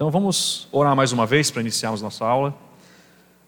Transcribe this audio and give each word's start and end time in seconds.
Então 0.00 0.10
vamos 0.10 0.66
orar 0.72 0.96
mais 0.96 1.12
uma 1.12 1.26
vez 1.26 1.50
para 1.50 1.60
iniciarmos 1.60 2.00
nossa 2.00 2.24
aula. 2.24 2.56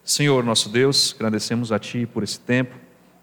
Senhor, 0.03 0.43
nosso 0.43 0.69
Deus, 0.69 1.15
agradecemos 1.15 1.71
a 1.71 1.79
Ti 1.79 2.05
por 2.05 2.21
esse 2.21 2.39
tempo. 2.39 2.75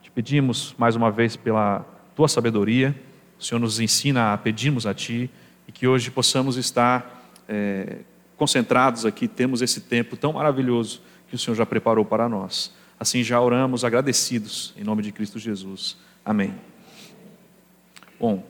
Te 0.03 0.11
pedimos 0.11 0.75
mais 0.77 0.97
uma 0.97 1.13
vez 1.13 1.37
pela 1.37 1.87
Tua 2.17 2.27
sabedoria. 2.27 2.93
O 3.39 3.45
Senhor 3.45 3.61
nos 3.61 3.79
ensina 3.79 4.33
a 4.33 4.37
pedirmos 4.37 4.85
a 4.85 4.93
Ti 4.93 5.31
e 5.69 5.71
que 5.71 5.87
hoje 5.87 6.11
possamos 6.11 6.57
estar 6.57 7.33
é, 7.49 7.99
concentrados 8.37 9.07
aqui, 9.07 9.29
temos 9.29 9.63
esse 9.63 9.83
tempo 9.83 10.17
tão 10.17 10.33
maravilhoso 10.33 11.01
que 11.29 11.37
o 11.37 11.39
Senhor 11.39 11.55
já 11.55 11.65
preparou 11.65 12.05
para 12.05 12.29
nós. 12.29 12.75
Assim 12.99 13.23
já 13.23 13.41
oramos 13.41 13.85
agradecidos 13.85 14.75
em 14.77 14.83
nome 14.83 15.05
de 15.05 15.13
Cristo 15.13 15.39
Jesus. 15.39 15.97
Amém. 16.25 16.53
Bom, 18.19 18.43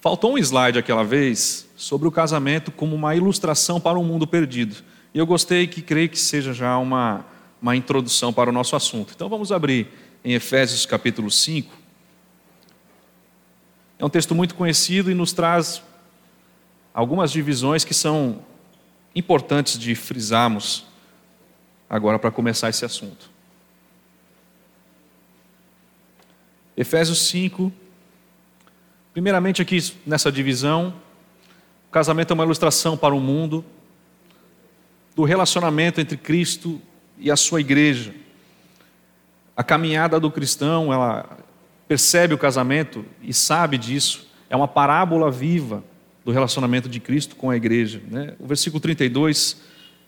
faltou 0.00 0.34
um 0.34 0.38
slide 0.38 0.78
aquela 0.78 1.04
vez 1.04 1.68
sobre 1.76 2.08
o 2.08 2.10
casamento 2.10 2.70
como 2.70 2.94
uma 2.94 3.14
ilustração 3.14 3.80
para 3.80 3.98
um 3.98 4.04
mundo 4.04 4.26
perdido. 4.26 4.76
E 5.14 5.18
eu 5.18 5.26
gostei 5.26 5.66
que 5.66 5.82
creio 5.82 6.08
que 6.08 6.18
seja 6.18 6.52
já 6.52 6.76
uma, 6.78 7.24
uma 7.60 7.76
introdução 7.76 8.32
para 8.32 8.50
o 8.50 8.52
nosso 8.52 8.76
assunto. 8.76 9.12
Então 9.14 9.28
vamos 9.28 9.50
abrir 9.52 9.88
em 10.24 10.34
Efésios 10.34 10.84
capítulo 10.84 11.30
5. 11.30 11.72
É 13.98 14.04
um 14.04 14.10
texto 14.10 14.34
muito 14.34 14.54
conhecido 14.54 15.10
e 15.10 15.14
nos 15.14 15.32
traz 15.32 15.82
algumas 16.94 17.32
divisões 17.32 17.84
que 17.84 17.94
são 17.94 18.40
importantes 19.14 19.78
de 19.78 19.94
frisarmos 19.94 20.86
agora 21.88 22.18
para 22.18 22.30
começar 22.30 22.68
esse 22.68 22.84
assunto. 22.84 23.30
Efésios 26.76 27.26
5, 27.26 27.72
primeiramente 29.18 29.60
aqui 29.60 29.80
nessa 30.06 30.30
divisão, 30.30 30.94
o 31.88 31.90
casamento 31.90 32.30
é 32.30 32.34
uma 32.34 32.44
ilustração 32.44 32.96
para 32.96 33.12
o 33.12 33.18
mundo 33.18 33.64
do 35.16 35.24
relacionamento 35.24 36.00
entre 36.00 36.16
Cristo 36.16 36.80
e 37.18 37.28
a 37.28 37.34
sua 37.34 37.60
igreja. 37.60 38.14
A 39.56 39.64
caminhada 39.64 40.20
do 40.20 40.30
cristão, 40.30 40.92
ela 40.92 41.36
percebe 41.88 42.32
o 42.32 42.38
casamento 42.38 43.04
e 43.20 43.34
sabe 43.34 43.76
disso, 43.76 44.30
é 44.48 44.54
uma 44.54 44.68
parábola 44.68 45.32
viva 45.32 45.82
do 46.24 46.30
relacionamento 46.30 46.88
de 46.88 47.00
Cristo 47.00 47.34
com 47.34 47.50
a 47.50 47.56
igreja. 47.56 48.00
Né? 48.08 48.36
O 48.38 48.46
versículo 48.46 48.80
32, 48.80 49.60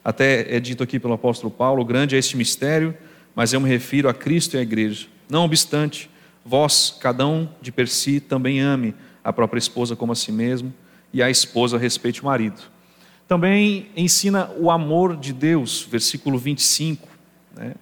até 0.04 0.54
é 0.54 0.60
dito 0.60 0.84
aqui 0.84 1.00
pelo 1.00 1.14
apóstolo 1.14 1.50
Paulo: 1.50 1.84
grande 1.84 2.14
é 2.14 2.18
este 2.20 2.36
mistério, 2.36 2.96
mas 3.34 3.52
eu 3.52 3.60
me 3.60 3.68
refiro 3.68 4.08
a 4.08 4.14
Cristo 4.14 4.54
e 4.54 4.60
à 4.60 4.62
igreja. 4.62 5.08
Não 5.28 5.46
obstante, 5.46 6.08
vós, 6.50 6.96
cada 6.98 7.24
um 7.24 7.48
de 7.62 7.70
per 7.70 7.86
si, 7.86 8.18
também 8.18 8.58
ame 8.58 8.92
a 9.22 9.32
própria 9.32 9.60
esposa 9.60 9.94
como 9.94 10.10
a 10.10 10.16
si 10.16 10.32
mesmo, 10.32 10.74
e 11.12 11.22
a 11.22 11.30
esposa 11.30 11.78
respeite 11.78 12.22
o 12.22 12.24
marido. 12.24 12.60
Também 13.28 13.86
ensina 13.96 14.50
o 14.58 14.68
amor 14.68 15.16
de 15.16 15.32
Deus, 15.32 15.86
versículo 15.88 16.36
25. 16.36 17.06
Né? 17.54 17.74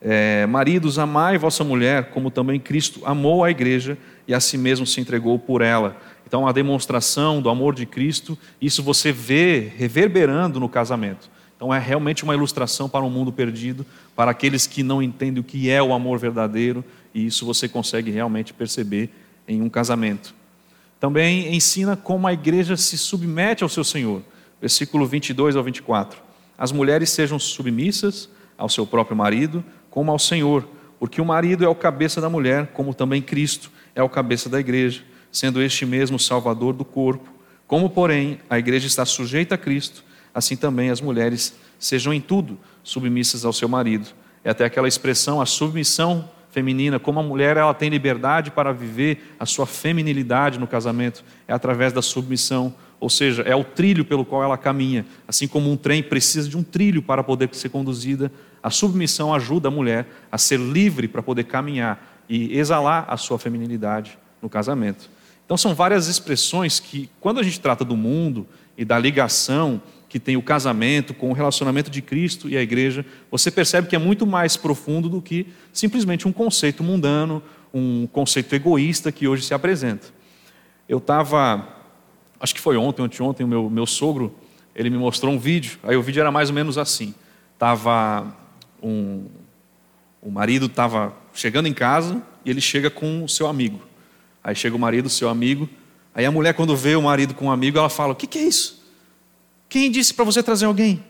É, 0.00 0.46
Maridos, 0.46 0.98
amai 0.98 1.36
vossa 1.36 1.62
mulher, 1.62 2.04
como 2.04 2.30
também 2.30 2.58
Cristo 2.58 3.02
amou 3.04 3.44
a 3.44 3.50
igreja 3.50 3.98
e 4.26 4.32
a 4.32 4.40
si 4.40 4.56
mesmo 4.56 4.86
se 4.86 4.98
entregou 4.98 5.38
por 5.38 5.60
ela. 5.60 5.94
Então, 6.26 6.48
a 6.48 6.52
demonstração 6.52 7.42
do 7.42 7.50
amor 7.50 7.74
de 7.74 7.84
Cristo, 7.84 8.38
isso 8.58 8.82
você 8.82 9.12
vê 9.12 9.70
reverberando 9.76 10.58
no 10.58 10.70
casamento. 10.70 11.30
Então, 11.54 11.72
é 11.72 11.78
realmente 11.78 12.24
uma 12.24 12.34
ilustração 12.34 12.88
para 12.88 13.04
um 13.04 13.10
mundo 13.10 13.30
perdido, 13.30 13.84
para 14.14 14.30
aqueles 14.30 14.66
que 14.66 14.82
não 14.82 15.02
entendem 15.02 15.40
o 15.40 15.44
que 15.44 15.70
é 15.70 15.82
o 15.82 15.92
amor 15.92 16.18
verdadeiro, 16.18 16.82
e 17.16 17.24
isso 17.24 17.46
você 17.46 17.66
consegue 17.66 18.10
realmente 18.10 18.52
perceber 18.52 19.08
em 19.48 19.62
um 19.62 19.70
casamento. 19.70 20.34
Também 21.00 21.54
ensina 21.54 21.96
como 21.96 22.26
a 22.26 22.32
igreja 22.34 22.76
se 22.76 22.98
submete 22.98 23.62
ao 23.62 23.70
seu 23.70 23.82
Senhor 23.82 24.22
versículo 24.60 25.06
22 25.06 25.56
ao 25.56 25.62
24. 25.62 26.20
As 26.58 26.72
mulheres 26.72 27.10
sejam 27.10 27.38
submissas 27.38 28.28
ao 28.56 28.68
seu 28.68 28.86
próprio 28.86 29.16
marido, 29.16 29.64
como 29.90 30.10
ao 30.10 30.18
Senhor, 30.18 30.66
porque 30.98 31.20
o 31.20 31.24
marido 31.24 31.64
é 31.64 31.68
o 31.68 31.74
cabeça 31.74 32.20
da 32.20 32.28
mulher, 32.28 32.68
como 32.68 32.94
também 32.94 33.20
Cristo 33.20 33.70
é 33.94 34.02
o 34.02 34.08
cabeça 34.08 34.48
da 34.48 34.60
igreja, 34.60 35.02
sendo 35.32 35.62
este 35.62 35.84
mesmo 35.86 36.18
salvador 36.18 36.74
do 36.74 36.84
corpo. 36.84 37.30
Como, 37.66 37.88
porém, 37.90 38.38
a 38.48 38.58
igreja 38.58 38.86
está 38.86 39.04
sujeita 39.04 39.54
a 39.54 39.58
Cristo, 39.58 40.04
assim 40.34 40.56
também 40.56 40.90
as 40.90 41.00
mulheres 41.00 41.54
sejam 41.78 42.12
em 42.12 42.20
tudo 42.20 42.58
submissas 42.82 43.44
ao 43.44 43.52
seu 43.52 43.68
marido. 43.68 44.08
É 44.44 44.50
até 44.50 44.64
aquela 44.64 44.88
expressão, 44.88 45.40
a 45.40 45.46
submissão 45.46 46.28
feminina, 46.56 46.98
como 46.98 47.20
a 47.20 47.22
mulher 47.22 47.58
ela 47.58 47.74
tem 47.74 47.90
liberdade 47.90 48.50
para 48.50 48.72
viver 48.72 49.36
a 49.38 49.44
sua 49.44 49.66
feminilidade 49.66 50.58
no 50.58 50.66
casamento, 50.66 51.22
é 51.46 51.52
através 51.52 51.92
da 51.92 52.00
submissão 52.00 52.74
ou 52.98 53.10
seja, 53.10 53.42
é 53.42 53.54
o 53.54 53.62
trilho 53.62 54.06
pelo 54.06 54.24
qual 54.24 54.42
ela 54.42 54.56
caminha. 54.56 55.04
Assim 55.28 55.46
como 55.46 55.70
um 55.70 55.76
trem 55.76 56.02
precisa 56.02 56.48
de 56.48 56.56
um 56.56 56.62
trilho 56.62 57.02
para 57.02 57.22
poder 57.22 57.50
ser 57.52 57.68
conduzida, 57.68 58.32
a 58.62 58.70
submissão 58.70 59.34
ajuda 59.34 59.68
a 59.68 59.70
mulher 59.70 60.06
a 60.32 60.38
ser 60.38 60.58
livre 60.58 61.06
para 61.06 61.22
poder 61.22 61.44
caminhar 61.44 62.24
e 62.26 62.58
exalar 62.58 63.04
a 63.06 63.18
sua 63.18 63.38
feminilidade 63.38 64.18
no 64.40 64.48
casamento. 64.48 65.10
Então, 65.44 65.58
são 65.58 65.74
várias 65.74 66.08
expressões 66.08 66.80
que, 66.80 67.10
quando 67.20 67.38
a 67.38 67.42
gente 67.42 67.60
trata 67.60 67.84
do 67.84 67.98
mundo 67.98 68.46
e 68.78 68.84
da 68.84 68.98
ligação 68.98 69.80
que 70.16 70.20
tem 70.20 70.34
o 70.34 70.40
casamento 70.40 71.12
com 71.12 71.28
o 71.28 71.34
relacionamento 71.34 71.90
de 71.90 72.00
Cristo 72.00 72.48
e 72.48 72.56
a 72.56 72.62
igreja, 72.62 73.04
você 73.30 73.50
percebe 73.50 73.86
que 73.86 73.94
é 73.94 73.98
muito 73.98 74.26
mais 74.26 74.56
profundo 74.56 75.10
do 75.10 75.20
que 75.20 75.46
simplesmente 75.74 76.26
um 76.26 76.32
conceito 76.32 76.82
mundano, 76.82 77.42
um 77.72 78.06
conceito 78.06 78.54
egoísta 78.54 79.12
que 79.12 79.28
hoje 79.28 79.42
se 79.42 79.52
apresenta. 79.52 80.06
Eu 80.88 80.96
estava 80.96 81.68
acho 82.40 82.54
que 82.54 82.62
foi 82.62 82.78
ontem, 82.78 83.02
ontem, 83.20 83.44
o 83.44 83.46
meu, 83.46 83.68
meu 83.68 83.84
sogro, 83.84 84.34
ele 84.74 84.88
me 84.88 84.96
mostrou 84.96 85.34
um 85.34 85.38
vídeo, 85.38 85.78
aí 85.82 85.98
o 85.98 86.02
vídeo 86.02 86.22
era 86.22 86.32
mais 86.32 86.48
ou 86.48 86.54
menos 86.54 86.78
assim, 86.78 87.14
tava 87.58 88.34
um, 88.82 89.26
o 90.22 90.30
marido 90.30 90.64
estava 90.64 91.12
chegando 91.34 91.68
em 91.68 91.74
casa 91.74 92.22
e 92.42 92.48
ele 92.48 92.62
chega 92.62 92.88
com 92.88 93.22
o 93.22 93.28
seu 93.28 93.48
amigo, 93.48 93.82
aí 94.42 94.54
chega 94.54 94.74
o 94.74 94.78
marido, 94.78 95.06
o 95.06 95.10
seu 95.10 95.28
amigo, 95.28 95.68
aí 96.14 96.24
a 96.24 96.30
mulher 96.30 96.54
quando 96.54 96.74
vê 96.74 96.96
o 96.96 97.02
marido 97.02 97.34
com 97.34 97.46
um 97.46 97.50
amigo, 97.50 97.76
ela 97.76 97.90
fala, 97.90 98.14
o 98.14 98.16
que, 98.16 98.26
que 98.26 98.38
é 98.38 98.44
isso? 98.44 98.85
Quem 99.68 99.90
disse 99.90 100.14
para 100.14 100.24
você 100.24 100.42
trazer 100.42 100.66
alguém? 100.66 101.04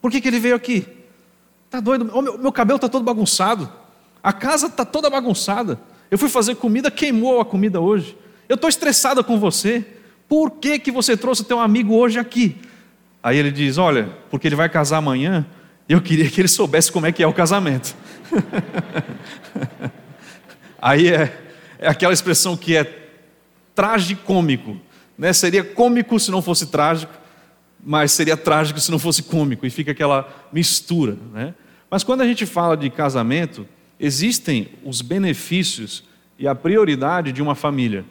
Por 0.00 0.10
que, 0.10 0.20
que 0.20 0.28
ele 0.28 0.40
veio 0.40 0.54
aqui? 0.54 0.86
Tá 1.70 1.80
doido? 1.80 2.10
O 2.14 2.22
meu, 2.22 2.38
meu 2.38 2.52
cabelo 2.52 2.76
está 2.76 2.88
todo 2.88 3.04
bagunçado. 3.04 3.70
A 4.22 4.32
casa 4.32 4.66
está 4.66 4.84
toda 4.84 5.10
bagunçada. 5.10 5.78
Eu 6.10 6.18
fui 6.18 6.28
fazer 6.28 6.56
comida, 6.56 6.90
queimou 6.90 7.40
a 7.40 7.44
comida 7.44 7.80
hoje. 7.80 8.16
Eu 8.48 8.54
estou 8.54 8.68
estressada 8.68 9.22
com 9.22 9.38
você. 9.38 9.84
Por 10.28 10.52
que, 10.52 10.78
que 10.78 10.90
você 10.90 11.16
trouxe 11.16 11.44
teu 11.44 11.58
amigo 11.58 11.94
hoje 11.94 12.18
aqui? 12.18 12.56
Aí 13.22 13.36
ele 13.36 13.50
diz: 13.50 13.78
Olha, 13.78 14.10
porque 14.30 14.48
ele 14.48 14.56
vai 14.56 14.68
casar 14.68 14.98
amanhã, 14.98 15.46
eu 15.88 16.00
queria 16.00 16.30
que 16.30 16.40
ele 16.40 16.48
soubesse 16.48 16.90
como 16.92 17.06
é 17.06 17.12
que 17.12 17.22
é 17.22 17.26
o 17.26 17.32
casamento. 17.32 17.94
Aí 20.80 21.08
é, 21.08 21.36
é 21.78 21.88
aquela 21.88 22.12
expressão 22.12 22.56
que 22.56 22.76
é 22.76 22.84
tragicômico. 23.74 24.76
Né? 25.16 25.32
Seria 25.32 25.64
cômico 25.64 26.18
se 26.20 26.30
não 26.30 26.40
fosse 26.40 26.66
trágico, 26.66 27.12
mas 27.88 28.12
seria 28.12 28.36
trágico 28.36 28.78
se 28.78 28.90
não 28.90 28.98
fosse 28.98 29.22
cômico, 29.22 29.64
e 29.64 29.70
fica 29.70 29.92
aquela 29.92 30.28
mistura. 30.52 31.16
Né? 31.32 31.54
Mas 31.90 32.04
quando 32.04 32.20
a 32.20 32.26
gente 32.26 32.44
fala 32.44 32.76
de 32.76 32.90
casamento, 32.90 33.66
existem 33.98 34.68
os 34.84 35.00
benefícios 35.00 36.04
e 36.38 36.46
a 36.46 36.54
prioridade 36.54 37.32
de 37.32 37.40
uma 37.40 37.54
família. 37.54 38.04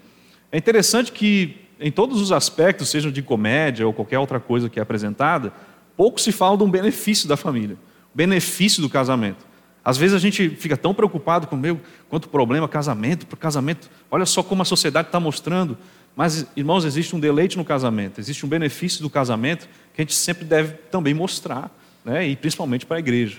É 0.52 0.58
interessante 0.58 1.12
que 1.12 1.58
em 1.80 1.92
todos 1.92 2.20
os 2.20 2.32
aspectos, 2.32 2.90
sejam 2.90 3.12
de 3.12 3.22
comédia 3.22 3.86
ou 3.86 3.94
qualquer 3.94 4.18
outra 4.18 4.40
coisa 4.40 4.68
que 4.68 4.80
é 4.80 4.82
apresentada, 4.82 5.54
pouco 5.96 6.20
se 6.20 6.32
fala 6.32 6.58
de 6.58 6.64
um 6.64 6.72
benefício 6.72 7.30
da 7.30 7.38
família, 7.38 7.78
benefício 8.16 8.82
do 8.82 8.90
casamento. 8.90 9.46
Às 9.88 9.96
vezes 9.98 10.14
a 10.14 10.20
gente 10.20 10.50
fica 10.50 10.76
tão 10.76 10.94
preocupado 10.94 11.48
com 11.48 11.56
meu 11.56 11.80
quanto 12.10 12.28
problema 12.28 12.68
casamento, 12.68 13.26
para 13.26 13.38
casamento. 13.38 13.90
Olha 14.12 14.26
só 14.26 14.44
como 14.44 14.62
a 14.62 14.66
sociedade 14.66 15.08
está 15.08 15.18
mostrando. 15.18 15.78
Mas, 16.14 16.46
irmãos, 16.58 16.84
existe 16.84 17.16
um 17.16 17.20
deleite 17.22 17.58
no 17.58 17.64
casamento, 17.64 18.20
existe 18.20 18.46
um 18.46 18.50
benefício 18.50 19.02
do 19.02 19.10
casamento 19.10 19.66
que 19.94 20.02
a 20.02 20.04
gente 20.04 20.14
sempre 20.14 20.44
deve 20.44 20.74
também 20.92 21.14
mostrar, 21.14 21.72
né? 22.04 22.28
e 22.28 22.36
principalmente 22.36 22.86
para 22.86 22.98
a 22.98 23.00
igreja. 23.00 23.38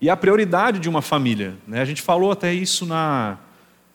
E 0.00 0.08
a 0.08 0.16
prioridade 0.16 0.78
de 0.78 0.88
uma 0.88 1.02
família. 1.02 1.54
Né? 1.68 1.82
A 1.82 1.84
gente 1.84 2.00
falou 2.00 2.32
até 2.32 2.50
isso 2.54 2.86
na, 2.86 3.36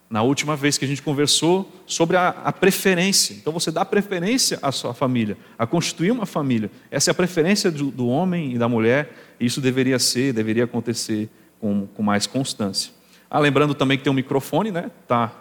na 0.08 0.22
última 0.22 0.56
vez 0.56 0.78
que 0.78 0.86
a 0.86 0.88
gente 0.88 1.02
conversou 1.02 1.74
sobre 1.88 2.18
a, 2.18 2.30
a, 2.44 2.54
preferência. 2.54 3.34
Então 3.34 3.52
você 3.52 3.72
dá 3.72 3.84
preferência 3.84 4.60
à 4.62 4.72
sua 4.72 4.94
família, 4.94 5.36
a 5.58 5.66
constituir 5.66 6.12
uma 6.12 6.28
família. 6.28 6.70
Essa 6.92 7.10
é 7.10 7.14
a 7.14 7.16
preferência 7.16 7.72
do, 7.72 7.90
do 7.90 8.08
homem 8.08 8.54
e 8.54 8.60
da 8.60 8.70
mulher, 8.70 9.12
e 9.40 9.48
isso 9.48 9.60
deveria 9.60 9.98
ser, 9.98 10.34
deveria 10.34 10.66
acontecer 10.66 11.28
com, 11.60 11.88
com 11.88 12.04
mais 12.04 12.26
constância. 12.26 12.92
Ah, 13.30 13.40
lembrando 13.40 13.74
também 13.76 13.98
que 13.98 14.04
tem 14.04 14.12
um 14.12 14.16
microfone, 14.16 14.72
né? 14.72 14.90
Tá 15.08 15.32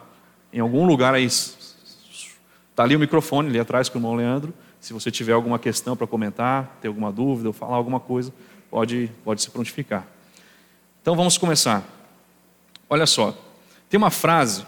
em 0.53 0.61
algum 0.61 0.87
lugar 0.87 1.15
aí. 1.15 1.27
Está 1.27 2.83
ali 2.83 2.95
o 2.95 2.99
microfone, 2.99 3.49
ali 3.49 3.59
atrás 3.59 3.89
com 3.89 3.99
o 3.99 4.01
irmão 4.01 4.15
Leandro. 4.15 4.53
Se 4.81 4.93
você 4.93 5.11
tiver 5.11 5.33
alguma 5.33 5.59
questão 5.59 5.97
para 5.97 6.07
comentar, 6.07 6.79
ter 6.81 6.89
alguma 6.89 7.11
dúvida 7.11 7.49
ou 7.49 7.53
falar 7.53 7.77
alguma 7.77 7.99
coisa, 7.99 8.33
pode, 8.71 9.11
pode 9.25 9.43
se 9.43 9.51
prontificar. 9.51 10.07
Então 11.03 11.17
vamos 11.17 11.37
começar. 11.39 11.83
Olha 12.89 13.07
só, 13.07 13.37
tem 13.89 13.99
uma 13.99 14.11
frase, 14.11 14.65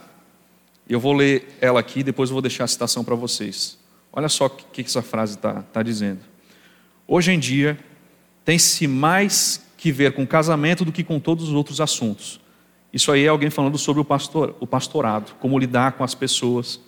eu 0.89 0.99
vou 0.99 1.13
ler 1.13 1.57
ela 1.61 1.79
aqui, 1.79 2.03
depois 2.03 2.31
eu 2.31 2.35
vou 2.35 2.43
deixar 2.43 2.65
a 2.65 2.69
citação 2.69 3.05
para 3.05 3.15
vocês. 3.15 3.79
Olha 4.13 4.29
só 4.29 4.47
o 4.47 4.51
que 4.51 4.83
essa 4.83 5.03
frase 5.03 5.37
está 5.37 5.63
tá 5.63 5.83
dizendo. 5.83 6.21
Hoje 7.07 7.33
em 7.33 7.39
dia, 7.39 7.79
tem-se 8.45 8.87
mais 8.87 9.65
que 9.81 9.91
ver 9.91 10.13
com 10.13 10.27
casamento 10.27 10.85
do 10.85 10.93
que 10.93 11.03
com 11.03 11.19
todos 11.19 11.49
os 11.49 11.55
outros 11.55 11.81
assuntos. 11.81 12.39
Isso 12.93 13.11
aí 13.11 13.25
é 13.25 13.29
alguém 13.29 13.49
falando 13.49 13.79
sobre 13.79 14.03
o, 14.03 14.05
pastor, 14.05 14.55
o 14.61 14.67
pastorado, 14.67 15.35
como 15.41 15.59
lidar 15.59 15.93
com 15.93 16.05
as 16.05 16.15
pessoas. 16.15 16.79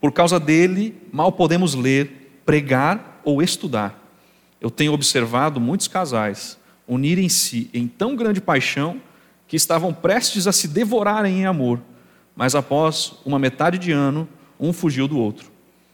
Por 0.00 0.10
causa 0.10 0.40
dele, 0.40 1.00
mal 1.12 1.30
podemos 1.30 1.76
ler, 1.76 2.40
pregar 2.44 3.20
ou 3.24 3.40
estudar. 3.40 3.96
Eu 4.60 4.70
tenho 4.72 4.92
observado 4.92 5.60
muitos 5.60 5.86
casais 5.86 6.58
unirem-se 6.88 7.70
em 7.72 7.86
tão 7.86 8.16
grande 8.16 8.40
paixão 8.40 9.00
que 9.46 9.54
estavam 9.54 9.94
prestes 9.94 10.48
a 10.48 10.52
se 10.52 10.66
devorarem 10.66 11.42
em 11.42 11.46
amor, 11.46 11.80
mas 12.34 12.56
após 12.56 13.12
uma 13.24 13.38
metade 13.38 13.78
de 13.78 13.92
ano, 13.92 14.28
um 14.58 14.72
fugiu 14.72 15.06
do 15.06 15.16
outro. 15.16 15.48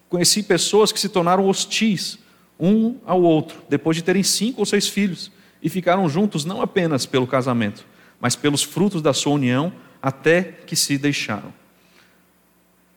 Conheci 0.08 0.42
pessoas 0.42 0.92
que 0.92 0.98
se 0.98 1.10
tornaram 1.10 1.46
hostis 1.46 2.18
um 2.58 2.96
ao 3.04 3.20
outro, 3.20 3.58
depois 3.68 3.98
de 3.98 4.02
terem 4.02 4.22
cinco 4.22 4.60
ou 4.60 4.66
seis 4.66 4.88
filhos, 4.88 5.30
e 5.62 5.68
ficaram 5.68 6.08
juntos 6.08 6.44
não 6.44 6.62
apenas 6.62 7.06
pelo 7.06 7.26
casamento, 7.26 7.84
mas 8.20 8.36
pelos 8.36 8.62
frutos 8.62 9.02
da 9.02 9.12
sua 9.12 9.32
união, 9.32 9.72
até 10.00 10.42
que 10.42 10.76
se 10.76 10.96
deixaram. 10.96 11.52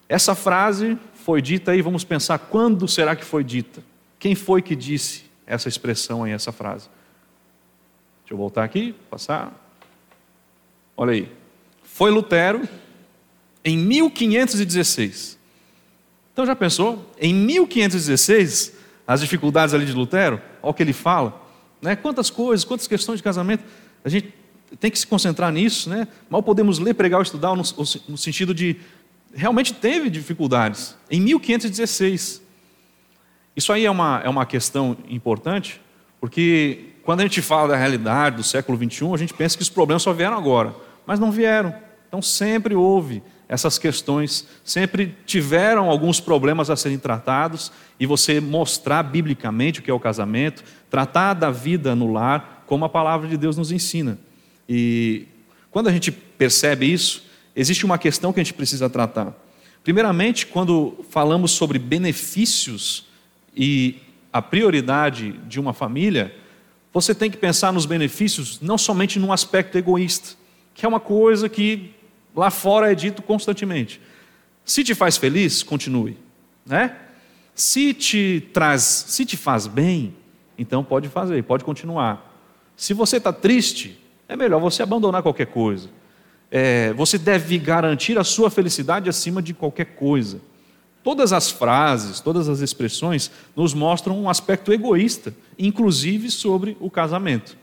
Essa 0.08 0.36
frase 0.36 0.98
foi 1.14 1.42
dita 1.42 1.72
aí, 1.72 1.82
vamos 1.82 2.04
pensar 2.04 2.38
quando 2.38 2.88
será 2.88 3.16
que 3.16 3.24
foi 3.24 3.44
dita? 3.44 3.84
Quem 4.20 4.36
foi 4.36 4.62
que 4.62 4.76
disse 4.76 5.24
essa 5.48 5.70
expressão 5.70 6.24
aí, 6.24 6.32
essa 6.32 6.52
frase? 6.52 6.90
Deixa 8.22 8.34
eu 8.34 8.38
voltar 8.38 8.64
aqui, 8.64 8.94
passar. 9.10 9.54
Olha 10.96 11.14
aí. 11.14 11.32
Foi 11.84 12.12
Lutero 12.12 12.68
em 13.64 13.78
1516. 13.78 15.38
Então 16.34 16.46
já 16.46 16.56
pensou? 16.56 17.12
Em 17.20 17.34
1516, 17.34 18.74
as 19.06 19.22
dificuldades 19.22 19.74
ali 19.74 19.86
de 19.86 19.94
Lutero, 19.94 20.42
olha 20.62 20.72
o 20.72 20.74
que 20.74 20.84
ele 20.84 20.94
fala. 20.94 21.42
Né? 21.82 21.96
Quantas 21.96 22.30
coisas, 22.30 22.64
quantas 22.64 22.88
questões 22.88 23.18
de 23.18 23.24
casamento. 23.24 23.64
A 24.04 24.10
gente 24.10 24.34
tem 24.80 24.92
que 24.92 25.00
se 25.00 25.08
concentrar 25.08 25.52
nisso. 25.52 25.90
Né? 25.90 26.08
Mal 26.30 26.44
podemos 26.44 26.80
ler, 26.80 26.94
pregar 26.94 27.18
ou 27.20 27.24
estudar 27.24 27.56
no, 27.56 27.64
no 28.08 28.18
sentido 28.18 28.54
de. 28.54 28.78
Realmente 29.34 29.74
teve 29.74 30.10
dificuldades. 30.10 30.96
Em 31.10 31.20
1516. 31.22 32.42
Isso 33.56 33.74
aí 33.74 33.86
é 33.86 33.92
uma, 33.92 34.22
é 34.24 34.30
uma 34.30 34.46
questão 34.46 34.98
importante, 35.10 35.82
porque 36.22 36.92
quando 37.04 37.20
a 37.20 37.24
gente 37.24 37.42
fala 37.42 37.70
da 37.70 37.76
realidade 37.76 38.38
do 38.38 38.44
século 38.44 38.78
XXI, 38.78 39.14
a 39.14 39.18
gente 39.18 39.34
pensa 39.34 39.58
que 39.58 39.64
os 39.64 39.70
problemas 39.70 40.04
só 40.04 40.14
vieram 40.14 40.38
agora, 40.38 40.74
mas 41.06 41.20
não 41.20 41.32
vieram. 41.32 41.74
Então 42.08 42.22
sempre 42.22 42.76
houve 42.76 43.22
essas 43.52 43.78
questões, 43.78 44.48
sempre 44.64 45.14
tiveram 45.26 45.90
alguns 45.90 46.22
problemas 46.22 46.70
a 46.70 46.78
serem 46.78 46.98
tratados, 46.98 47.70
e 48.00 48.06
você 48.06 48.40
mostrar 48.40 49.04
biblicamente 49.04 49.82
o 49.82 49.84
que 49.84 49.92
é 49.92 49.94
o 49.94 50.00
casamento, 50.00 50.64
tratar 50.90 51.34
da 51.34 51.52
vida 51.52 51.94
no 51.94 52.14
lar, 52.14 52.64
como 52.66 52.86
a 52.86 52.90
palavra 52.90 53.28
de 53.28 53.36
Deus 53.36 53.58
nos 53.58 53.70
ensina. 53.70 54.18
E 54.70 55.28
quando 55.70 55.90
a 55.90 55.92
gente 55.92 56.14
percebe 56.14 56.90
isso, 56.90 57.26
existe 57.54 57.86
uma 57.86 57.98
questão 57.98 58.32
que 58.32 58.40
a 58.40 58.44
gente 58.44 58.54
precisa 58.54 58.90
tratar. 58.90 59.34
Primeiramente, 59.84 60.48
quando 60.48 61.04
falamos 61.10 61.52
sobre 61.52 61.78
benefícios 61.78 63.06
e 63.54 63.98
a 64.32 64.42
prioridade 64.42 65.34
de 65.50 65.60
uma 65.60 65.74
família, 65.74 66.34
você 66.94 67.14
tem 67.14 67.30
que 67.30 67.36
pensar 67.36 67.74
nos 67.74 67.86
benefícios 67.86 68.62
não 68.62 68.78
somente 68.78 69.20
num 69.20 69.34
aspecto 69.34 69.78
egoísta, 69.78 70.38
que 70.74 70.86
é 70.86 70.88
uma 70.88 71.02
coisa 71.02 71.50
que 71.50 71.94
Lá 72.36 72.50
fora 72.50 72.92
é 72.92 72.96
dito 72.96 73.22
constantemente. 73.22 74.02
Se 74.64 74.84
te 74.84 74.96
faz 74.96 75.18
feliz, 75.18 75.64
continue, 75.64 76.18
né? 76.66 76.96
Se 77.54 77.94
te 77.94 78.48
traz, 78.54 78.82
se 78.82 79.26
te 79.26 79.36
faz 79.36 79.68
bem, 79.68 80.16
então 80.58 80.84
pode 80.84 81.10
fazer, 81.10 81.44
pode 81.44 81.64
continuar. 81.64 82.32
Se 82.76 82.94
você 82.94 83.18
está 83.18 83.34
triste, 83.34 84.00
é 84.28 84.36
melhor 84.36 84.60
você 84.60 84.82
abandonar 84.82 85.22
qualquer 85.22 85.48
coisa. 85.48 85.90
É, 86.50 86.94
você 86.94 87.18
deve 87.18 87.58
garantir 87.58 88.18
a 88.18 88.24
sua 88.24 88.50
felicidade 88.50 89.10
acima 89.10 89.42
de 89.42 89.54
qualquer 89.54 89.96
coisa. 89.96 90.42
Todas 91.04 91.34
as 91.34 91.50
frases, 91.50 92.20
todas 92.20 92.48
as 92.48 92.60
expressões 92.60 93.32
nos 93.56 93.74
mostram 93.74 94.22
um 94.22 94.30
aspecto 94.30 94.72
egoísta, 94.72 95.34
inclusive 95.58 96.30
sobre 96.30 96.78
o 96.80 96.90
casamento. 96.90 97.58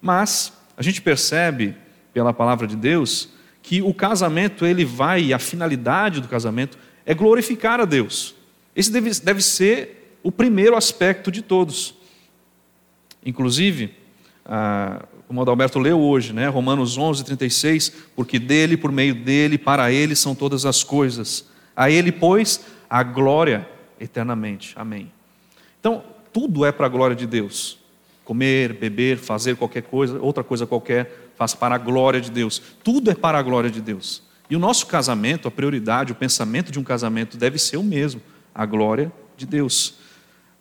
Mas 0.00 0.52
a 0.76 0.82
gente 0.82 1.02
percebe 1.02 1.74
pela 2.12 2.32
palavra 2.32 2.66
de 2.66 2.76
Deus 2.76 3.30
que 3.64 3.80
o 3.80 3.94
casamento 3.94 4.66
ele 4.66 4.84
vai, 4.84 5.32
a 5.32 5.38
finalidade 5.38 6.20
do 6.20 6.28
casamento 6.28 6.76
é 7.06 7.14
glorificar 7.14 7.80
a 7.80 7.86
Deus. 7.86 8.34
Esse 8.76 8.92
deve, 8.92 9.10
deve 9.20 9.40
ser 9.40 10.18
o 10.22 10.30
primeiro 10.30 10.76
aspecto 10.76 11.32
de 11.32 11.40
todos. 11.40 11.94
Inclusive, 13.24 13.94
ah, 14.44 15.06
como 15.26 15.40
o 15.40 15.42
Adalberto 15.42 15.78
leu 15.78 15.98
hoje, 15.98 16.34
né, 16.34 16.46
Romanos 16.46 16.98
11, 16.98 17.24
36, 17.24 17.88
porque 18.14 18.38
dele, 18.38 18.76
por 18.76 18.92
meio 18.92 19.14
dele, 19.14 19.56
para 19.56 19.90
ele 19.90 20.14
são 20.14 20.34
todas 20.34 20.66
as 20.66 20.84
coisas. 20.84 21.48
A 21.74 21.90
ele, 21.90 22.12
pois, 22.12 22.66
a 22.88 23.02
glória 23.02 23.66
eternamente. 23.98 24.74
Amém. 24.76 25.10
Então, 25.80 26.04
tudo 26.34 26.66
é 26.66 26.70
para 26.70 26.84
a 26.84 26.90
glória 26.90 27.16
de 27.16 27.26
Deus. 27.26 27.78
Comer, 28.26 28.74
beber, 28.74 29.16
fazer 29.16 29.56
qualquer 29.56 29.84
coisa, 29.84 30.20
outra 30.20 30.44
coisa 30.44 30.66
qualquer, 30.66 31.23
faz 31.36 31.54
para 31.54 31.74
a 31.74 31.78
glória 31.78 32.20
de 32.20 32.30
Deus. 32.30 32.60
Tudo 32.82 33.10
é 33.10 33.14
para 33.14 33.38
a 33.38 33.42
glória 33.42 33.70
de 33.70 33.80
Deus. 33.80 34.22
E 34.48 34.56
o 34.56 34.58
nosso 34.58 34.86
casamento, 34.86 35.48
a 35.48 35.50
prioridade, 35.50 36.12
o 36.12 36.14
pensamento 36.14 36.70
de 36.70 36.78
um 36.78 36.84
casamento 36.84 37.36
deve 37.36 37.58
ser 37.58 37.76
o 37.76 37.82
mesmo, 37.82 38.20
a 38.54 38.66
glória 38.66 39.12
de 39.36 39.46
Deus. 39.46 39.94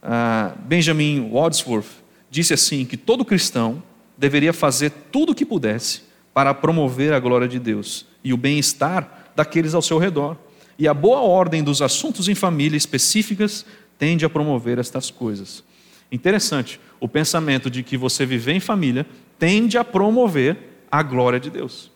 Uh, 0.01 0.57
Benjamin 0.65 1.29
Wadsworth 1.31 2.03
disse 2.29 2.53
assim 2.53 2.85
que 2.85 2.97
todo 2.97 3.23
cristão 3.25 3.83
deveria 4.17 4.53
fazer 4.53 4.91
tudo 5.11 5.31
o 5.31 5.35
que 5.35 5.45
pudesse 5.45 6.01
para 6.33 6.53
promover 6.53 7.13
a 7.13 7.19
glória 7.19 7.47
de 7.47 7.59
Deus 7.59 8.05
e 8.23 8.33
o 8.33 8.37
bem-estar 8.37 9.31
daqueles 9.35 9.73
ao 9.73 9.81
seu 9.81 9.97
redor. 9.97 10.37
E 10.77 10.87
a 10.87 10.93
boa 10.93 11.21
ordem 11.21 11.63
dos 11.63 11.81
assuntos 11.81 12.27
em 12.27 12.35
família 12.35 12.77
específicas 12.77 13.65
tende 13.99 14.25
a 14.25 14.29
promover 14.29 14.79
estas 14.79 15.11
coisas. 15.11 15.63
Interessante, 16.11 16.79
o 16.99 17.07
pensamento 17.07 17.69
de 17.69 17.83
que 17.83 17.97
você 17.97 18.25
viver 18.25 18.53
em 18.53 18.59
família 18.59 19.05
tende 19.43 19.77
a 19.77 19.83
promover 19.83 20.57
a 20.89 21.03
glória 21.03 21.37
de 21.37 21.49
Deus. 21.49 21.91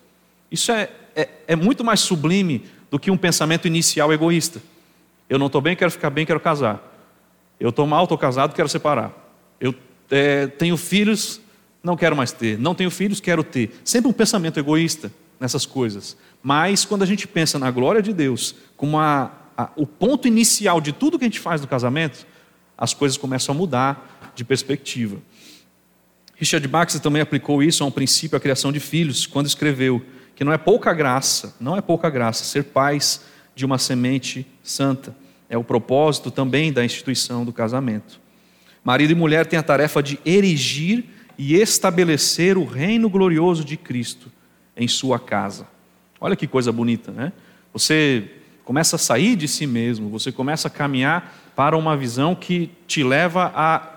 Isso 0.52 0.70
é, 0.70 0.90
é, 1.16 1.30
é 1.48 1.56
muito 1.56 1.82
mais 1.82 2.02
sublime 2.02 2.66
do 2.92 3.00
que 3.00 3.10
um 3.10 3.16
pensamento 3.16 3.66
inicial 3.66 4.12
egoísta. 4.12 4.62
Eu 5.30 5.40
não 5.40 5.46
estou 5.46 5.62
bem, 5.62 5.74
quero 5.74 5.90
ficar 5.90 6.10
bem, 6.10 6.26
quero 6.26 6.42
casar. 6.42 6.84
Eu 7.58 7.70
estou 7.70 7.88
mal, 7.88 8.04
estou 8.04 8.18
casado, 8.18 8.54
quero 8.54 8.68
separar. 8.68 9.14
Eu 9.62 9.74
é, 10.12 10.48
tenho 10.48 10.76
filhos, 10.76 11.40
não 11.82 11.96
quero 11.96 12.18
mais 12.18 12.34
ter. 12.34 12.60
Não 12.60 12.76
tenho 12.76 12.92
filhos, 12.92 13.22
quero 13.22 13.46
ter. 13.46 13.80
Sempre 13.82 14.10
um 14.10 14.14
pensamento 14.14 14.60
egoísta 14.60 15.10
nessas 15.40 15.66
coisas. 15.66 16.18
Mas 16.44 16.84
quando 16.84 17.04
a 17.04 17.06
gente 17.06 17.26
pensa 17.30 17.58
na 17.58 17.72
glória 17.72 18.02
de 18.02 18.12
Deus 18.12 18.56
como 18.76 19.00
a, 19.00 19.32
a, 19.58 19.70
o 19.78 19.88
ponto 19.88 20.28
inicial 20.28 20.82
de 20.82 20.92
tudo 20.92 21.18
que 21.18 21.24
a 21.24 21.30
gente 21.30 21.40
faz 21.40 21.62
no 21.62 21.68
casamento, 21.68 22.28
as 22.78 22.94
coisas 22.94 23.18
começam 23.18 23.56
a 23.56 23.58
mudar 23.58 24.34
de 24.36 24.44
perspectiva. 24.44 25.16
Richard 26.38 26.68
Baxter 26.68 27.02
também 27.02 27.22
aplicou 27.22 27.64
isso 27.64 27.84
a 27.84 27.88
um 27.88 27.92
princípio, 27.92 28.38
a 28.38 28.40
criação 28.40 28.72
de 28.72 28.80
filhos, 28.80 29.26
quando 29.26 29.48
escreveu 29.48 30.02
que 30.36 30.44
não 30.44 30.54
é 30.54 30.58
pouca 30.58 30.94
graça, 30.94 31.56
não 31.60 31.76
é 31.76 31.82
pouca 31.82 32.12
graça 32.12 32.44
ser 32.44 32.66
pais 32.66 33.26
de 33.56 33.66
uma 33.66 33.80
semente 33.80 34.46
santa. 34.62 35.16
É 35.50 35.58
o 35.58 35.64
propósito 35.64 36.30
também 36.30 36.72
da 36.72 36.86
instituição 36.86 37.44
do 37.44 37.52
casamento. 37.52 38.20
Marido 38.84 39.12
e 39.12 39.16
mulher 39.16 39.48
têm 39.48 39.58
a 39.58 39.64
tarefa 39.64 40.04
de 40.04 40.20
erigir 40.24 41.06
e 41.40 41.56
estabelecer 41.56 42.56
o 42.56 42.66
reino 42.66 43.10
glorioso 43.10 43.66
de 43.66 43.76
Cristo 43.76 44.32
em 44.76 44.88
sua 44.88 45.20
casa. 45.20 45.68
Olha 46.22 46.36
que 46.36 46.46
coisa 46.46 46.72
bonita, 46.72 47.12
né? 47.12 47.34
Você 47.74 48.30
começa 48.64 48.96
a 48.96 49.00
sair 49.00 49.36
de 49.36 49.48
si 49.48 49.66
mesmo, 49.66 50.10
você 50.10 50.32
começa 50.32 50.68
a 50.68 50.72
caminhar 50.72 51.52
para 51.56 51.76
uma 51.76 51.98
visão 51.98 52.36
que 52.36 52.70
te 52.86 53.04
leva 53.04 53.52
a 53.56 53.97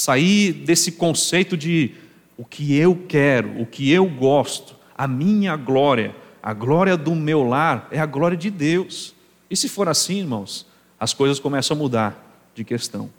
sair 0.00 0.52
desse 0.52 0.92
conceito 0.92 1.56
de 1.56 1.94
o 2.36 2.44
que 2.44 2.74
eu 2.74 3.04
quero, 3.06 3.60
o 3.60 3.66
que 3.66 3.90
eu 3.90 4.06
gosto, 4.08 4.74
a 4.96 5.06
minha 5.06 5.54
glória, 5.56 6.16
a 6.42 6.54
glória 6.54 6.96
do 6.96 7.14
meu 7.14 7.42
lar 7.42 7.86
é 7.90 8.00
a 8.00 8.06
glória 8.06 8.36
de 8.36 8.50
Deus. 8.50 9.14
E 9.50 9.56
se 9.56 9.68
for 9.68 9.88
assim, 9.88 10.20
irmãos, 10.20 10.66
as 10.98 11.12
coisas 11.12 11.38
começam 11.38 11.76
a 11.76 11.78
mudar 11.78 12.50
de 12.54 12.64
questão. 12.64 13.10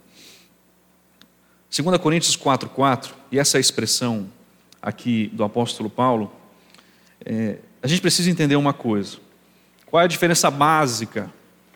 2 1.70 1.98
Coríntios 1.98 2.36
4,4, 2.36 3.12
e 3.30 3.38
essa 3.38 3.58
é 3.58 3.60
expressão 3.60 4.28
aqui 4.82 5.30
do 5.32 5.44
apóstolo 5.44 5.88
Paulo, 5.88 6.32
é, 7.24 7.58
a 7.80 7.86
gente 7.86 8.02
precisa 8.02 8.28
entender 8.28 8.56
uma 8.56 8.72
coisa. 8.72 9.18
Qual 9.86 10.00
é 10.00 10.04
a 10.04 10.08
diferença 10.08 10.50
básica 10.50 11.32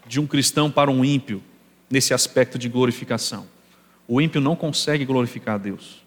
de 0.07 0.19
um 0.19 0.27
cristão 0.27 0.71
para 0.71 0.91
um 0.91 1.05
ímpio 1.05 1.43
nesse 1.89 2.13
aspecto 2.13 2.59
de 2.59 2.69
glorificação? 2.69 3.56
O 4.09 4.21
ímpio 4.21 4.41
não 4.41 4.55
consegue 4.55 5.05
glorificar 5.05 5.57
a 5.57 5.59
Deus. 5.59 6.05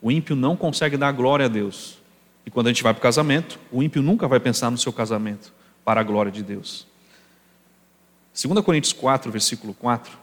O 0.00 0.10
ímpio 0.10 0.34
não 0.34 0.56
consegue 0.56 0.96
dar 0.96 1.12
glória 1.12 1.46
a 1.46 1.48
Deus. 1.48 1.98
E 2.46 2.50
quando 2.50 2.68
a 2.68 2.70
gente 2.70 2.82
vai 2.82 2.94
para 2.94 3.00
o 3.00 3.02
casamento, 3.02 3.58
o 3.70 3.82
ímpio 3.82 4.02
nunca 4.02 4.26
vai 4.26 4.40
pensar 4.40 4.70
no 4.70 4.78
seu 4.78 4.92
casamento 4.92 5.52
para 5.84 6.00
a 6.00 6.04
glória 6.04 6.32
de 6.32 6.42
Deus. 6.42 6.86
2 8.32 8.64
Coríntios 8.64 8.92
4, 8.92 9.30
versículo 9.30 9.74
4, 9.74 10.16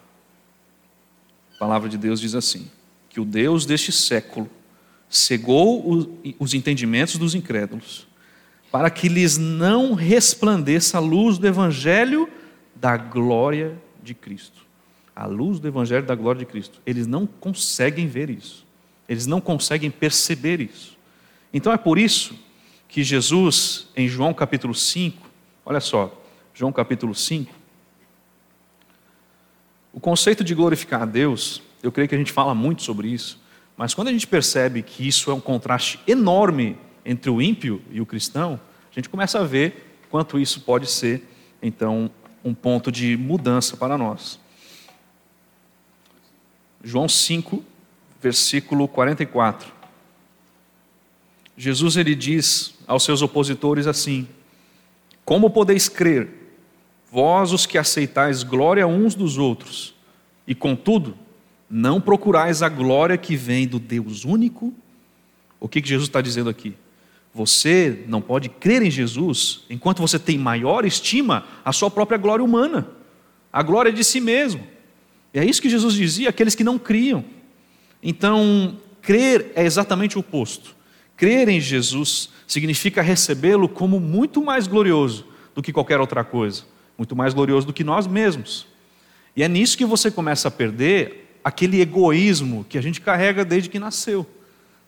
a 1.54 1.60
palavra 1.60 1.88
de 1.88 1.98
Deus 1.98 2.20
diz 2.20 2.34
assim: 2.34 2.70
que 3.10 3.20
o 3.20 3.26
Deus 3.26 3.66
deste 3.66 3.92
século 3.92 4.50
cegou 5.10 6.08
os 6.40 6.54
entendimentos 6.54 7.18
dos 7.18 7.34
incrédulos, 7.34 8.08
para 8.72 8.90
que 8.90 9.10
lhes 9.10 9.38
não 9.38 9.94
resplandeça 9.94 10.98
a 10.98 11.02
luz 11.02 11.38
do 11.38 11.48
Evangelho 11.48 12.30
da 12.76 12.96
glória 12.98 13.76
de 14.04 14.14
Cristo. 14.14 14.67
A 15.20 15.26
luz 15.26 15.60
do 15.60 15.68
Evangelho 15.68 16.06
da 16.06 16.14
glória 16.14 16.38
de 16.38 16.46
Cristo. 16.46 16.80
Eles 16.86 17.08
não 17.08 17.26
conseguem 17.26 18.06
ver 18.08 18.30
isso. 18.30 18.64
Eles 19.10 19.26
não 19.26 19.42
conseguem 19.42 19.90
perceber 19.90 20.62
isso. 20.62 20.96
Então 21.52 21.74
é 21.74 21.78
por 21.78 21.98
isso 21.98 22.38
que 22.88 23.04
Jesus, 23.04 23.88
em 23.96 24.08
João 24.08 24.32
capítulo 24.32 24.76
5, 24.76 25.28
olha 25.66 25.80
só, 25.80 26.16
João 26.54 26.72
capítulo 26.72 27.16
5, 27.16 27.52
o 29.92 30.00
conceito 30.00 30.44
de 30.44 30.54
glorificar 30.54 31.02
a 31.02 31.06
Deus, 31.06 31.64
eu 31.82 31.92
creio 31.92 32.08
que 32.08 32.14
a 32.14 32.18
gente 32.20 32.32
fala 32.32 32.54
muito 32.54 32.84
sobre 32.84 33.08
isso, 33.08 33.42
mas 33.76 33.96
quando 33.96 34.10
a 34.10 34.12
gente 34.12 34.28
percebe 34.28 34.84
que 34.84 35.08
isso 35.08 35.32
é 35.32 35.34
um 35.34 35.40
contraste 35.40 36.00
enorme 36.08 36.78
entre 37.04 37.32
o 37.32 37.42
ímpio 37.42 37.82
e 37.90 38.00
o 38.00 38.06
cristão, 38.06 38.60
a 38.92 38.94
gente 38.94 39.10
começa 39.10 39.40
a 39.40 39.44
ver 39.44 39.98
quanto 40.12 40.38
isso 40.38 40.62
pode 40.62 40.86
ser, 40.86 41.28
então, 41.60 42.12
um 42.44 42.54
ponto 42.54 42.92
de 42.92 43.18
mudança 43.18 43.76
para 43.76 43.98
nós. 43.98 44.40
João 46.88 47.10
5, 47.10 47.62
versículo 48.22 48.88
44. 48.88 49.74
Jesus 51.58 51.98
ele 51.98 52.16
diz 52.16 52.76
aos 52.88 53.04
seus 53.04 53.22
opositores 53.22 53.88
assim: 53.88 54.26
Como 55.26 55.50
podeis 55.50 55.90
crer, 55.90 56.30
vós 57.12 57.52
os 57.52 57.66
que 57.66 57.78
aceitais 57.78 58.42
glória 58.42 58.88
uns 58.88 59.16
dos 59.16 59.38
outros, 59.38 59.96
e 60.48 60.56
contudo 60.56 61.18
não 61.70 62.00
procurais 62.00 62.64
a 62.64 62.70
glória 62.70 63.18
que 63.18 63.36
vem 63.36 63.68
do 63.68 63.80
Deus 63.80 64.24
único? 64.24 64.74
O 65.60 65.68
que, 65.68 65.82
que 65.82 65.90
Jesus 65.90 66.08
está 66.08 66.22
dizendo 66.22 66.50
aqui? 66.50 66.74
Você 67.34 68.06
não 68.08 68.22
pode 68.22 68.48
crer 68.48 68.82
em 68.82 68.90
Jesus 68.90 69.66
enquanto 69.70 70.02
você 70.02 70.18
tem 70.18 70.38
maior 70.38 70.86
estima 70.86 71.46
a 71.66 71.74
sua 71.74 71.92
própria 71.92 72.18
glória 72.18 72.46
humana, 72.46 72.88
a 73.52 73.62
glória 73.62 73.92
de 73.92 74.06
si 74.06 74.22
mesmo. 74.22 74.77
E 75.38 75.40
é 75.40 75.46
isso 75.46 75.62
que 75.62 75.70
Jesus 75.70 75.94
dizia 75.94 76.30
àqueles 76.30 76.56
que 76.56 76.64
não 76.64 76.80
criam. 76.80 77.24
Então, 78.02 78.76
crer 79.04 79.52
é 79.54 79.64
exatamente 79.64 80.18
o 80.18 80.22
oposto. 80.22 80.76
Crer 81.16 81.48
em 81.48 81.62
Jesus 81.62 82.30
significa 82.48 83.04
recebê-lo 83.04 83.70
como 83.70 84.00
muito 84.00 84.44
mais 84.44 84.66
glorioso 84.66 85.28
do 85.54 85.62
que 85.62 85.72
qualquer 85.72 86.00
outra 86.00 86.24
coisa, 86.24 86.64
muito 86.98 87.16
mais 87.16 87.36
glorioso 87.36 87.68
do 87.68 87.74
que 87.74 87.84
nós 87.84 88.08
mesmos. 88.08 88.66
E 89.36 89.44
é 89.44 89.48
nisso 89.48 89.78
que 89.78 89.86
você 89.86 90.10
começa 90.10 90.48
a 90.48 90.52
perder 90.52 91.38
aquele 91.44 91.82
egoísmo 91.82 92.66
que 92.68 92.76
a 92.76 92.82
gente 92.82 93.00
carrega 93.00 93.46
desde 93.46 93.70
que 93.70 93.78
nasceu. 93.78 94.26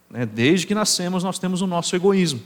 Né? 0.10 0.26
Desde 0.26 0.66
que 0.66 0.74
nascemos, 0.74 1.24
nós 1.24 1.38
temos 1.38 1.62
o 1.62 1.68
nosso 1.68 1.96
egoísmo. 1.96 2.42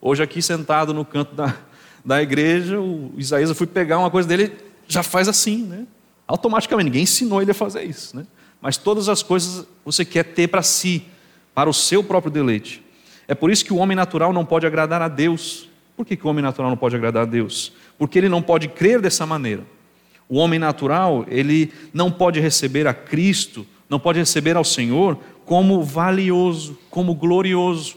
Hoje, 0.00 0.22
aqui 0.22 0.40
sentado 0.40 0.94
no 0.94 1.04
canto 1.04 1.34
da, 1.34 1.56
da 2.04 2.22
igreja, 2.22 2.80
o 2.80 3.12
Isaías, 3.18 3.48
eu 3.48 3.56
fui 3.56 3.66
pegar 3.66 3.98
uma 3.98 4.12
coisa 4.12 4.28
dele, 4.28 4.52
já 4.86 5.02
faz 5.02 5.26
assim, 5.26 5.64
né? 5.64 5.88
Automaticamente. 6.28 6.84
Ninguém 6.84 7.02
ensinou 7.04 7.40
ele 7.40 7.50
a 7.50 7.54
fazer 7.54 7.82
isso. 7.84 8.14
Né? 8.14 8.26
Mas 8.60 8.76
todas 8.76 9.08
as 9.08 9.22
coisas 9.22 9.66
você 9.84 10.04
quer 10.04 10.24
ter 10.24 10.46
para 10.48 10.62
si, 10.62 11.02
para 11.54 11.70
o 11.70 11.74
seu 11.74 12.04
próprio 12.04 12.30
deleite. 12.30 12.84
É 13.26 13.34
por 13.34 13.50
isso 13.50 13.64
que 13.64 13.72
o 13.72 13.76
homem 13.76 13.96
natural 13.96 14.32
não 14.32 14.44
pode 14.44 14.66
agradar 14.66 15.00
a 15.00 15.08
Deus. 15.08 15.68
Por 15.96 16.06
que, 16.06 16.16
que 16.16 16.26
o 16.26 16.30
homem 16.30 16.42
natural 16.42 16.70
não 16.70 16.76
pode 16.76 16.94
agradar 16.94 17.22
a 17.22 17.26
Deus? 17.26 17.72
Porque 17.98 18.18
ele 18.18 18.28
não 18.28 18.42
pode 18.42 18.68
crer 18.68 19.00
dessa 19.00 19.26
maneira. 19.26 19.66
O 20.28 20.36
homem 20.36 20.58
natural, 20.58 21.24
ele 21.28 21.72
não 21.92 22.10
pode 22.10 22.38
receber 22.38 22.86
a 22.86 22.92
Cristo, 22.92 23.66
não 23.88 23.98
pode 23.98 24.18
receber 24.18 24.56
ao 24.56 24.64
Senhor 24.64 25.18
como 25.44 25.82
valioso, 25.82 26.78
como 26.90 27.14
glorioso. 27.14 27.96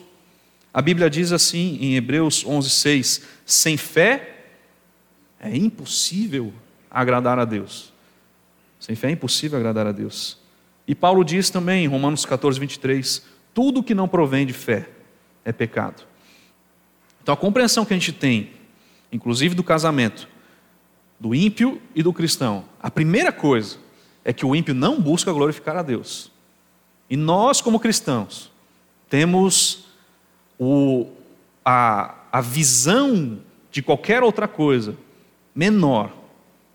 A 0.74 0.82
Bíblia 0.82 1.10
diz 1.10 1.34
assim 1.34 1.78
em 1.82 1.96
Hebreus 1.96 2.46
11:6, 2.46 3.22
sem 3.46 3.76
fé 3.76 4.46
é 5.40 5.56
impossível 5.56 6.54
agradar 6.90 7.38
a 7.38 7.46
Deus. 7.46 7.91
Sem 8.82 8.96
fé 8.96 9.10
é 9.10 9.12
impossível 9.12 9.60
agradar 9.60 9.86
a 9.86 9.92
Deus. 9.92 10.40
E 10.88 10.96
Paulo 10.96 11.24
diz 11.24 11.52
também 11.52 11.86
em 11.86 11.88
Romanos 11.88 12.26
14, 12.26 12.60
23, 12.60 13.24
tudo 13.54 13.84
que 13.84 13.94
não 13.94 14.08
provém 14.08 14.44
de 14.44 14.54
fé 14.54 14.90
é 15.46 15.52
pecado. 15.52 16.04
Então 17.22 17.32
a 17.32 17.38
compreensão 17.38 17.86
que 17.86 17.94
a 17.94 17.96
gente 17.96 18.12
tem, 18.12 18.50
inclusive 19.12 19.54
do 19.54 19.64
casamento, 19.64 20.28
do 21.20 21.36
ímpio 21.36 21.80
e 21.94 22.02
do 22.02 22.12
cristão. 22.12 22.66
A 22.82 22.90
primeira 22.90 23.32
coisa 23.32 23.78
é 24.26 24.34
que 24.34 24.48
o 24.48 24.56
ímpio 24.56 24.74
não 24.74 25.00
busca 25.00 25.32
glorificar 25.32 25.78
a 25.78 25.84
Deus. 25.84 26.32
E 27.08 27.16
nós, 27.16 27.62
como 27.62 27.80
cristãos, 27.80 28.52
temos 29.08 29.86
o, 30.58 31.08
a, 31.64 32.16
a 32.32 32.42
visão 32.42 33.42
de 33.70 33.84
qualquer 33.84 34.24
outra 34.24 34.48
coisa 34.48 34.98
menor 35.54 36.12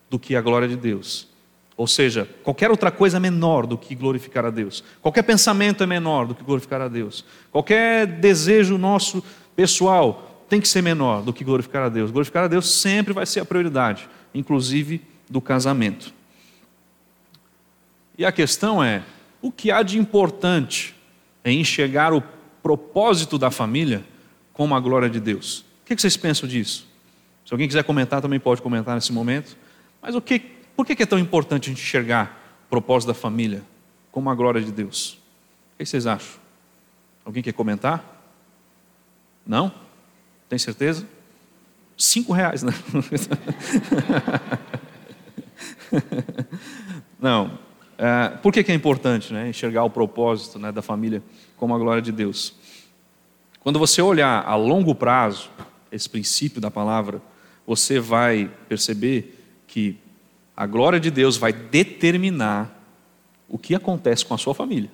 do 0.09 0.21
que 0.21 0.37
a 0.37 0.41
glória 0.41 0.69
de 0.69 0.77
Deus. 0.77 1.35
Ou 1.77 1.87
seja, 1.87 2.29
qualquer 2.43 2.71
outra 2.71 2.91
coisa 2.91 3.19
é 3.19 3.21
menor 3.21 3.67
do 3.67 3.77
que 3.77 3.95
glorificar 3.95 4.45
a 4.47 4.51
Deus. 4.51 4.83
Qualquer 5.03 5.23
pensamento 5.23 5.83
é 5.83 5.87
menor 5.87 6.27
do 6.27 6.35
que 6.35 6.43
glorificar 6.43 6.81
a 6.81 6.89
Deus. 6.89 7.25
Qualquer 7.53 8.07
desejo 8.07 8.79
nosso 8.79 9.23
pessoal 9.55 10.45
tem 10.49 10.61
que 10.61 10.69
ser 10.69 10.83
menor 10.83 11.23
do 11.23 11.33
que 11.33 11.45
glorificar 11.45 11.83
a 11.83 11.89
Deus. 11.89 12.11
Glorificar 12.11 12.45
a 12.45 12.49
Deus 12.49 12.71
sempre 12.71 13.13
vai 13.13 13.27
ser 13.27 13.41
a 13.41 13.45
prioridade 13.45 14.09
inclusive 14.37 15.01
do 15.29 15.41
casamento. 15.41 16.13
E 18.19 18.25
a 18.25 18.31
questão 18.31 18.83
é: 18.83 19.03
o 19.41 19.51
que 19.51 19.71
há 19.71 19.83
de 19.83 19.99
importante 19.99 20.95
em 21.45 21.61
enxergar 21.61 22.13
o 22.13 22.23
propósito 22.63 23.39
da 23.39 23.51
família 23.51 24.05
como 24.53 24.75
a 24.75 24.81
glória 24.81 25.09
de 25.09 25.21
Deus? 25.21 25.61
O 25.83 25.87
que 25.87 25.97
vocês 25.97 26.17
pensam 26.17 26.49
disso? 26.49 26.87
Se 27.45 27.55
alguém 27.55 27.69
quiser 27.69 27.85
comentar, 27.85 28.21
também 28.21 28.41
pode 28.41 28.61
comentar 28.61 28.95
nesse 28.95 29.13
momento. 29.13 29.57
Mas 30.03 30.15
o 30.15 30.21
que, 30.21 30.39
por 30.77 30.85
que 30.85 31.03
é 31.03 31.07
tão 31.07 31.19
importante 31.19 31.71
a 31.71 31.73
gente 31.73 31.83
enxergar 31.83 32.39
o 32.67 32.69
propósito 32.69 33.09
da 33.09 33.15
família 33.15 33.63
como 34.13 34.29
a 34.29 34.35
glória 34.35 34.61
de 34.61 34.71
Deus? 34.71 35.15
O 35.75 35.79
que 35.79 35.87
vocês 35.87 36.07
acham? 36.07 36.39
Alguém 37.25 37.43
quer 37.43 37.53
comentar? 37.53 38.05
Não? 39.47 39.73
Tem 40.49 40.59
certeza? 40.59 41.07
Cinco 41.97 42.33
reais, 42.33 42.63
né? 42.63 42.73
Não. 47.19 47.59
É, 47.99 48.29
por 48.43 48.53
que, 48.53 48.63
que 48.63 48.71
é 48.71 48.75
importante 48.75 49.33
né, 49.33 49.49
enxergar 49.49 49.83
o 49.85 49.91
propósito 49.91 50.59
né, 50.59 50.71
da 50.71 50.83
família 50.83 51.23
como 51.57 51.75
a 51.75 51.79
glória 51.79 52.03
de 52.03 52.13
Deus? 52.13 52.55
Quando 53.61 53.79
você 53.79 54.03
olhar 54.03 54.45
a 54.47 54.55
longo 54.55 54.95
prazo, 54.95 55.51
esse 55.91 56.09
princípio 56.09 56.61
da 56.61 56.71
palavra, 56.71 57.23
você 57.67 57.99
vai 57.99 58.51
perceber 58.69 59.43
que 59.67 59.99
a 60.57 60.67
glória 60.67 60.99
de 60.99 61.11
Deus 61.11 61.37
vai 61.37 61.53
determinar 61.53 62.73
o 63.49 63.59
que 63.59 63.75
acontece 63.75 64.25
com 64.25 64.33
a 64.33 64.39
sua 64.39 64.55
família. 64.55 64.91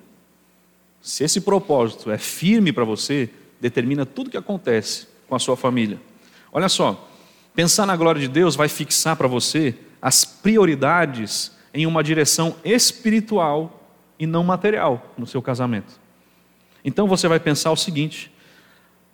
Se 1.01 1.23
esse 1.23 1.39
propósito 1.39 2.11
é 2.11 2.17
firme 2.17 2.73
para 2.73 2.83
você, 2.83 3.29
determina 3.61 4.05
tudo 4.05 4.27
o 4.27 4.29
que 4.29 4.37
acontece 4.37 5.07
com 5.27 5.35
a 5.35 5.39
sua 5.39 5.55
família. 5.55 5.99
Olha 6.51 6.67
só, 6.67 7.09
pensar 7.55 7.85
na 7.85 7.95
glória 7.95 8.19
de 8.19 8.27
Deus 8.27 8.55
vai 8.55 8.67
fixar 8.67 9.15
para 9.15 9.27
você 9.27 9.75
as 10.01 10.25
prioridades 10.25 11.53
em 11.73 11.87
uma 11.87 12.03
direção 12.03 12.55
espiritual 12.63 13.89
e 14.19 14.27
não 14.27 14.43
material 14.43 15.13
no 15.17 15.25
seu 15.25 15.41
casamento. 15.41 15.99
Então 16.83 17.07
você 17.07 17.27
vai 17.27 17.39
pensar 17.39 17.71
o 17.71 17.77
seguinte: 17.77 18.31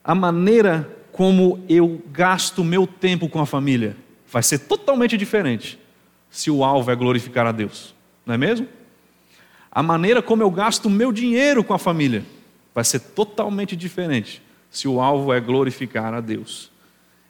a 0.03 0.13
maneira 0.13 0.97
como 1.11 1.63
eu 1.69 2.01
gasto 2.11 2.63
meu 2.63 2.85
tempo 2.85 3.29
com 3.29 3.39
a 3.39 3.45
família 3.45 3.95
vai 4.27 4.43
ser 4.43 4.59
totalmente 4.59 5.17
diferente 5.17 5.78
se 6.29 6.51
o 6.51 6.63
alvo 6.63 6.91
é 6.91 6.95
glorificar 6.95 7.45
a 7.45 7.51
Deus, 7.51 7.95
não 8.25 8.35
é 8.35 8.37
mesmo? 8.37 8.67
A 9.71 9.83
maneira 9.83 10.21
como 10.21 10.41
eu 10.41 10.49
gasto 10.49 10.89
meu 10.89 11.11
dinheiro 11.11 11.63
com 11.63 11.73
a 11.73 11.79
família 11.79 12.25
vai 12.73 12.83
ser 12.83 12.99
totalmente 12.99 13.75
diferente 13.75 14.41
se 14.69 14.87
o 14.87 14.99
alvo 14.99 15.33
é 15.33 15.39
glorificar 15.39 16.13
a 16.13 16.21
Deus. 16.21 16.71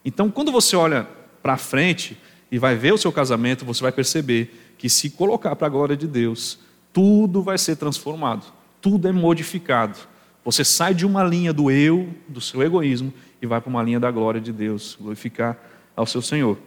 Então, 0.03 0.29
quando 0.29 0.51
você 0.51 0.75
olha 0.75 1.08
para 1.41 1.58
frente 1.58 2.18
e 2.51 2.58
vai 2.58 2.75
ver 2.75 2.94
o 2.94 2.98
seu 2.98 3.12
casamento, 3.12 3.65
você 3.65 3.82
vai 3.82 3.91
perceber 3.91 4.74
que 4.77 4.89
se 4.89 5.10
colocar 5.10 5.56
para 5.56 5.68
a 5.68 5.70
glória 5.70 5.96
de 5.96 6.08
Deus, 6.08 6.60
tudo 6.91 7.41
vai 7.41 7.58
ser 7.58 7.75
transformado, 7.75 8.46
tudo 8.82 9.08
é 9.08 9.12
modificado. 9.12 9.98
Você 10.44 10.63
sai 10.63 10.94
de 10.94 11.06
uma 11.06 11.24
linha 11.24 11.53
do 11.53 11.70
eu, 11.70 12.10
do 12.27 12.41
seu 12.41 12.63
egoísmo, 12.63 13.13
e 13.41 13.46
vai 13.46 13.62
para 13.62 13.70
uma 13.70 13.84
linha 13.84 14.00
da 14.00 14.10
glória 14.10 14.41
de 14.41 14.51
Deus, 14.51 14.98
glorificar 15.00 15.58
ao 15.96 16.06
seu 16.06 16.22
Senhor. 16.22 16.58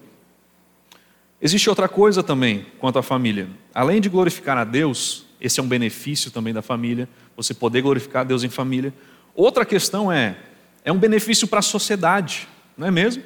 Existe 1.42 1.68
outra 1.68 1.88
coisa 1.88 2.22
também 2.22 2.64
quanto 2.78 2.98
à 2.98 3.02
família. 3.02 3.48
Além 3.74 4.00
de 4.00 4.08
glorificar 4.08 4.56
a 4.56 4.64
Deus, 4.64 5.26
esse 5.40 5.58
é 5.58 5.62
um 5.62 5.66
benefício 5.66 6.30
também 6.30 6.54
da 6.54 6.62
família, 6.62 7.08
você 7.36 7.52
poder 7.52 7.82
glorificar 7.82 8.22
a 8.22 8.24
Deus 8.24 8.44
em 8.44 8.48
família. 8.48 8.94
Outra 9.34 9.66
questão 9.66 10.10
é, 10.10 10.36
é 10.84 10.92
um 10.92 10.98
benefício 10.98 11.48
para 11.48 11.58
a 11.58 11.62
sociedade 11.62 12.48
não 12.76 12.86
é 12.86 12.90
mesmo? 12.90 13.22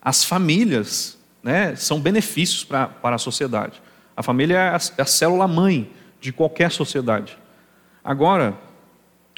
As 0.00 0.24
famílias 0.24 1.18
né, 1.42 1.74
são 1.76 2.00
benefícios 2.00 2.64
pra, 2.64 2.86
para 2.86 3.16
a 3.16 3.18
sociedade. 3.18 3.80
A 4.16 4.22
família 4.22 4.54
é 4.54 4.68
a, 4.68 4.78
é 4.98 5.02
a 5.02 5.06
célula 5.06 5.48
mãe 5.48 5.90
de 6.20 6.32
qualquer 6.32 6.70
sociedade. 6.70 7.36
Agora, 8.02 8.56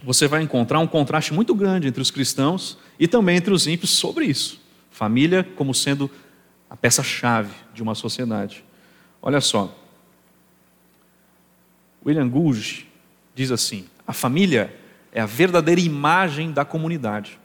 você 0.05 0.27
vai 0.27 0.43
encontrar 0.43 0.79
um 0.81 0.87
contraste 0.87 1.33
muito 1.33 1.55
grande 1.55 1.89
entre 1.89 2.03
os 2.03 2.11
cristãos 2.11 2.79
e 2.99 3.09
também 3.09 3.37
entre 3.37 3.53
os 3.53 3.67
ímpios 3.67 3.93
sobre 3.93 4.27
isso. 4.27 4.61
Família 4.91 5.47
como 5.57 5.75
sendo 5.75 6.11
a 6.69 6.77
peça-chave 6.77 7.51
de 7.76 7.83
uma 7.83 7.95
sociedade. 7.95 8.64
Olha 9.23 9.40
só. 9.40 9.73
William 12.04 12.28
Gouge 12.28 12.88
diz 13.35 13.52
assim: 13.52 13.87
a 14.06 14.12
família 14.12 14.75
é 15.12 15.21
a 15.21 15.26
verdadeira 15.26 15.80
imagem 15.80 16.50
da 16.50 16.64
comunidade. 16.64 17.38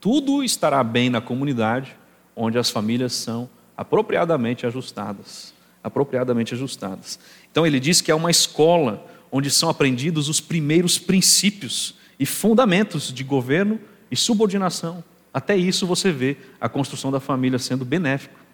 Tudo 0.00 0.42
estará 0.42 0.82
bem 0.82 1.10
na 1.10 1.20
comunidade 1.20 1.96
onde 2.34 2.58
as 2.58 2.70
famílias 2.70 3.12
são 3.12 3.48
apropriadamente 3.76 4.66
ajustadas. 4.66 5.54
Apropriadamente 5.84 6.54
ajustadas. 6.54 7.18
Então 7.50 7.66
ele 7.66 7.78
diz 7.78 8.00
que 8.00 8.10
é 8.10 8.14
uma 8.14 8.30
escola 8.30 9.06
onde 9.30 9.50
são 9.50 9.68
aprendidos 9.68 10.28
os 10.28 10.40
primeiros 10.40 10.98
princípios 10.98 11.94
e 12.18 12.24
fundamentos 12.24 13.12
de 13.12 13.22
governo 13.22 13.78
e 14.10 14.16
subordinação. 14.16 15.04
Até 15.32 15.56
isso 15.56 15.86
você 15.86 16.10
vê 16.10 16.36
a 16.60 16.68
construção 16.68 17.10
da 17.12 17.20
família 17.20 17.58
sendo 17.58 17.84
benéfico. 17.84 18.45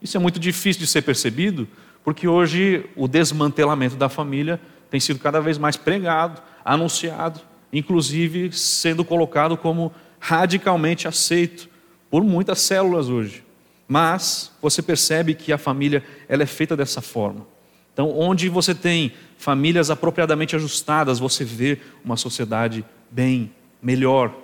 Isso 0.00 0.16
é 0.16 0.20
muito 0.20 0.38
difícil 0.38 0.80
de 0.80 0.86
ser 0.86 1.02
percebido, 1.02 1.68
porque 2.04 2.28
hoje 2.28 2.84
o 2.94 3.08
desmantelamento 3.08 3.96
da 3.96 4.08
família 4.08 4.60
tem 4.90 5.00
sido 5.00 5.18
cada 5.18 5.40
vez 5.40 5.58
mais 5.58 5.76
pregado, 5.76 6.40
anunciado, 6.64 7.40
inclusive 7.72 8.52
sendo 8.52 9.04
colocado 9.04 9.56
como 9.56 9.92
radicalmente 10.20 11.08
aceito 11.08 11.68
por 12.10 12.22
muitas 12.22 12.60
células 12.60 13.08
hoje. 13.08 13.44
Mas 13.88 14.52
você 14.60 14.82
percebe 14.82 15.34
que 15.34 15.52
a 15.52 15.58
família 15.58 16.02
ela 16.28 16.42
é 16.42 16.46
feita 16.46 16.76
dessa 16.76 17.00
forma. 17.00 17.46
Então, 17.92 18.10
onde 18.16 18.48
você 18.48 18.74
tem 18.74 19.12
famílias 19.38 19.90
apropriadamente 19.90 20.54
ajustadas, 20.54 21.18
você 21.18 21.44
vê 21.44 21.78
uma 22.04 22.16
sociedade 22.16 22.84
bem, 23.10 23.50
melhor. 23.80 24.34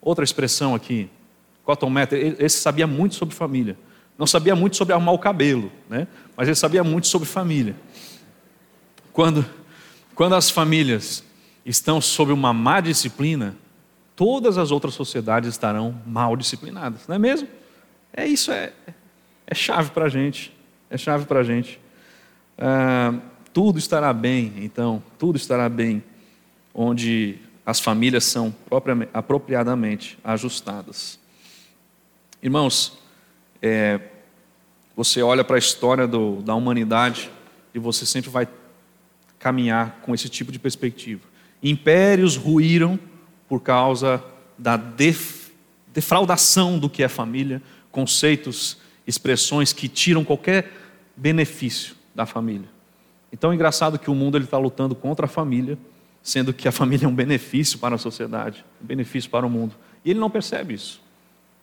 Outra 0.00 0.24
expressão 0.24 0.74
aqui, 0.74 1.08
Cotton 1.64 1.90
Mather, 1.90 2.36
esse 2.38 2.58
sabia 2.58 2.86
muito 2.86 3.14
sobre 3.14 3.34
família. 3.34 3.76
Não 4.18 4.26
sabia 4.26 4.56
muito 4.56 4.76
sobre 4.76 4.94
arrumar 4.94 5.12
o 5.12 5.18
cabelo, 5.18 5.70
né? 5.88 6.06
mas 6.36 6.48
ele 6.48 6.54
sabia 6.54 6.82
muito 6.82 7.06
sobre 7.06 7.28
família. 7.28 7.76
Quando, 9.12 9.44
quando 10.14 10.34
as 10.34 10.50
famílias 10.50 11.22
estão 11.64 12.00
sob 12.00 12.32
uma 12.32 12.52
má 12.52 12.80
disciplina, 12.80 13.56
todas 14.14 14.56
as 14.56 14.70
outras 14.70 14.94
sociedades 14.94 15.50
estarão 15.50 16.00
mal 16.06 16.36
disciplinadas, 16.36 17.06
não 17.06 17.16
é 17.16 17.18
mesmo? 17.18 17.48
É 18.12 18.26
isso, 18.26 18.50
é, 18.50 18.72
é 19.46 19.54
chave 19.54 19.90
para 19.90 20.06
a 20.06 20.08
gente. 20.08 20.56
É 20.88 20.96
chave 20.96 21.26
para 21.26 21.40
a 21.40 21.42
gente. 21.42 21.80
Ah, 22.56 23.14
tudo 23.52 23.78
estará 23.78 24.12
bem, 24.12 24.52
então, 24.58 25.02
tudo 25.18 25.36
estará 25.36 25.68
bem, 25.68 26.02
onde 26.74 27.38
as 27.64 27.80
famílias 27.80 28.24
são 28.24 28.54
apropriadamente 29.12 30.18
ajustadas. 30.22 31.18
Irmãos, 32.42 32.98
é, 33.62 34.00
você 34.94 35.22
olha 35.22 35.44
para 35.44 35.56
a 35.56 35.58
história 35.58 36.06
do, 36.06 36.42
da 36.42 36.54
humanidade 36.54 37.30
e 37.74 37.78
você 37.78 38.06
sempre 38.06 38.30
vai 38.30 38.48
caminhar 39.38 40.00
com 40.02 40.14
esse 40.14 40.28
tipo 40.28 40.50
de 40.50 40.58
perspectiva. 40.58 41.22
Impérios 41.62 42.36
ruíram 42.36 42.98
por 43.48 43.60
causa 43.60 44.22
da 44.56 44.76
def, 44.76 45.50
defraudação 45.92 46.78
do 46.78 46.88
que 46.88 47.02
é 47.02 47.08
família, 47.08 47.62
conceitos, 47.90 48.78
expressões 49.06 49.72
que 49.72 49.88
tiram 49.88 50.24
qualquer 50.24 50.72
benefício 51.16 51.94
da 52.14 52.26
família. 52.26 52.68
Então 53.32 53.52
é 53.52 53.54
engraçado 53.54 53.98
que 53.98 54.10
o 54.10 54.14
mundo 54.14 54.38
está 54.38 54.58
lutando 54.58 54.94
contra 54.94 55.26
a 55.26 55.28
família, 55.28 55.78
sendo 56.22 56.52
que 56.52 56.66
a 56.66 56.72
família 56.72 57.04
é 57.06 57.08
um 57.08 57.14
benefício 57.14 57.78
para 57.78 57.94
a 57.94 57.98
sociedade, 57.98 58.64
um 58.82 58.86
benefício 58.86 59.30
para 59.30 59.46
o 59.46 59.50
mundo. 59.50 59.74
E 60.04 60.10
ele 60.10 60.18
não 60.18 60.30
percebe 60.30 60.74
isso. 60.74 61.00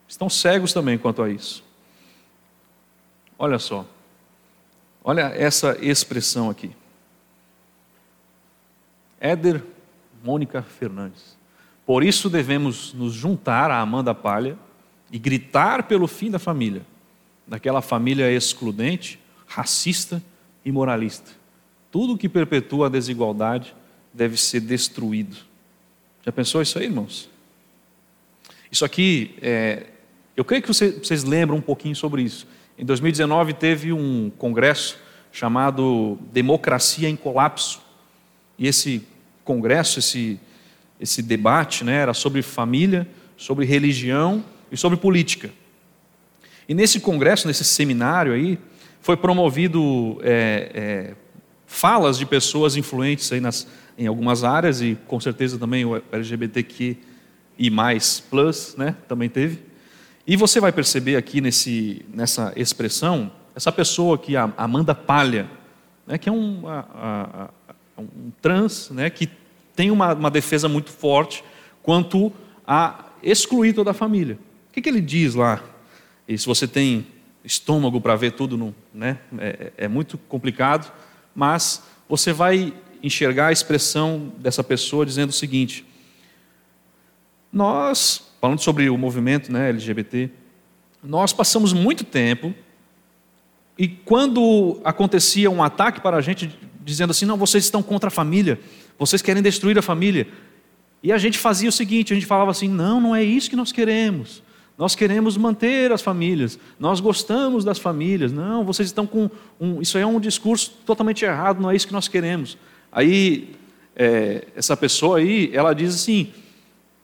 Estão 0.07 0.29
cegos 0.29 0.71
também 0.71 0.97
quanto 0.97 1.21
a 1.21 1.29
isso. 1.29 1.63
Olha 3.43 3.59
só. 3.59 3.85
Olha 5.03 5.23
essa 5.35 5.77
expressão 5.81 6.49
aqui. 6.49 6.71
Éder 9.19 9.61
Mônica 10.23 10.61
Fernandes. 10.61 11.35
Por 11.85 12.05
isso 12.05 12.29
devemos 12.29 12.93
nos 12.93 13.13
juntar 13.13 13.69
à 13.69 13.81
Amanda 13.81 14.15
Palha 14.15 14.57
e 15.11 15.19
gritar 15.19 15.89
pelo 15.89 16.07
fim 16.07 16.31
da 16.31 16.39
família, 16.39 16.83
daquela 17.45 17.81
família 17.81 18.31
excludente, 18.31 19.19
racista 19.45 20.23
e 20.63 20.71
moralista. 20.71 21.31
Tudo 21.91 22.17
que 22.17 22.29
perpetua 22.29 22.85
a 22.87 22.89
desigualdade 22.89 23.75
deve 24.13 24.37
ser 24.37 24.61
destruído. 24.61 25.35
Já 26.25 26.31
pensou 26.31 26.61
isso 26.61 26.79
aí, 26.79 26.85
irmãos? 26.85 27.29
Isso 28.71 28.85
aqui, 28.85 29.35
é, 29.41 29.87
eu 30.33 30.45
creio 30.45 30.63
que 30.63 30.69
vocês 30.69 31.25
lembram 31.25 31.57
um 31.57 31.61
pouquinho 31.61 31.93
sobre 31.93 32.21
isso. 32.21 32.47
Em 32.77 32.85
2019 32.85 33.53
teve 33.53 33.93
um 33.93 34.31
congresso 34.37 34.97
chamado 35.31 36.17
Democracia 36.31 37.07
em 37.07 37.15
Colapso. 37.15 37.81
E 38.57 38.67
esse 38.67 39.05
congresso, 39.43 39.99
esse, 39.99 40.39
esse 40.99 41.21
debate, 41.21 41.83
né, 41.83 41.95
era 41.95 42.13
sobre 42.13 42.41
família, 42.41 43.07
sobre 43.37 43.65
religião 43.65 44.43
e 44.71 44.77
sobre 44.77 44.97
política. 44.97 45.51
E 46.67 46.73
nesse 46.73 46.99
congresso, 46.99 47.47
nesse 47.47 47.63
seminário 47.63 48.33
aí, 48.33 48.57
foi 49.01 49.17
promovido 49.17 50.19
é, 50.23 50.71
é, 50.73 51.15
falas 51.67 52.17
de 52.17 52.25
pessoas 52.25 52.75
influentes 52.75 53.31
aí 53.31 53.39
nas, 53.39 53.67
em 53.97 54.07
algumas 54.07 54.43
áreas 54.43 54.81
e 54.81 54.97
com 55.07 55.19
certeza 55.19 55.59
também 55.59 55.85
o 55.85 56.01
LGBTQ 56.11 56.97
e 57.57 57.69
mais 57.69 58.19
plus, 58.19 58.75
né, 58.77 58.95
também 59.07 59.29
teve. 59.29 59.72
E 60.25 60.37
você 60.37 60.59
vai 60.59 60.71
perceber 60.71 61.17
aqui 61.17 61.41
nesse, 61.41 62.05
nessa 62.13 62.53
expressão 62.55 63.31
essa 63.55 63.71
pessoa 63.71 64.15
aqui, 64.15 64.35
a 64.35 64.51
Amanda 64.57 64.95
Palha, 64.95 65.49
né, 66.07 66.17
que 66.17 66.27
é 66.27 66.31
um, 66.31 66.67
a, 66.67 67.49
a, 67.97 68.01
um 68.01 68.31
trans, 68.41 68.89
né, 68.89 69.09
que 69.09 69.29
tem 69.75 69.91
uma, 69.91 70.13
uma, 70.13 70.31
defesa 70.31 70.67
muito 70.67 70.89
forte 70.89 71.43
quanto 71.81 72.31
a 72.65 73.05
excluir 73.21 73.73
toda 73.73 73.91
a 73.91 73.93
família. 73.93 74.39
O 74.69 74.73
que, 74.73 74.81
que 74.81 74.89
ele 74.89 75.01
diz 75.01 75.35
lá? 75.35 75.61
E 76.27 76.37
se 76.37 76.45
você 76.45 76.67
tem 76.67 77.05
estômago 77.43 77.99
para 78.01 78.15
ver 78.15 78.31
tudo, 78.31 78.57
não, 78.57 78.73
né, 78.93 79.19
é, 79.37 79.73
é 79.77 79.87
muito 79.87 80.17
complicado, 80.17 80.91
mas 81.35 81.83
você 82.07 82.33
vai 82.33 82.73
enxergar 83.03 83.47
a 83.47 83.51
expressão 83.51 84.31
dessa 84.37 84.63
pessoa 84.63 85.05
dizendo 85.05 85.29
o 85.29 85.33
seguinte: 85.33 85.85
nós, 87.51 88.32
falando 88.43 88.59
sobre 88.59 88.89
o 88.89 88.97
movimento 88.97 89.49
né, 89.49 89.69
LGBT, 89.69 90.29
nós 91.01 91.31
passamos 91.31 91.71
muito 91.71 92.03
tempo 92.03 92.53
e 93.77 93.87
quando 93.87 94.81
acontecia 94.83 95.49
um 95.49 95.63
ataque 95.63 96.01
para 96.01 96.17
a 96.17 96.21
gente, 96.21 96.53
dizendo 96.83 97.11
assim: 97.11 97.25
não, 97.25 97.37
vocês 97.37 97.63
estão 97.63 97.81
contra 97.81 98.09
a 98.09 98.11
família, 98.11 98.59
vocês 98.99 99.21
querem 99.21 99.41
destruir 99.41 99.79
a 99.79 99.81
família. 99.81 100.27
E 101.01 101.13
a 101.13 101.17
gente 101.17 101.37
fazia 101.37 101.69
o 101.69 101.71
seguinte: 101.71 102.11
a 102.11 102.15
gente 102.17 102.25
falava 102.25 102.51
assim, 102.51 102.67
não, 102.67 102.99
não 102.99 103.15
é 103.15 103.23
isso 103.23 103.49
que 103.49 103.55
nós 103.55 103.71
queremos. 103.71 104.43
Nós 104.77 104.93
queremos 104.93 105.37
manter 105.37 105.93
as 105.93 106.01
famílias, 106.01 106.59
nós 106.77 106.99
gostamos 106.99 107.63
das 107.63 107.79
famílias. 107.79 108.33
Não, 108.33 108.65
vocês 108.65 108.89
estão 108.89 109.07
com 109.07 109.31
um, 109.57 109.81
isso 109.81 109.97
é 109.97 110.05
um 110.05 110.19
discurso 110.19 110.69
totalmente 110.85 111.23
errado, 111.23 111.61
não 111.61 111.71
é 111.71 111.77
isso 111.77 111.87
que 111.87 111.93
nós 111.93 112.09
queremos. 112.09 112.57
Aí 112.91 113.55
é, 113.95 114.47
essa 114.53 114.75
pessoa 114.75 115.19
aí, 115.19 115.49
ela 115.53 115.73
diz 115.73 115.95
assim: 115.95 116.33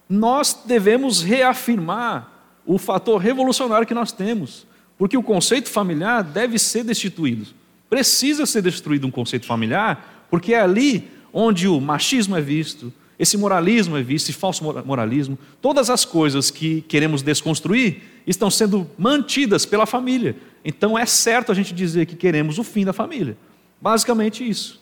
nós 0.10 0.64
devemos 0.66 1.22
reafirmar 1.22 2.34
o 2.66 2.80
fator 2.80 3.22
revolucionário 3.22 3.86
que 3.86 3.94
nós 3.94 4.12
temos, 4.12 4.66
porque 4.98 5.16
o 5.16 5.24
conceito 5.24 5.70
familiar 5.70 6.24
deve 6.24 6.58
ser 6.58 6.84
destituído. 6.84 7.46
Precisa 7.90 8.46
ser 8.46 8.64
destruído 8.64 9.06
um 9.06 9.12
conceito 9.12 9.46
familiar, 9.46 10.26
porque 10.30 10.54
é 10.54 10.62
ali 10.62 11.08
onde 11.32 11.68
o 11.68 11.80
machismo 11.80 12.36
é 12.36 12.42
visto, 12.42 12.92
esse 13.20 13.38
moralismo 13.38 13.98
é 13.98 14.02
visto, 14.02 14.30
esse 14.30 14.38
falso 14.38 14.64
moralismo, 14.86 15.38
todas 15.62 15.90
as 15.90 16.06
coisas 16.06 16.50
que 16.50 16.82
queremos 16.82 17.22
desconstruir 17.22 18.02
estão 18.26 18.50
sendo 18.50 18.90
mantidas 18.98 19.66
pela 19.66 19.86
família. 19.86 20.36
Então 20.64 20.98
é 20.98 21.06
certo 21.06 21.52
a 21.52 21.56
gente 21.56 21.74
dizer 21.74 22.06
que 22.06 22.16
queremos 22.16 22.58
o 22.58 22.64
fim 22.64 22.86
da 22.86 22.94
família. 22.94 23.38
Basicamente 23.82 24.48
isso. 24.48 24.82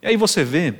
E 0.00 0.06
aí 0.06 0.16
você 0.16 0.44
vê 0.44 0.74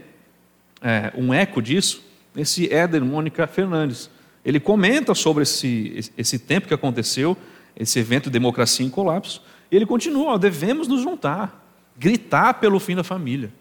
é, 0.81 1.13
um 1.17 1.35
eco 1.35 1.61
disso 1.61 2.06
nesse 2.37 2.73
Éder 2.73 3.05
Mônica 3.05 3.47
Fernandes. 3.49 4.09
Ele 4.45 4.61
comenta 4.61 5.13
sobre 5.15 5.43
esse, 5.43 6.13
esse 6.17 6.39
tempo 6.39 6.69
que 6.69 6.75
aconteceu, 6.75 7.37
esse 7.75 7.99
evento 7.99 8.31
Democracia 8.31 8.87
em 8.87 8.91
Colapso, 8.91 9.43
e 9.73 9.75
ele 9.75 9.87
continua: 9.87 10.35
ó, 10.35 10.39
devemos 10.39 10.87
nos 10.87 11.03
juntar, 11.03 11.67
gritar 11.99 12.55
pelo 12.55 12.79
fim 12.79 12.95
da 12.95 13.03
família. 13.03 13.53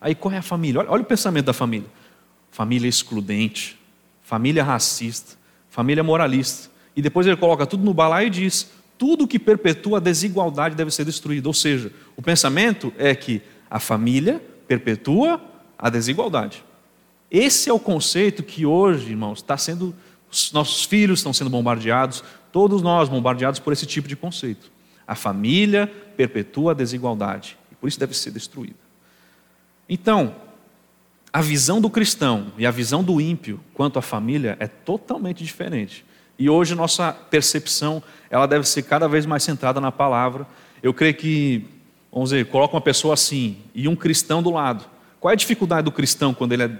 Aí 0.00 0.14
qual 0.14 0.32
é 0.32 0.38
a 0.38 0.42
família? 0.42 0.80
Olha, 0.80 0.90
olha 0.90 1.02
o 1.02 1.06
pensamento 1.06 1.44
da 1.44 1.52
família 1.52 1.88
família 2.52 2.86
excludente, 2.86 3.78
família 4.22 4.62
racista, 4.62 5.36
família 5.68 6.04
moralista. 6.04 6.70
E 6.94 7.02
depois 7.02 7.26
ele 7.26 7.36
coloca 7.36 7.66
tudo 7.66 7.82
no 7.82 7.92
balaio 7.92 8.28
e 8.28 8.30
diz: 8.30 8.70
tudo 8.96 9.26
que 9.26 9.38
perpetua 9.38 9.98
a 9.98 10.00
desigualdade 10.00 10.76
deve 10.76 10.92
ser 10.92 11.04
destruído. 11.04 11.46
Ou 11.46 11.54
seja, 11.54 11.90
o 12.14 12.22
pensamento 12.22 12.92
é 12.96 13.14
que 13.14 13.42
a 13.68 13.80
família 13.80 14.40
perpetua 14.68 15.40
a 15.76 15.88
desigualdade. 15.88 16.62
Esse 17.32 17.70
é 17.70 17.72
o 17.72 17.78
conceito 17.78 18.42
que 18.42 18.66
hoje, 18.66 19.08
irmãos, 19.08 19.38
está 19.38 19.56
sendo. 19.56 19.94
Os 20.30 20.52
nossos 20.52 20.84
filhos 20.84 21.20
estão 21.20 21.32
sendo 21.32 21.48
bombardeados, 21.48 22.22
todos 22.52 22.82
nós 22.82 23.08
bombardeados 23.08 23.58
por 23.58 23.72
esse 23.72 23.86
tipo 23.86 24.06
de 24.06 24.14
conceito. 24.14 24.70
A 25.06 25.14
família 25.14 25.90
perpetua 26.14 26.72
a 26.72 26.74
desigualdade, 26.74 27.56
e 27.70 27.74
por 27.74 27.88
isso 27.88 27.98
deve 27.98 28.14
ser 28.14 28.30
destruída. 28.30 28.76
Então, 29.88 30.34
a 31.32 31.40
visão 31.40 31.80
do 31.80 31.88
cristão 31.88 32.52
e 32.58 32.66
a 32.66 32.70
visão 32.70 33.02
do 33.02 33.20
ímpio 33.20 33.60
quanto 33.72 33.98
à 33.98 34.02
família 34.02 34.56
é 34.60 34.66
totalmente 34.66 35.42
diferente. 35.42 36.04
E 36.38 36.50
hoje 36.50 36.74
nossa 36.74 37.12
percepção, 37.12 38.02
ela 38.28 38.46
deve 38.46 38.66
ser 38.68 38.82
cada 38.82 39.08
vez 39.08 39.24
mais 39.24 39.42
centrada 39.42 39.80
na 39.80 39.90
palavra. 39.90 40.46
Eu 40.82 40.92
creio 40.92 41.14
que, 41.14 41.64
vamos 42.10 42.30
dizer, 42.30 42.46
coloca 42.46 42.74
uma 42.74 42.80
pessoa 42.80 43.14
assim 43.14 43.58
e 43.74 43.88
um 43.88 43.96
cristão 43.96 44.42
do 44.42 44.50
lado. 44.50 44.84
Qual 45.20 45.30
é 45.30 45.34
a 45.34 45.36
dificuldade 45.36 45.84
do 45.84 45.92
cristão 45.92 46.34
quando 46.34 46.52
ele 46.52 46.64
é, 46.64 46.78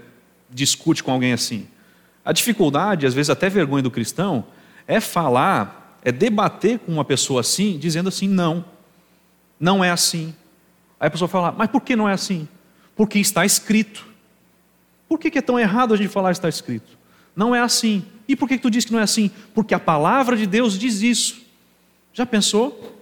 discute 0.53 1.03
com 1.03 1.11
alguém 1.11 1.33
assim? 1.33 1.67
A 2.23 2.31
dificuldade, 2.31 3.05
às 3.05 3.13
vezes 3.13 3.29
até 3.29 3.49
vergonha 3.49 3.83
do 3.83 3.91
cristão, 3.91 4.45
é 4.87 4.99
falar, 4.99 5.99
é 6.03 6.11
debater 6.11 6.79
com 6.79 6.91
uma 6.91 7.03
pessoa 7.03 7.41
assim, 7.41 7.77
dizendo 7.77 8.09
assim: 8.09 8.27
não, 8.27 8.63
não 9.59 9.83
é 9.83 9.89
assim. 9.89 10.33
Aí 10.99 11.07
a 11.07 11.11
pessoa 11.11 11.27
fala, 11.27 11.51
mas 11.51 11.69
por 11.69 11.81
que 11.81 11.95
não 11.95 12.07
é 12.07 12.13
assim? 12.13 12.47
Porque 12.95 13.19
está 13.19 13.45
escrito. 13.45 14.07
Por 15.07 15.19
que 15.19 15.37
é 15.37 15.41
tão 15.41 15.59
errado 15.59 15.93
a 15.93 15.97
gente 15.97 16.09
falar 16.09 16.31
está 16.31 16.47
escrito? 16.47 16.97
Não 17.35 17.53
é 17.53 17.59
assim. 17.59 18.05
E 18.27 18.35
por 18.35 18.47
que 18.47 18.57
tu 18.57 18.69
diz 18.69 18.85
que 18.85 18.93
não 18.93 18.99
é 18.99 19.03
assim? 19.03 19.29
Porque 19.53 19.73
a 19.73 19.79
palavra 19.79 20.37
de 20.37 20.47
Deus 20.47 20.77
diz 20.77 21.01
isso. 21.01 21.41
Já 22.13 22.25
pensou? 22.25 22.93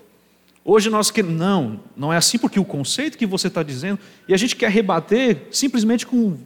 Hoje 0.63 0.89
nós 0.89 1.11
queremos. 1.11 1.37
Não, 1.37 1.79
não 1.95 2.13
é 2.13 2.17
assim 2.17 2.37
porque 2.37 2.59
o 2.59 2.65
conceito 2.65 3.17
que 3.17 3.25
você 3.25 3.47
está 3.47 3.61
dizendo, 3.61 3.99
e 4.27 4.33
a 4.33 4.37
gente 4.37 4.55
quer 4.55 4.71
rebater 4.71 5.47
simplesmente 5.51 6.05
com 6.05 6.37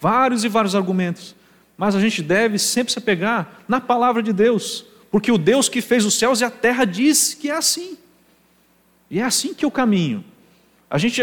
vários 0.00 0.44
e 0.44 0.48
vários 0.48 0.74
argumentos. 0.74 1.34
Mas 1.76 1.94
a 1.94 2.00
gente 2.00 2.22
deve 2.22 2.58
sempre 2.58 2.92
se 2.92 2.98
apegar 2.98 3.60
na 3.68 3.80
palavra 3.80 4.22
de 4.22 4.32
Deus, 4.32 4.84
porque 5.10 5.30
o 5.30 5.38
Deus 5.38 5.68
que 5.68 5.80
fez 5.80 6.04
os 6.04 6.14
céus 6.14 6.40
e 6.40 6.44
a 6.44 6.50
terra 6.50 6.84
diz 6.84 7.34
que 7.34 7.50
é 7.50 7.56
assim. 7.56 7.96
E 9.10 9.18
é 9.18 9.24
assim 9.24 9.52
que 9.54 9.64
eu 9.64 9.70
caminho. 9.70 10.24
A 10.90 10.98
gente, 10.98 11.22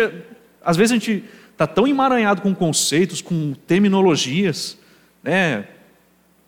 às 0.63 0.77
vezes 0.77 0.91
a 0.91 0.95
gente 0.95 1.23
está 1.51 1.65
tão 1.65 1.87
emaranhado 1.87 2.41
com 2.41 2.53
conceitos, 2.53 3.21
com 3.21 3.53
terminologias, 3.65 4.77
né? 5.23 5.67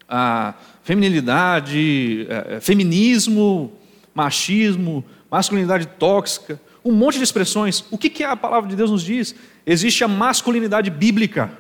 A 0.08 0.54
feminilidade, 0.84 2.28
é, 2.30 2.56
é, 2.56 2.60
feminismo, 2.60 3.72
machismo, 4.14 5.06
masculinidade 5.30 5.86
tóxica, 5.86 6.60
um 6.84 6.92
monte 6.92 7.18
de 7.18 7.24
expressões. 7.24 7.86
O 7.92 7.98
que, 7.98 8.10
que 8.10 8.24
a 8.24 8.36
palavra 8.36 8.70
de 8.70 8.76
Deus 8.76 8.90
nos 8.90 9.04
diz? 9.04 9.36
Existe 9.66 10.04
a 10.04 10.08
masculinidade 10.08 10.90
bíblica, 10.90 11.52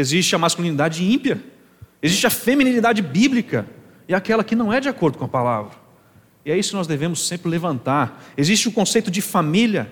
existe 0.00 0.34
a 0.34 0.38
masculinidade 0.38 1.04
ímpia, 1.04 1.42
existe 2.02 2.26
a 2.26 2.30
feminilidade 2.30 3.00
bíblica 3.02 3.66
e 4.08 4.14
aquela 4.14 4.44
que 4.44 4.54
não 4.54 4.72
é 4.72 4.80
de 4.80 4.88
acordo 4.88 5.18
com 5.18 5.24
a 5.24 5.28
palavra. 5.28 5.72
E 6.44 6.50
é 6.50 6.58
isso 6.58 6.70
que 6.70 6.76
nós 6.76 6.86
devemos 6.86 7.26
sempre 7.26 7.48
levantar. 7.48 8.22
Existe 8.36 8.68
o 8.68 8.72
conceito 8.72 9.10
de 9.10 9.22
família, 9.22 9.90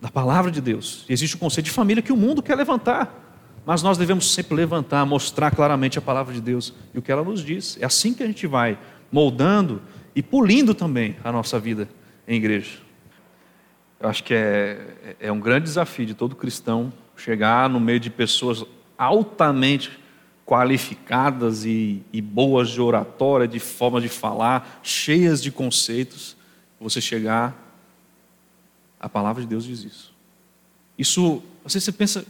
da 0.00 0.08
palavra 0.08 0.50
de 0.50 0.60
Deus. 0.60 1.04
Existe 1.08 1.36
o 1.36 1.38
conceito 1.38 1.66
de 1.66 1.70
família 1.70 2.02
que 2.02 2.12
o 2.12 2.16
mundo 2.16 2.42
quer 2.42 2.56
levantar. 2.56 3.20
Mas 3.64 3.82
nós 3.82 3.96
devemos 3.96 4.32
sempre 4.32 4.56
levantar, 4.56 5.04
mostrar 5.06 5.50
claramente 5.52 5.98
a 5.98 6.02
palavra 6.02 6.34
de 6.34 6.40
Deus 6.40 6.74
e 6.92 6.98
o 6.98 7.02
que 7.02 7.12
ela 7.12 7.22
nos 7.22 7.44
diz. 7.44 7.78
É 7.80 7.84
assim 7.84 8.12
que 8.12 8.22
a 8.22 8.26
gente 8.26 8.46
vai 8.46 8.78
moldando 9.12 9.82
e 10.16 10.22
polindo 10.22 10.74
também 10.74 11.16
a 11.22 11.30
nossa 11.30 11.60
vida 11.60 11.88
em 12.26 12.36
igreja. 12.36 12.78
Eu 14.00 14.08
acho 14.08 14.24
que 14.24 14.34
é, 14.34 15.14
é 15.20 15.30
um 15.30 15.38
grande 15.38 15.64
desafio 15.64 16.06
de 16.06 16.14
todo 16.14 16.34
cristão 16.34 16.92
chegar 17.16 17.68
no 17.68 17.78
meio 17.78 18.00
de 18.00 18.10
pessoas 18.10 18.64
altamente 19.02 19.90
qualificadas 20.44 21.64
e, 21.64 22.02
e 22.12 22.20
boas 22.20 22.70
de 22.70 22.80
oratória, 22.80 23.48
de 23.48 23.58
forma 23.58 24.00
de 24.00 24.08
falar, 24.08 24.80
cheias 24.82 25.42
de 25.42 25.50
conceitos, 25.50 26.36
você 26.80 27.00
chegar 27.00 27.56
a 29.00 29.08
palavra 29.08 29.42
de 29.42 29.48
Deus 29.48 29.64
diz 29.64 29.82
isso. 29.82 30.12
Isso, 30.96 31.42
você 31.64 31.90
pensa, 31.90 32.24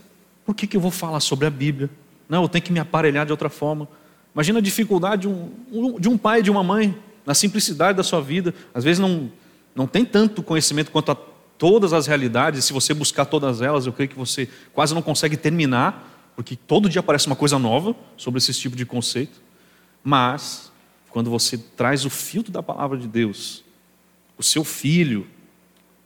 por 0.45 0.55
que, 0.55 0.67
que 0.67 0.77
eu 0.77 0.81
vou 0.81 0.91
falar 0.91 1.21
sobre 1.21 1.47
a 1.47 1.51
Bíblia? 1.51 1.91
Não, 2.29 2.43
eu 2.43 2.49
tenho 2.49 2.65
que 2.65 2.73
me 2.73 2.81
aparelhar 2.81 3.27
de 3.27 3.33
outra 3.33 3.51
forma. 3.51 3.87
Imagina 4.35 4.59
a 4.59 4.63
dificuldade 4.63 5.23
de 5.23 5.29
um, 5.29 6.01
de 6.01 6.09
um 6.09 6.17
pai 6.17 6.41
e 6.41 6.43
de 6.43 6.51
uma 6.51 6.63
mãe, 6.63 6.97
na 7.27 7.35
simplicidade 7.35 7.97
da 7.97 8.03
sua 8.03 8.23
vida. 8.23 8.55
Às 8.73 8.85
vezes 8.85 8.99
não, 8.99 9.31
não 9.75 9.87
tem 9.87 10.05
tanto 10.05 10.43
conhecimento 10.43 10.91
quanto 10.91 11.13
a 11.13 11.17
todas 11.59 11.93
as 11.93 12.07
realidades. 12.07 12.65
Se 12.65 12.73
você 12.73 12.95
buscar 12.95 13.27
todas 13.27 13.61
elas, 13.61 13.87
eu 13.87 13.93
creio 13.93 14.09
que 14.09 14.19
você 14.19 14.49
quase 14.73 14.95
não 14.95 15.03
consegue 15.03 15.37
terminar, 15.37 16.12
porque 16.35 16.57
todo 16.57 16.89
dia 16.89 17.01
aparece 17.01 17.27
uma 17.27 17.37
coisa 17.37 17.59
nova 17.59 17.95
sobre 18.17 18.39
esse 18.39 18.53
tipo 18.55 18.75
de 18.75 18.87
conceito. 18.87 19.41
Mas, 20.03 20.73
quando 21.11 21.31
você 21.31 21.59
traz 21.59 22.05
o 22.05 22.11
filtro 22.11 22.53
da 22.53 22.63
palavra 22.63 22.99
de 22.99 23.07
Deus, 23.07 23.65
o 24.37 24.43
seu 24.43 24.65
filho, 24.65 25.27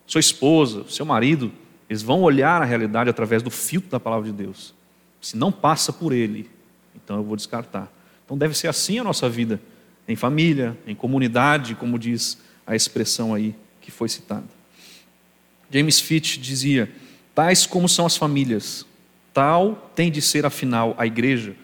sua 0.06 0.20
esposa, 0.20 0.84
seu 0.88 1.06
marido, 1.06 1.52
eles 1.88 2.02
vão 2.02 2.22
olhar 2.22 2.60
a 2.60 2.64
realidade 2.64 3.08
através 3.08 3.42
do 3.42 3.50
filtro 3.50 3.90
da 3.90 4.00
palavra 4.00 4.30
de 4.30 4.32
Deus. 4.32 4.74
Se 5.20 5.36
não 5.36 5.52
passa 5.52 5.92
por 5.92 6.12
ele, 6.12 6.50
então 6.94 7.16
eu 7.16 7.22
vou 7.22 7.36
descartar. 7.36 7.90
Então 8.24 8.36
deve 8.36 8.56
ser 8.56 8.68
assim 8.68 8.98
a 8.98 9.04
nossa 9.04 9.28
vida, 9.28 9.60
em 10.08 10.16
família, 10.16 10.76
em 10.86 10.94
comunidade, 10.94 11.74
como 11.74 11.98
diz 11.98 12.38
a 12.66 12.74
expressão 12.74 13.32
aí 13.32 13.54
que 13.80 13.90
foi 13.90 14.08
citada. 14.08 14.44
James 15.70 16.00
Fitch 16.00 16.38
dizia: 16.38 16.90
tais 17.34 17.66
como 17.66 17.88
são 17.88 18.06
as 18.06 18.16
famílias, 18.16 18.84
tal 19.36 19.90
tem 19.94 20.10
de 20.10 20.22
ser 20.22 20.46
afinal 20.46 20.94
a 20.96 21.04
igreja 21.04 21.54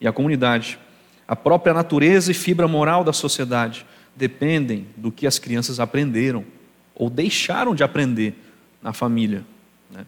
e 0.00 0.08
a 0.08 0.12
comunidade. 0.12 0.78
A 1.26 1.36
própria 1.36 1.74
natureza 1.74 2.30
e 2.30 2.34
fibra 2.34 2.66
moral 2.66 3.04
da 3.04 3.12
sociedade 3.12 3.84
dependem 4.16 4.86
do 4.96 5.12
que 5.12 5.26
as 5.26 5.38
crianças 5.38 5.78
aprenderam 5.78 6.42
ou 6.94 7.10
deixaram 7.10 7.74
de 7.74 7.84
aprender 7.84 8.34
na 8.80 8.94
família. 8.94 9.44
Né? 9.90 10.06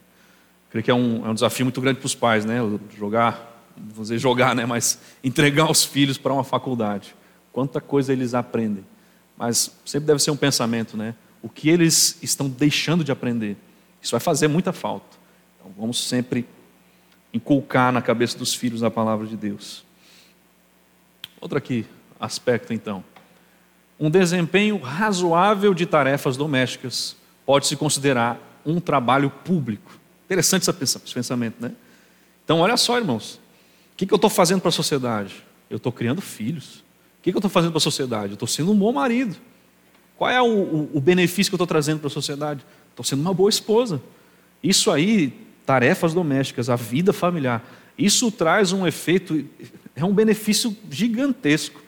Creio 0.70 0.82
que 0.82 0.90
é 0.90 0.94
um, 0.94 1.26
é 1.26 1.28
um 1.28 1.34
desafio 1.34 1.66
muito 1.66 1.78
grande 1.78 1.98
para 1.98 2.06
os 2.06 2.14
pais, 2.14 2.46
né? 2.46 2.56
Jogar, 2.96 3.68
vou 3.76 4.02
dizer 4.02 4.18
jogar, 4.18 4.54
né? 4.54 4.64
Mas 4.64 4.98
entregar 5.22 5.70
os 5.70 5.84
filhos 5.84 6.16
para 6.16 6.32
uma 6.32 6.42
faculdade. 6.42 7.14
Quanta 7.52 7.82
coisa 7.82 8.14
eles 8.14 8.32
aprendem. 8.32 8.86
Mas 9.36 9.76
sempre 9.84 10.06
deve 10.06 10.22
ser 10.22 10.30
um 10.30 10.36
pensamento, 10.38 10.96
né? 10.96 11.14
O 11.42 11.50
que 11.50 11.68
eles 11.68 12.16
estão 12.22 12.48
deixando 12.48 13.04
de 13.04 13.12
aprender. 13.12 13.58
Isso 14.00 14.12
vai 14.12 14.20
fazer 14.20 14.48
muita 14.48 14.72
falta. 14.72 15.18
Então 15.58 15.70
vamos 15.76 16.02
sempre 16.08 16.46
inculcar 17.32 17.92
na 17.92 18.02
cabeça 18.02 18.36
dos 18.36 18.54
filhos 18.54 18.82
a 18.82 18.90
palavra 18.90 19.26
de 19.26 19.36
Deus. 19.36 19.84
Outro 21.40 21.56
aqui, 21.56 21.86
aspecto 22.18 22.72
então 22.72 23.04
um 24.00 24.08
desempenho 24.08 24.78
razoável 24.78 25.74
de 25.74 25.84
tarefas 25.84 26.34
domésticas 26.34 27.14
pode 27.44 27.66
se 27.66 27.76
considerar 27.76 28.40
um 28.64 28.80
trabalho 28.80 29.28
público. 29.28 29.92
Interessante 30.24 30.66
esse 30.70 30.98
pensamento, 31.12 31.56
né? 31.60 31.72
Então, 32.42 32.60
olha 32.60 32.78
só, 32.78 32.96
irmãos. 32.96 33.38
O 33.92 33.96
que 33.96 34.10
eu 34.10 34.16
estou 34.16 34.30
fazendo 34.30 34.60
para 34.62 34.70
a 34.70 34.72
sociedade? 34.72 35.44
Eu 35.68 35.76
estou 35.76 35.92
criando 35.92 36.22
filhos. 36.22 36.76
O 37.18 37.22
que 37.22 37.30
eu 37.30 37.36
estou 37.36 37.50
fazendo 37.50 37.72
para 37.72 37.78
a 37.78 37.82
sociedade? 37.82 38.28
Eu 38.28 38.34
estou 38.34 38.48
sendo 38.48 38.72
um 38.72 38.76
bom 38.76 38.90
marido. 38.90 39.36
Qual 40.16 40.30
é 40.30 40.40
o, 40.40 40.46
o, 40.46 40.90
o 40.94 41.00
benefício 41.00 41.50
que 41.50 41.54
eu 41.54 41.58
estou 41.58 41.66
trazendo 41.66 41.98
para 41.98 42.06
a 42.06 42.10
sociedade? 42.10 42.64
Estou 42.88 43.04
sendo 43.04 43.20
uma 43.20 43.34
boa 43.34 43.50
esposa. 43.50 44.00
Isso 44.62 44.90
aí, 44.90 45.38
tarefas 45.70 46.12
domésticas, 46.12 46.68
a 46.68 46.74
vida 46.74 47.12
familiar, 47.12 47.64
isso 47.96 48.28
traz 48.32 48.72
um 48.72 48.88
efeito, 48.88 49.44
é 49.94 50.04
um 50.04 50.12
benefício 50.12 50.76
gigantesco 50.90 51.80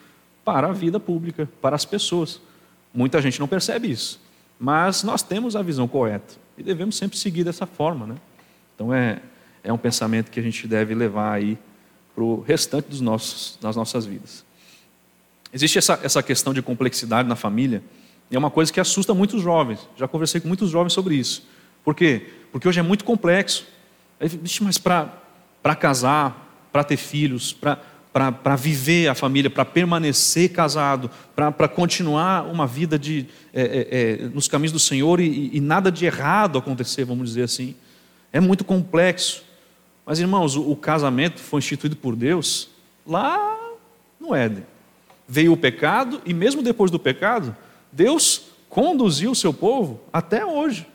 para 0.44 0.68
a 0.68 0.72
vida 0.72 1.00
pública, 1.00 1.48
para 1.60 1.74
as 1.74 1.84
pessoas. 1.84 2.40
Muita 2.94 3.20
gente 3.20 3.40
não 3.40 3.48
percebe 3.48 3.90
isso, 3.90 4.20
mas 4.56 5.02
nós 5.02 5.20
temos 5.20 5.56
a 5.56 5.62
visão 5.62 5.88
correta 5.88 6.34
e 6.56 6.62
devemos 6.62 6.94
sempre 6.94 7.18
seguir 7.18 7.42
dessa 7.42 7.66
forma. 7.66 8.06
Né? 8.06 8.14
Então 8.76 8.94
é, 8.94 9.20
é 9.64 9.72
um 9.72 9.78
pensamento 9.78 10.30
que 10.30 10.38
a 10.38 10.42
gente 10.44 10.68
deve 10.68 10.94
levar 10.94 11.32
aí 11.32 11.58
para 12.14 12.22
o 12.22 12.40
restante 12.40 12.88
dos 12.88 13.00
nossos, 13.00 13.58
das 13.60 13.74
nossas 13.74 14.06
vidas. 14.06 14.44
Existe 15.52 15.76
essa, 15.76 15.98
essa 16.04 16.22
questão 16.22 16.54
de 16.54 16.62
complexidade 16.62 17.28
na 17.28 17.34
família, 17.34 17.82
e 18.30 18.36
é 18.36 18.38
uma 18.38 18.50
coisa 18.50 18.72
que 18.72 18.78
assusta 18.78 19.12
muitos 19.12 19.42
jovens. 19.42 19.80
Já 19.96 20.06
conversei 20.06 20.40
com 20.40 20.46
muitos 20.46 20.70
jovens 20.70 20.92
sobre 20.92 21.16
isso. 21.16 21.44
Por 21.82 21.96
quê? 21.96 22.41
Porque 22.52 22.68
hoje 22.68 22.78
é 22.78 22.82
muito 22.82 23.04
complexo. 23.04 23.66
Mas 24.60 24.78
para 24.78 25.74
casar, 25.74 26.68
para 26.70 26.84
ter 26.84 26.98
filhos, 26.98 27.52
para 27.52 28.56
viver 28.56 29.08
a 29.08 29.14
família, 29.14 29.50
para 29.50 29.64
permanecer 29.64 30.50
casado, 30.50 31.10
para 31.34 31.66
continuar 31.66 32.46
uma 32.46 32.66
vida 32.66 32.98
de, 32.98 33.26
é, 33.52 33.62
é, 33.62 34.24
é, 34.24 34.28
nos 34.28 34.46
caminhos 34.46 34.72
do 34.72 34.78
Senhor 34.78 35.18
e, 35.18 35.50
e, 35.52 35.60
nada 35.60 35.90
de 35.90 36.04
errado 36.04 36.58
acontecer, 36.58 37.04
vamos 37.04 37.30
dizer 37.30 37.44
assim. 37.44 37.74
É 38.32 38.38
muito 38.38 38.64
complexo. 38.64 39.42
Mas, 40.04 40.20
irmãos, 40.20 40.56
o, 40.56 40.70
o 40.70 40.76
casamento 40.76 41.40
foi 41.40 41.58
instituído 41.58 41.96
por 41.96 42.14
Deus 42.14 42.68
lá 43.06 43.58
no 44.20 44.34
Éden. 44.34 44.64
Veio 45.26 45.52
o 45.52 45.56
pecado 45.56 46.20
e, 46.26 46.34
mesmo 46.34 46.62
depois 46.62 46.90
do 46.90 46.98
pecado, 46.98 47.56
Deus 47.90 48.52
conduziu 48.68 49.30
o 49.30 49.34
seu 49.34 49.52
povo 49.52 50.00
até 50.12 50.44
hoje, 50.44 50.86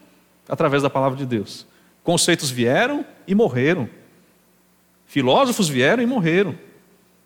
através 0.48 0.84
da 0.84 0.90
palavra 0.90 1.18
de 1.18 1.26
Deus. 1.26 1.66
Conceitos 2.04 2.50
vieram 2.50 3.06
e 3.28 3.36
morreram. 3.36 3.90
Filósofos 5.06 5.68
vieram 5.68 6.02
e 6.02 6.06
morreram. 6.06 6.56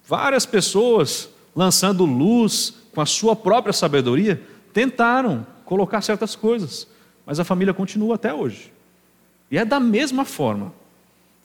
Várias 0.07 0.45
pessoas, 0.45 1.29
lançando 1.55 2.05
luz 2.05 2.73
com 2.93 3.01
a 3.01 3.05
sua 3.05 3.35
própria 3.35 3.73
sabedoria, 3.73 4.41
tentaram 4.73 5.45
colocar 5.65 6.01
certas 6.01 6.35
coisas, 6.35 6.87
mas 7.25 7.39
a 7.39 7.43
família 7.43 7.73
continua 7.73 8.15
até 8.15 8.33
hoje. 8.33 8.71
E 9.49 9.57
é 9.57 9.65
da 9.65 9.79
mesma 9.79 10.25
forma. 10.25 10.73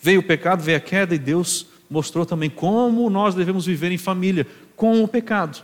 Veio 0.00 0.20
o 0.20 0.22
pecado, 0.22 0.62
veio 0.62 0.78
a 0.78 0.80
queda 0.80 1.14
e 1.14 1.18
Deus 1.18 1.66
mostrou 1.88 2.26
também 2.26 2.50
como 2.50 3.08
nós 3.08 3.34
devemos 3.34 3.66
viver 3.66 3.92
em 3.92 3.98
família 3.98 4.46
com 4.74 5.02
o 5.02 5.08
pecado. 5.08 5.62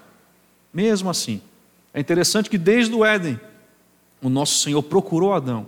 Mesmo 0.73 1.11
assim, 1.11 1.41
é 1.93 2.01
interessante 2.01 2.49
que 2.49 2.57
desde 2.57 2.95
o 2.95 3.05
Éden, 3.05 3.39
o 4.23 4.29
nosso 4.29 4.59
Senhor 4.59 4.83
procurou 4.83 5.33
Adão. 5.33 5.67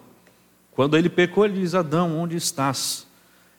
Quando 0.74 0.96
ele 0.96 1.08
pecou, 1.08 1.44
ele 1.44 1.60
diz: 1.60 1.74
Adão, 1.74 2.18
onde 2.18 2.36
estás? 2.36 3.06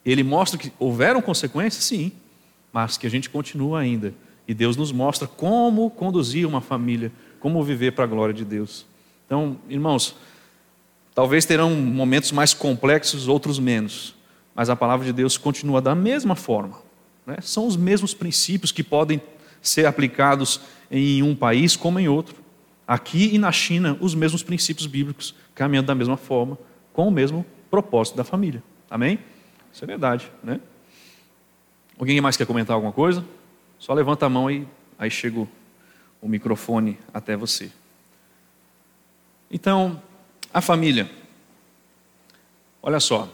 Ele 0.05 0.23
mostra 0.23 0.59
que 0.59 0.71
houveram 0.77 1.21
consequências, 1.21 1.83
sim, 1.83 2.11
mas 2.71 2.97
que 2.97 3.07
a 3.07 3.09
gente 3.09 3.29
continua 3.29 3.79
ainda. 3.79 4.13
E 4.47 4.53
Deus 4.53 4.77
nos 4.77 4.91
mostra 4.91 5.27
como 5.27 5.89
conduzir 5.89 6.47
uma 6.47 6.61
família, 6.61 7.11
como 7.39 7.63
viver 7.63 7.93
para 7.93 8.03
a 8.03 8.07
glória 8.07 8.33
de 8.33 8.45
Deus. 8.45 8.85
Então, 9.25 9.57
irmãos, 9.67 10.15
talvez 11.15 11.45
terão 11.45 11.71
momentos 11.71 12.31
mais 12.31 12.53
complexos, 12.53 13.27
outros 13.27 13.57
menos, 13.57 14.13
mas 14.53 14.69
a 14.69 14.75
palavra 14.75 15.05
de 15.05 15.13
Deus 15.13 15.37
continua 15.37 15.81
da 15.81 15.95
mesma 15.95 16.35
forma. 16.35 16.77
Né? 17.25 17.37
São 17.41 17.65
os 17.65 17.75
mesmos 17.75 18.13
princípios 18.13 18.71
que 18.71 18.83
podem 18.83 19.19
ser 19.61 19.87
aplicados 19.87 20.61
em 20.91 21.23
um 21.23 21.35
país 21.35 21.75
como 21.75 21.99
em 21.99 22.07
outro. 22.07 22.35
Aqui 22.87 23.33
e 23.33 23.39
na 23.39 23.51
China, 23.51 23.97
os 23.99 24.13
mesmos 24.13 24.43
princípios 24.43 24.85
bíblicos, 24.85 25.33
caminhando 25.55 25.87
da 25.87 25.95
mesma 25.95 26.17
forma, 26.17 26.55
com 26.95 27.09
o 27.09 27.11
mesmo 27.11 27.45
propósito 27.69 28.15
da 28.15 28.23
família. 28.23 28.63
Amém? 28.89 29.19
Isso 29.71 29.83
é 29.83 29.87
verdade, 29.87 30.31
né? 30.41 30.61
Alguém 31.99 32.21
mais 32.21 32.37
quer 32.37 32.47
comentar 32.47 32.73
alguma 32.73 32.93
coisa? 32.93 33.23
Só 33.77 33.93
levanta 33.93 34.25
a 34.25 34.29
mão 34.29 34.49
e 34.49 34.65
aí 34.97 35.11
chega 35.11 35.45
o 36.21 36.27
microfone 36.27 36.97
até 37.13 37.35
você. 37.35 37.69
Então, 39.51 40.01
a 40.53 40.61
família. 40.61 41.11
Olha 42.81 43.01
só, 43.01 43.27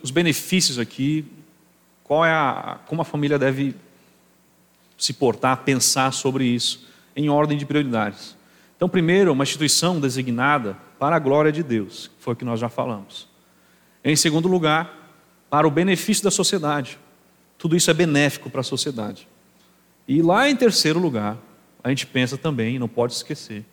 os 0.00 0.12
benefícios 0.12 0.78
aqui, 0.78 1.24
qual 2.04 2.24
é 2.24 2.30
a, 2.30 2.78
como 2.86 3.02
a 3.02 3.04
família 3.04 3.38
deve 3.38 3.74
se 4.96 5.12
portar, 5.12 5.64
pensar 5.64 6.12
sobre 6.12 6.44
isso, 6.44 6.86
em 7.16 7.28
ordem 7.28 7.58
de 7.58 7.66
prioridades. 7.66 8.36
Então, 8.76 8.88
primeiro, 8.88 9.32
uma 9.32 9.42
instituição 9.42 9.98
designada 9.98 10.76
para 11.04 11.16
a 11.16 11.18
glória 11.18 11.52
de 11.52 11.62
Deus, 11.62 12.10
foi 12.18 12.32
o 12.32 12.36
que 12.36 12.46
nós 12.46 12.58
já 12.58 12.70
falamos. 12.70 13.28
Em 14.02 14.16
segundo 14.16 14.48
lugar, 14.48 15.20
para 15.50 15.68
o 15.68 15.70
benefício 15.70 16.24
da 16.24 16.30
sociedade. 16.30 16.98
Tudo 17.58 17.76
isso 17.76 17.90
é 17.90 17.94
benéfico 17.94 18.48
para 18.48 18.62
a 18.62 18.64
sociedade. 18.64 19.28
E 20.08 20.22
lá 20.22 20.48
em 20.48 20.56
terceiro 20.56 20.98
lugar, 20.98 21.36
a 21.82 21.90
gente 21.90 22.06
pensa 22.06 22.38
também, 22.38 22.78
não 22.78 22.88
pode 22.88 23.12
esquecer, 23.12 23.66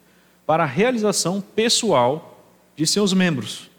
para 0.45 0.63
a 0.63 0.65
realização 0.65 1.39
pessoal 1.39 2.45
de 2.75 2.85
seus 2.85 3.13
membros. 3.13 3.71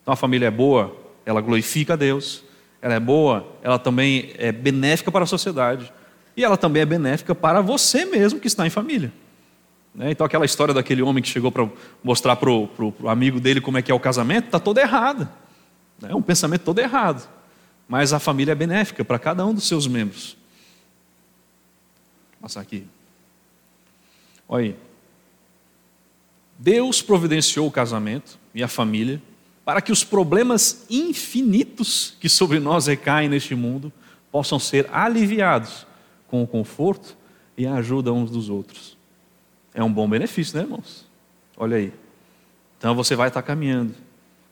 Então 0.00 0.14
a 0.14 0.16
família 0.16 0.46
é 0.46 0.50
boa, 0.52 0.96
ela 1.26 1.40
glorifica 1.40 1.94
a 1.94 1.96
Deus, 1.96 2.44
ela 2.80 2.94
é 2.94 3.00
boa, 3.00 3.48
ela 3.64 3.80
também 3.80 4.32
é 4.38 4.52
benéfica 4.52 5.10
para 5.10 5.24
a 5.24 5.26
sociedade, 5.26 5.92
e 6.36 6.44
ela 6.44 6.56
também 6.56 6.82
é 6.82 6.86
benéfica 6.86 7.34
para 7.34 7.60
você 7.60 8.04
mesmo 8.04 8.38
que 8.38 8.46
está 8.46 8.64
em 8.64 8.70
família. 8.70 9.12
Né? 9.94 10.10
Então 10.10 10.26
aquela 10.26 10.44
história 10.44 10.72
daquele 10.72 11.02
homem 11.02 11.22
que 11.22 11.28
chegou 11.28 11.52
para 11.52 11.68
mostrar 12.02 12.36
para 12.36 12.50
o 12.50 12.94
amigo 13.06 13.40
dele 13.40 13.60
como 13.60 13.78
é 13.78 13.82
que 13.82 13.90
é 13.90 13.94
o 13.94 14.00
casamento, 14.00 14.46
está 14.46 14.58
toda 14.58 14.80
errada. 14.80 15.30
É 16.02 16.14
um 16.14 16.22
pensamento 16.22 16.62
todo 16.62 16.78
errado 16.78 17.28
mas 17.92 18.14
a 18.14 18.18
família 18.18 18.52
é 18.52 18.54
benéfica 18.54 19.04
para 19.04 19.18
cada 19.18 19.44
um 19.44 19.52
dos 19.52 19.68
seus 19.68 19.86
membros. 19.86 20.34
Vou 22.32 22.42
passar 22.48 22.62
aqui. 22.62 22.86
Olha 24.48 24.64
aí. 24.64 24.76
Deus 26.58 27.02
providenciou 27.02 27.66
o 27.66 27.70
casamento 27.70 28.38
e 28.54 28.62
a 28.62 28.68
família 28.68 29.20
para 29.62 29.82
que 29.82 29.92
os 29.92 30.02
problemas 30.02 30.86
infinitos 30.88 32.16
que 32.18 32.30
sobre 32.30 32.58
nós 32.58 32.86
recaem 32.86 33.28
neste 33.28 33.54
mundo 33.54 33.92
possam 34.30 34.58
ser 34.58 34.88
aliviados 34.90 35.86
com 36.28 36.42
o 36.42 36.46
conforto 36.46 37.14
e 37.58 37.66
a 37.66 37.74
ajuda 37.74 38.10
uns 38.10 38.30
dos 38.30 38.48
outros. 38.48 38.96
É 39.74 39.82
um 39.82 39.92
bom 39.92 40.08
benefício, 40.08 40.56
né, 40.56 40.64
irmãos? 40.64 41.06
Olha 41.56 41.76
aí. 41.76 41.92
Então 42.78 42.94
você 42.94 43.16
vai 43.16 43.28
estar 43.28 43.42
caminhando 43.42 43.94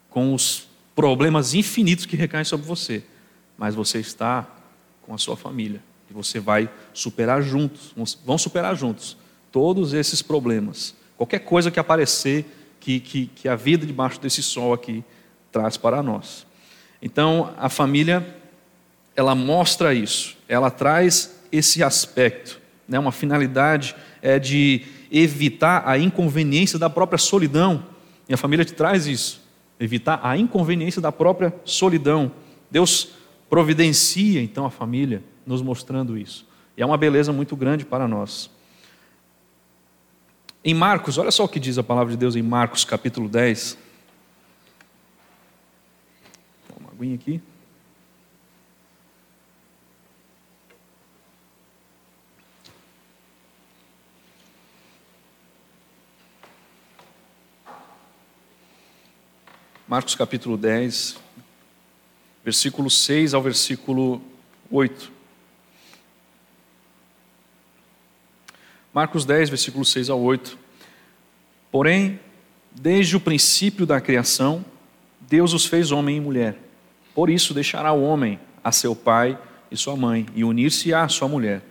com 0.09 0.35
os 0.35 0.68
problemas 0.94 1.54
infinitos 1.54 2.06
que 2.06 2.16
recaem 2.16 2.44
sobre 2.44 2.66
você 2.66 3.02
mas 3.61 3.74
você 3.74 3.98
está 3.98 4.48
com 5.02 5.12
a 5.12 5.18
sua 5.18 5.37
família 5.37 5.83
e 6.09 6.14
você 6.14 6.40
vai 6.40 6.70
superar 6.94 7.42
juntos, 7.42 7.94
vão 8.24 8.38
superar 8.38 8.74
juntos 8.74 9.18
todos 9.52 9.92
esses 9.92 10.22
problemas. 10.22 10.94
Qualquer 11.14 11.40
coisa 11.40 11.70
que 11.70 11.78
aparecer 11.78 12.46
que, 12.80 12.98
que, 12.98 13.26
que 13.26 13.46
a 13.46 13.54
vida 13.54 13.85
debaixo 13.85 14.18
desse 14.18 14.42
sol 14.42 14.72
aqui 14.72 15.04
traz 15.52 15.76
para 15.76 16.02
nós. 16.02 16.46
Então, 17.02 17.52
a 17.59 17.68
família, 17.68 18.35
ela 19.14 19.35
mostra 19.35 19.92
isso, 19.92 20.38
ela 20.48 20.70
traz 20.70 21.38
esse 21.52 21.83
aspecto, 21.83 22.59
né? 22.88 22.98
uma 22.98 23.12
finalidade 23.12 23.94
é 24.22 24.38
de 24.38 24.87
evitar 25.11 25.83
a 25.87 25.99
inconveniência 25.99 26.79
da 26.79 26.88
própria 26.88 27.18
solidão, 27.18 27.85
e 28.29 28.35
a 28.35 28.37
família 28.37 28.64
te 28.64 28.73
traz 28.73 29.07
isso, 29.07 29.42
evitar 29.79 30.20
a 30.23 30.37
inconveniência 30.37 31.03
da 31.03 31.11
própria 31.11 31.55
solidão. 31.64 32.31
Deus 32.70 33.12
providencia 33.49 34.40
então 34.40 34.64
a 34.64 34.70
família, 34.70 35.23
nos 35.44 35.61
mostrando 35.62 36.16
isso. 36.16 36.46
E 36.77 36.83
é 36.83 36.87
uma 36.87 36.96
beleza 36.96 37.33
muito 37.33 37.57
grande 37.57 37.85
para 37.85 38.07
nós. 38.07 38.49
Em 40.62 40.75
Marcos, 40.75 41.18
olha 41.18 41.31
só 41.31 41.44
o 41.44 41.49
que 41.49 41.59
diz 41.59 41.79
a 41.79 41.83
palavra 41.83 42.12
de 42.12 42.18
Deus 42.18 42.37
em 42.37 42.42
Marcos 42.42 42.85
capítulo 42.85 43.29
10. 43.29 43.77
Uma 46.79 46.90
aguinha 46.90 47.14
aqui. 47.14 47.40
Marcos 59.90 60.14
capítulo 60.14 60.57
10, 60.57 61.16
versículo 62.44 62.88
6 62.88 63.35
ao 63.35 63.42
versículo 63.42 64.22
8. 64.70 65.11
Marcos 68.94 69.24
10, 69.24 69.48
versículo 69.48 69.85
6 69.85 70.09
ao 70.09 70.20
8. 70.20 70.57
Porém, 71.72 72.20
desde 72.70 73.16
o 73.16 73.20
princípio 73.20 73.85
da 73.85 74.00
criação, 74.00 74.64
Deus 75.22 75.53
os 75.53 75.66
fez 75.66 75.90
homem 75.90 76.18
e 76.18 76.20
mulher. 76.20 76.57
Por 77.12 77.29
isso 77.29 77.53
deixará 77.53 77.92
o 77.92 78.05
homem 78.05 78.38
a 78.62 78.70
seu 78.70 78.94
pai 78.94 79.37
e 79.72 79.76
sua 79.76 79.96
mãe 79.96 80.24
e 80.37 80.44
unir-se 80.44 80.94
à 80.94 81.09
sua 81.09 81.26
mulher. 81.26 81.64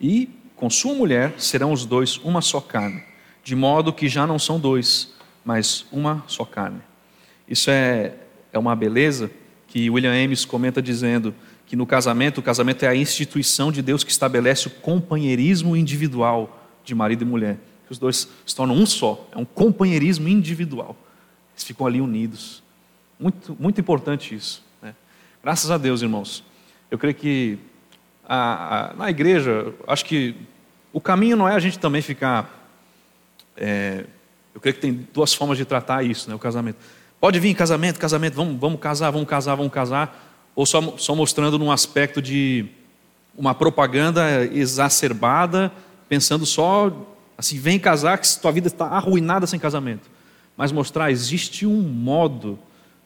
E 0.00 0.28
com 0.56 0.68
sua 0.68 0.92
mulher 0.92 1.34
serão 1.38 1.70
os 1.70 1.86
dois 1.86 2.16
uma 2.16 2.40
só 2.40 2.60
carne, 2.60 3.04
de 3.44 3.54
modo 3.54 3.92
que 3.92 4.08
já 4.08 4.26
não 4.26 4.40
são 4.40 4.58
dois, 4.58 5.14
mas 5.44 5.86
uma 5.92 6.24
só 6.26 6.44
carne. 6.44 6.89
Isso 7.50 7.68
é, 7.68 8.14
é 8.52 8.58
uma 8.58 8.76
beleza 8.76 9.28
que 9.66 9.90
William 9.90 10.12
Ames 10.12 10.44
comenta 10.44 10.80
dizendo 10.80 11.34
que 11.66 11.74
no 11.74 11.84
casamento, 11.84 12.38
o 12.38 12.42
casamento 12.42 12.84
é 12.84 12.88
a 12.88 12.94
instituição 12.94 13.72
de 13.72 13.82
Deus 13.82 14.04
que 14.04 14.10
estabelece 14.12 14.68
o 14.68 14.70
companheirismo 14.70 15.76
individual 15.76 16.64
de 16.84 16.94
marido 16.94 17.22
e 17.22 17.26
mulher. 17.26 17.58
Os 17.88 17.98
dois 17.98 18.28
se 18.46 18.54
tornam 18.54 18.76
um 18.76 18.86
só, 18.86 19.28
é 19.32 19.38
um 19.38 19.44
companheirismo 19.44 20.28
individual. 20.28 20.96
Eles 21.52 21.64
ficam 21.64 21.88
ali 21.88 22.00
unidos. 22.00 22.62
Muito, 23.18 23.56
muito 23.58 23.80
importante 23.80 24.32
isso. 24.32 24.64
Né? 24.80 24.94
Graças 25.42 25.72
a 25.72 25.76
Deus, 25.76 26.02
irmãos. 26.02 26.44
Eu 26.88 26.98
creio 26.98 27.14
que 27.14 27.58
a, 28.24 28.90
a, 28.90 28.94
na 28.94 29.10
igreja, 29.10 29.74
acho 29.88 30.04
que 30.04 30.36
o 30.92 31.00
caminho 31.00 31.36
não 31.36 31.48
é 31.48 31.54
a 31.54 31.58
gente 31.58 31.80
também 31.80 32.00
ficar. 32.00 32.68
É, 33.56 34.04
eu 34.54 34.60
creio 34.60 34.74
que 34.74 34.80
tem 34.80 35.08
duas 35.12 35.34
formas 35.34 35.58
de 35.58 35.64
tratar 35.64 36.04
isso, 36.04 36.28
né, 36.28 36.34
o 36.34 36.38
casamento 36.38 36.78
Pode 37.20 37.38
vir 37.38 37.54
casamento, 37.54 37.98
casamento, 37.98 38.34
vamos, 38.34 38.58
vamos 38.58 38.80
casar, 38.80 39.10
vamos 39.10 39.28
casar, 39.28 39.54
vamos 39.54 39.70
casar. 39.70 40.50
Ou 40.56 40.64
só, 40.64 40.96
só 40.96 41.14
mostrando 41.14 41.58
num 41.58 41.70
aspecto 41.70 42.22
de 42.22 42.64
uma 43.36 43.54
propaganda 43.54 44.46
exacerbada, 44.46 45.70
pensando 46.08 46.46
só 46.46 46.90
assim, 47.36 47.58
vem 47.58 47.78
casar, 47.78 48.16
que 48.16 48.40
tua 48.40 48.50
vida 48.50 48.68
está 48.68 48.86
arruinada 48.86 49.46
sem 49.46 49.60
casamento. 49.60 50.10
Mas 50.56 50.72
mostrar, 50.72 51.10
existe 51.10 51.66
um 51.66 51.82
modo 51.82 52.58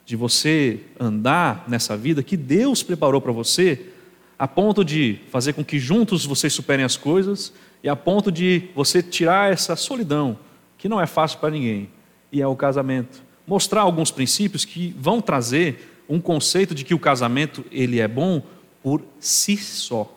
de 0.07 0.15
você 0.15 0.81
andar 0.99 1.65
nessa 1.67 1.97
vida 1.97 2.23
que 2.23 2.37
Deus 2.37 2.85
preparou 2.85 3.21
para 3.21 3.33
você, 3.33 3.87
a 4.39 4.47
ponto 4.47 4.85
de 4.85 5.19
fazer 5.29 5.55
com 5.55 5.65
que 5.65 5.79
juntos 5.79 6.25
vocês 6.25 6.53
superem 6.53 6.85
as 6.85 6.97
coisas 6.97 7.53
e 7.83 7.89
a 7.89 7.97
ponto 7.97 8.31
de 8.31 8.69
você 8.77 9.03
tirar 9.03 9.53
essa 9.53 9.75
solidão, 9.75 10.39
que 10.79 10.89
não 10.89 11.01
é 11.01 11.07
fácil 11.07 11.41
para 11.41 11.51
ninguém, 11.51 11.89
e 12.31 12.41
é 12.41 12.47
o 12.47 12.55
casamento 12.55 13.24
mostrar 13.47 13.83
alguns 13.83 14.11
princípios 14.11 14.65
que 14.65 14.95
vão 14.99 15.21
trazer 15.21 16.03
um 16.09 16.21
conceito 16.21 16.75
de 16.75 16.85
que 16.85 16.95
o 16.95 16.99
casamento 16.99 17.65
ele 17.71 18.01
é 18.01 18.09
bom 18.09 18.43
por 18.83 19.03
si 19.19 19.57
só. 19.57 20.11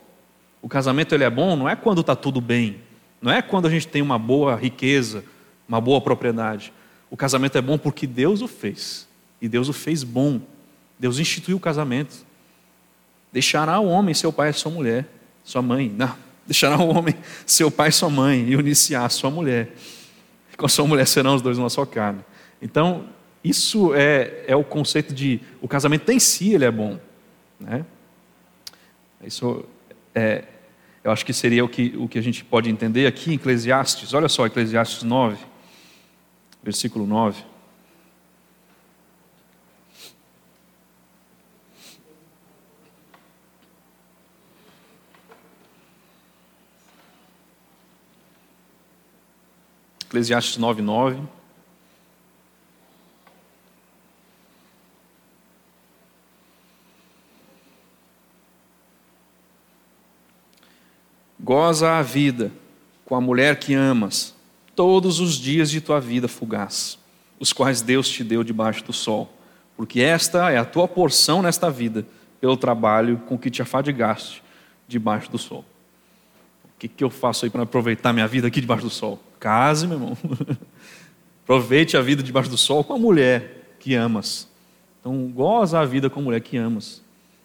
O 0.61 0.67
casamento 0.67 1.13
ele 1.15 1.23
é 1.23 1.29
bom 1.29 1.55
não 1.55 1.69
é 1.69 1.75
quando 1.75 2.01
está 2.01 2.15
tudo 2.15 2.41
bem, 2.41 2.77
não 3.21 3.31
é 3.31 3.41
quando 3.41 3.67
a 3.67 3.69
gente 3.69 3.87
tem 3.87 4.01
uma 4.01 4.19
boa 4.19 4.55
riqueza, 4.55 5.23
uma 5.67 5.79
boa 5.79 6.01
propriedade. 6.01 6.73
O 7.09 7.17
casamento 7.17 7.57
é 7.57 7.61
bom 7.61 7.77
porque 7.77 8.05
Deus 8.05 8.41
o 8.41 8.47
fez. 8.47 9.07
E 9.41 9.47
Deus 9.47 9.69
o 9.69 9.73
fez 9.73 10.03
bom. 10.03 10.41
Deus 10.99 11.19
instituiu 11.19 11.57
o 11.57 11.59
casamento. 11.59 12.25
Deixará 13.31 13.79
o 13.79 13.87
homem 13.87 14.13
seu 14.13 14.31
pai 14.33 14.49
e 14.49 14.53
sua 14.53 14.71
mulher, 14.71 15.07
sua 15.43 15.61
mãe. 15.61 15.93
Não, 15.95 16.13
deixará 16.45 16.77
o 16.77 16.95
homem 16.95 17.15
seu 17.45 17.69
pai 17.69 17.89
e 17.89 17.91
sua 17.91 18.09
mãe 18.09 18.47
e 18.49 18.55
unir-se 18.55 18.95
a 18.95 19.07
sua 19.09 19.29
mulher. 19.29 19.73
Com 20.57 20.67
sua 20.67 20.87
mulher 20.87 21.05
serão 21.05 21.35
os 21.35 21.41
dois 21.41 21.57
uma 21.57 21.69
só 21.69 21.85
carne. 21.85 22.21
Então, 22.61 23.05
isso 23.43 23.93
é, 23.93 24.43
é 24.47 24.55
o 24.55 24.63
conceito 24.63 25.13
de 25.13 25.39
o 25.61 25.67
casamento 25.67 26.11
em 26.11 26.19
si 26.19 26.53
ele 26.53 26.65
é 26.65 26.71
bom, 26.71 26.99
né? 27.59 27.85
Isso 29.23 29.65
é, 30.13 30.43
eu 31.03 31.11
acho 31.11 31.25
que 31.25 31.33
seria 31.33 31.63
o 31.63 31.69
que, 31.69 31.95
o 31.97 32.07
que 32.07 32.19
a 32.19 32.21
gente 32.21 32.43
pode 32.43 32.69
entender 32.69 33.07
aqui 33.07 33.31
em 33.31 33.35
Eclesiastes. 33.35 34.13
Olha 34.13 34.27
só, 34.27 34.45
Eclesiastes 34.45 35.03
9, 35.03 35.37
versículo 36.61 37.07
9. 37.07 37.43
Eclesiastes 50.07 50.57
9, 50.57 50.81
9. 50.81 51.36
Goza 61.59 61.93
a 61.93 62.03
vida 62.03 62.51
com 63.03 63.15
a 63.15 63.19
mulher 63.19 63.57
que 63.57 63.73
amas, 63.73 64.35
todos 64.75 65.19
os 65.19 65.33
dias 65.33 65.71
de 65.71 65.81
tua 65.81 65.99
vida 65.99 66.27
fugaz, 66.27 66.99
os 67.39 67.51
quais 67.51 67.81
Deus 67.81 68.07
te 68.07 68.23
deu 68.23 68.43
debaixo 68.43 68.85
do 68.85 68.93
sol, 68.93 69.33
porque 69.75 69.99
esta 69.99 70.51
é 70.51 70.57
a 70.59 70.63
tua 70.63 70.87
porção 70.87 71.41
nesta 71.41 71.71
vida, 71.71 72.05
pelo 72.39 72.55
trabalho 72.55 73.17
com 73.25 73.39
que 73.39 73.49
te 73.49 73.59
afadigaste 73.59 74.43
debaixo 74.87 75.31
do 75.31 75.39
sol. 75.39 75.65
O 76.63 76.77
que, 76.77 76.87
que 76.87 77.03
eu 77.03 77.09
faço 77.09 77.43
aí 77.43 77.49
para 77.49 77.63
aproveitar 77.63 78.13
minha 78.13 78.27
vida 78.27 78.45
aqui 78.45 78.61
debaixo 78.61 78.83
do 78.83 78.91
sol? 78.91 79.19
Case, 79.39 79.87
meu 79.87 79.97
irmão. 79.97 80.15
Aproveite 81.43 81.97
a 81.97 82.01
vida 82.03 82.21
debaixo 82.21 82.51
do 82.51 82.57
sol 82.57 82.83
com 82.83 82.93
a 82.93 82.99
mulher 82.99 83.75
que 83.79 83.95
amas. 83.95 84.47
Então, 84.99 85.27
goza 85.29 85.79
a 85.79 85.85
vida 85.85 86.07
com 86.07 86.19
a 86.19 86.23
mulher 86.23 86.39
que 86.39 86.55
amas. 86.55 87.01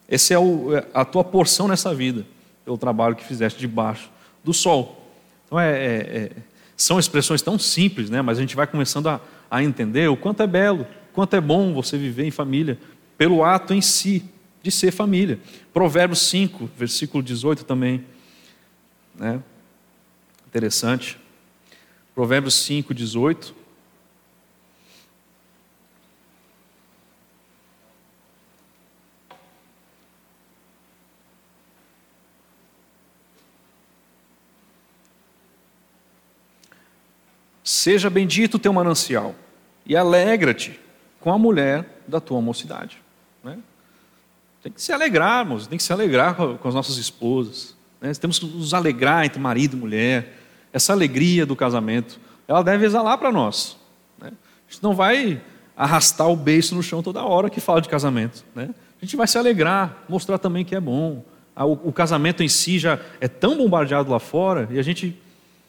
Essa 0.07 0.35
é, 0.35 0.37
é 0.37 0.87
a 0.93 1.03
tua 1.03 1.25
porção 1.25 1.67
nessa 1.67 1.95
vida 1.95 2.27
pelo 2.65 2.79
trabalho 2.79 3.17
que 3.17 3.25
fizeste 3.25 3.59
debaixo 3.59 4.11
do 4.45 4.53
sol. 4.53 5.11
Então, 5.47 5.59
é, 5.59 5.71
é, 5.71 5.97
é, 5.97 6.31
são 6.77 6.99
expressões 6.99 7.43
tão 7.43 7.59
simples, 7.59 8.11
né? 8.11 8.23
mas 8.23 8.39
a 8.39 8.41
gente 8.41 8.57
vai 8.57 8.67
começando 8.67 9.09
a, 9.09 9.21
a 9.51 9.63
entender 9.63 10.09
o 10.09 10.17
quanto 10.17 10.43
é 10.43 10.47
belo, 10.47 10.83
o 10.83 11.15
quanto 11.15 11.35
é 11.35 11.41
bom 11.41 11.73
você 11.73 11.99
viver 11.99 12.25
em 12.25 12.31
família, 12.31 12.79
pelo 13.19 13.45
ato 13.45 13.75
em 13.75 13.81
si 13.81 14.25
de 14.63 14.71
ser 14.71 14.91
família. 14.93 15.39
Provérbios 15.73 16.21
5, 16.29 16.71
versículo 16.77 17.23
18 17.23 17.65
também. 17.65 18.05
Né? 19.15 19.41
Interessante. 20.47 21.19
Provérbios 22.15 22.55
5, 22.55 22.95
18. 22.95 23.55
Seja 37.65 38.11
bendito 38.11 38.55
o 38.55 38.59
teu 38.59 38.73
manancial 38.73 39.35
e 39.87 39.97
alegra-te 39.97 40.79
com 41.21 41.33
a 41.33 41.39
mulher 41.39 42.03
da 42.07 42.21
tua 42.21 42.41
mocidade. 42.41 43.01
Né? 43.43 43.59
Tem 44.63 44.73
que 44.73 44.83
se 44.83 44.93
alegrar, 44.93 45.47
tem 45.69 45.79
que 45.79 45.83
se 45.83 45.93
alegrar 45.93 46.35
com 46.35 46.69
as 46.69 46.75
nossas 46.75 46.97
esposas. 46.97 47.77
Né? 48.01 48.13
Temos 48.15 48.39
que 48.39 48.47
nos 48.47 48.75
alegrar 48.75 49.25
entre 49.25 49.41
marido 49.41 49.77
e 49.77 49.81
mulher. 49.81 50.39
Essa 50.73 50.93
alegria 50.93 51.47
do 51.47 51.55
casamento, 51.55 52.19
ela 52.49 52.63
deve 52.63 52.85
exalar 52.85 53.17
para 53.19 53.31
nós. 53.31 53.77
Né? 54.19 54.33
A 54.69 54.73
gente 54.73 54.83
não 54.83 54.95
vai 54.95 55.41
arrastar 55.77 56.29
o 56.29 56.37
beiço 56.37 56.75
no 56.75 56.83
chão 56.83 57.03
toda 57.03 57.23
hora 57.23 57.49
que 57.49 57.61
fala 57.61 57.81
de 57.81 57.89
casamento. 57.89 58.45
Né? 58.55 58.71
A 59.01 59.05
gente 59.05 59.17
vai 59.17 59.27
se 59.27 59.39
alegrar, 59.39 60.05
mostrar 60.09 60.39
também 60.39 60.65
que 60.65 60.75
é 60.75 60.81
bom. 60.81 61.25
Ah, 61.55 61.67
o 61.67 61.93
casamento 61.93 62.43
em 62.43 62.49
si 62.49 62.79
já 62.79 62.99
é 63.21 63.29
tão 63.29 63.57
bombardeado 63.57 64.11
lá 64.11 64.19
fora 64.19 64.69
e 64.71 64.79
a 64.79 64.83
gente 64.83 65.21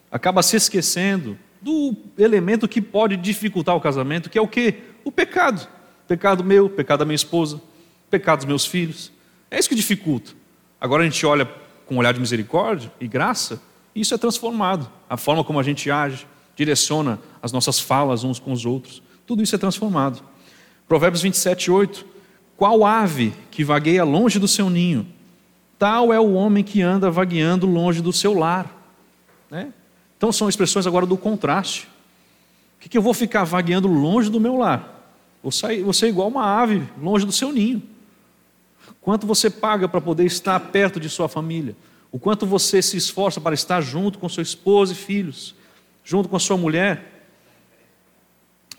acaba 0.10 0.41
se 0.41 0.56
esquecendo 0.56 1.38
do 1.63 1.95
elemento 2.17 2.67
que 2.67 2.82
pode 2.82 3.15
dificultar 3.15 3.76
o 3.76 3.82
casamento, 3.82 4.30
que 4.30 4.38
é 4.38 4.41
o 4.41 4.47
quê? 4.47 4.82
O 5.04 5.12
pecado. 5.12 5.67
Pecado 6.08 6.43
meu, 6.43 6.69
pecado 6.69 6.99
da 6.99 7.06
minha 7.06 7.15
esposa, 7.15 7.62
pecado 8.10 8.39
dos 8.39 8.45
meus 8.45 8.65
filhos. 8.65 9.12
É 9.49 9.58
isso 9.58 9.69
que 9.69 9.76
dificulta. 9.76 10.32
Agora 10.80 11.02
a 11.02 11.06
gente 11.06 11.26
olha 11.26 11.49
com 11.86 11.95
um 11.95 11.97
olhar 11.97 12.13
de 12.13 12.19
misericórdia 12.19 12.91
e 12.99 13.08
graça, 13.08 13.62
e 13.95 14.02
isso 14.02 14.13
é 14.13 14.17
transformado. 14.17 14.89
A 15.10 15.15
forma 15.15 15.43
como 15.43 15.60
a 15.60 15.63
gente 15.63 15.89
age, 15.89 16.28
direciona 16.56 17.19
as 17.41 17.52
nossas 17.52 17.80
falas 17.80 18.23
uns 18.23 18.39
com 18.39 18.52
os 18.52 18.65
outros, 18.65 19.02
tudo 19.26 19.41
isso 19.41 19.56
é 19.56 19.58
transformado. 19.58 20.21
Provérbios 20.88 21.21
27, 21.21 21.71
8. 21.71 22.06
Qual 22.58 22.86
ave 22.86 23.34
que 23.49 23.63
vagueia 23.63 24.04
longe 24.04 24.38
do 24.38 24.47
seu 24.47 24.69
ninho? 24.69 25.08
Tal 25.80 26.13
é 26.13 26.19
o 26.19 26.34
homem 26.34 26.63
que 26.63 26.82
anda 26.82 27.10
vagueando 27.10 27.65
longe 27.65 28.02
do 28.02 28.13
seu 28.13 28.34
lar. 28.34 28.69
Né? 29.49 29.73
Então 30.24 30.32
são 30.32 30.48
expressões 30.48 30.88
agora 30.88 31.06
do 31.06 31.18
contraste. 31.18 31.86
O 32.78 32.88
que, 32.88 32.98
eu 32.98 33.02
vou 33.02 33.14
ficar 33.14 33.44
vagueando 33.44 33.90
longe 33.90 34.30
do 34.30 34.40
meu 34.40 34.56
lar? 34.56 35.04
Vou 35.44 35.52
ser 35.52 36.08
igual 36.08 36.30
uma 36.30 36.46
ave, 36.46 36.82
longe 36.98 37.26
do 37.26 37.32
seu 37.34 37.52
ninho. 37.52 37.84
Quanto 39.02 39.28
você 39.28 39.50
paga 39.50 39.86
para 39.86 40.00
poder 40.00 40.24
estar 40.24 40.58
perto 40.62 40.98
de 40.98 41.10
sua 41.10 41.28
família? 41.28 41.76
O 42.10 42.18
quanto 42.18 42.46
você 42.46 42.82
se 42.82 42.96
esforça 42.96 43.42
para 43.42 43.54
estar 43.54 43.82
junto 43.82 44.18
com 44.18 44.30
sua 44.30 44.44
esposa 44.44 44.94
e 44.94 44.96
filhos, 44.96 45.56
junto 46.06 46.30
com 46.30 46.38
a 46.38 46.40
sua 46.40 46.56
mulher? 46.56 47.26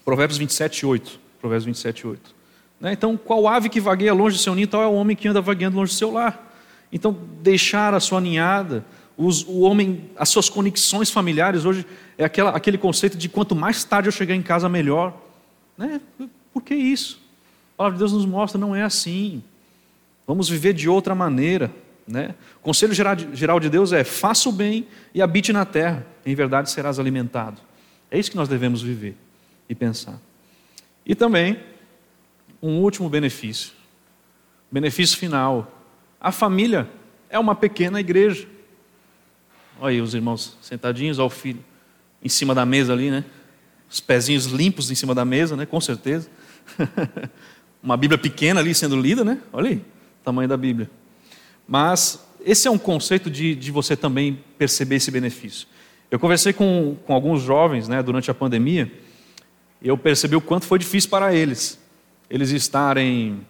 Provérbios 0.02 0.38
27, 0.38 0.86
8. 0.86 1.20
Provérbios 1.42 1.66
27, 1.66 2.06
8. 2.06 2.34
Né? 2.80 2.94
Então, 2.94 3.18
qual 3.18 3.46
ave 3.46 3.68
que 3.68 3.80
vagueia 3.80 4.14
longe 4.14 4.38
do 4.38 4.42
seu 4.42 4.54
ninho, 4.54 4.66
tal 4.66 4.80
é 4.80 4.86
o 4.86 4.94
homem 4.94 5.14
que 5.14 5.28
anda 5.28 5.42
vagueando 5.42 5.76
longe 5.76 5.92
do 5.92 5.98
seu 5.98 6.10
lar. 6.10 6.56
Então, 6.90 7.14
deixar 7.42 7.92
a 7.92 8.00
sua 8.00 8.18
ninhada, 8.18 8.82
os, 9.16 9.44
o 9.44 9.60
homem, 9.60 10.10
as 10.16 10.28
suas 10.28 10.48
conexões 10.48 11.10
familiares 11.10 11.64
hoje 11.64 11.86
é 12.18 12.24
aquela, 12.24 12.50
aquele 12.50 12.78
conceito 12.78 13.16
de 13.16 13.28
quanto 13.28 13.54
mais 13.54 13.84
tarde 13.84 14.08
eu 14.08 14.12
chegar 14.12 14.34
em 14.34 14.42
casa, 14.42 14.68
melhor. 14.68 15.16
Né? 15.78 16.00
Por 16.52 16.62
que 16.62 16.74
isso? 16.74 17.20
A 17.74 17.76
palavra 17.76 17.96
de 17.96 18.00
Deus 18.00 18.12
nos 18.12 18.26
mostra, 18.26 18.58
não 18.58 18.74
é 18.74 18.82
assim. 18.82 19.42
Vamos 20.26 20.48
viver 20.48 20.72
de 20.72 20.88
outra 20.88 21.14
maneira. 21.14 21.72
Né? 22.06 22.34
O 22.58 22.60
conselho 22.60 22.92
geral 22.92 23.60
de 23.60 23.68
Deus 23.68 23.92
é: 23.92 24.04
faça 24.04 24.48
o 24.48 24.52
bem 24.52 24.86
e 25.14 25.22
habite 25.22 25.52
na 25.52 25.64
terra, 25.64 26.06
em 26.24 26.34
verdade 26.34 26.70
serás 26.70 26.98
alimentado. 26.98 27.60
É 28.10 28.18
isso 28.18 28.30
que 28.30 28.36
nós 28.36 28.48
devemos 28.48 28.82
viver 28.82 29.16
e 29.68 29.74
pensar. 29.74 30.18
E 31.06 31.14
também, 31.14 31.58
um 32.62 32.78
último 32.80 33.08
benefício, 33.08 33.72
benefício 34.70 35.16
final: 35.16 35.72
a 36.20 36.30
família 36.30 36.88
é 37.28 37.38
uma 37.38 37.54
pequena 37.54 38.00
igreja. 38.00 38.46
Olha 39.80 39.92
aí 39.92 40.00
os 40.00 40.14
irmãos 40.14 40.56
sentadinhos, 40.62 41.18
olha 41.18 41.26
o 41.26 41.30
filho 41.30 41.64
em 42.22 42.28
cima 42.28 42.54
da 42.54 42.64
mesa 42.64 42.92
ali, 42.92 43.10
né? 43.10 43.24
Os 43.90 44.00
pezinhos 44.00 44.46
limpos 44.46 44.90
em 44.90 44.94
cima 44.94 45.14
da 45.14 45.24
mesa, 45.24 45.56
né? 45.56 45.66
Com 45.66 45.80
certeza. 45.80 46.28
Uma 47.82 47.96
Bíblia 47.96 48.16
pequena 48.16 48.60
ali 48.60 48.74
sendo 48.74 48.96
lida, 48.96 49.24
né? 49.24 49.40
Olha 49.52 49.70
aí, 49.70 49.76
o 49.76 50.24
tamanho 50.24 50.48
da 50.48 50.56
Bíblia. 50.56 50.90
Mas 51.66 52.24
esse 52.44 52.68
é 52.68 52.70
um 52.70 52.78
conceito 52.78 53.30
de, 53.30 53.54
de 53.54 53.70
você 53.70 53.96
também 53.96 54.38
perceber 54.56 54.96
esse 54.96 55.10
benefício. 55.10 55.66
Eu 56.10 56.18
conversei 56.18 56.52
com, 56.52 56.96
com 57.04 57.12
alguns 57.12 57.42
jovens 57.42 57.88
né, 57.88 58.02
durante 58.02 58.30
a 58.30 58.34
pandemia 58.34 58.90
e 59.82 59.88
eu 59.88 59.98
percebi 59.98 60.36
o 60.36 60.40
quanto 60.40 60.64
foi 60.64 60.78
difícil 60.78 61.10
para 61.10 61.34
eles. 61.34 61.78
Eles 62.30 62.50
estarem 62.50 63.40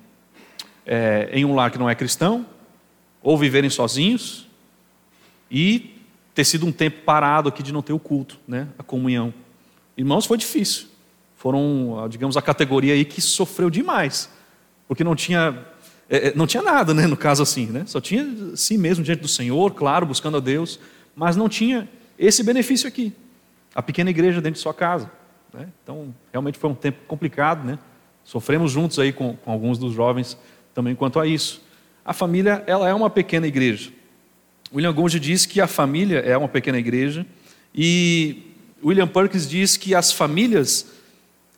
é, 0.86 1.28
em 1.32 1.44
um 1.44 1.54
lar 1.54 1.70
que 1.70 1.78
não 1.78 1.88
é 1.88 1.94
cristão, 1.94 2.46
ou 3.22 3.38
viverem 3.38 3.70
sozinhos, 3.70 4.48
e 5.50 5.93
ter 6.34 6.44
sido 6.44 6.66
um 6.66 6.72
tempo 6.72 7.02
parado 7.02 7.48
aqui 7.48 7.62
de 7.62 7.72
não 7.72 7.80
ter 7.80 7.92
o 7.92 7.98
culto, 7.98 8.38
né? 8.46 8.68
a 8.78 8.82
comunhão. 8.82 9.32
Irmãos, 9.96 10.26
foi 10.26 10.36
difícil. 10.36 10.88
Foram, 11.36 12.08
digamos, 12.08 12.36
a 12.36 12.42
categoria 12.42 12.94
aí 12.94 13.04
que 13.04 13.20
sofreu 13.20 13.70
demais, 13.70 14.30
porque 14.88 15.04
não 15.04 15.14
tinha, 15.14 15.64
é, 16.08 16.28
é, 16.28 16.34
não 16.34 16.46
tinha 16.46 16.62
nada, 16.62 16.94
né, 16.94 17.06
no 17.06 17.16
caso 17.16 17.42
assim, 17.42 17.66
né? 17.66 17.84
Só 17.86 18.00
tinha 18.00 18.56
si 18.56 18.78
mesmo 18.78 19.04
diante 19.04 19.20
do 19.20 19.28
Senhor, 19.28 19.74
claro, 19.74 20.06
buscando 20.06 20.38
a 20.38 20.40
Deus, 20.40 20.80
mas 21.14 21.36
não 21.36 21.48
tinha 21.48 21.88
esse 22.18 22.42
benefício 22.42 22.88
aqui, 22.88 23.12
a 23.74 23.82
pequena 23.82 24.08
igreja 24.08 24.40
dentro 24.40 24.56
de 24.56 24.62
sua 24.62 24.72
casa. 24.72 25.10
Né? 25.52 25.68
Então, 25.82 26.14
realmente 26.32 26.58
foi 26.58 26.70
um 26.70 26.74
tempo 26.74 27.00
complicado, 27.06 27.64
né? 27.64 27.78
Sofremos 28.24 28.72
juntos 28.72 28.98
aí 28.98 29.12
com, 29.12 29.36
com 29.36 29.52
alguns 29.52 29.78
dos 29.78 29.92
jovens 29.92 30.38
também 30.72 30.94
quanto 30.94 31.20
a 31.20 31.26
isso. 31.26 31.62
a 32.04 32.12
família 32.12 32.64
ela 32.66 32.88
é 32.88 32.94
uma 32.94 33.10
pequena 33.10 33.46
igreja. 33.46 33.90
William 34.74 34.92
Gonge 34.92 35.20
diz 35.20 35.46
que 35.46 35.60
a 35.60 35.68
família 35.68 36.18
é 36.18 36.36
uma 36.36 36.48
pequena 36.48 36.76
igreja 36.78 37.24
e 37.72 38.54
William 38.82 39.06
Perkins 39.06 39.48
diz 39.48 39.76
que 39.76 39.94
as 39.94 40.10
famílias, 40.10 40.92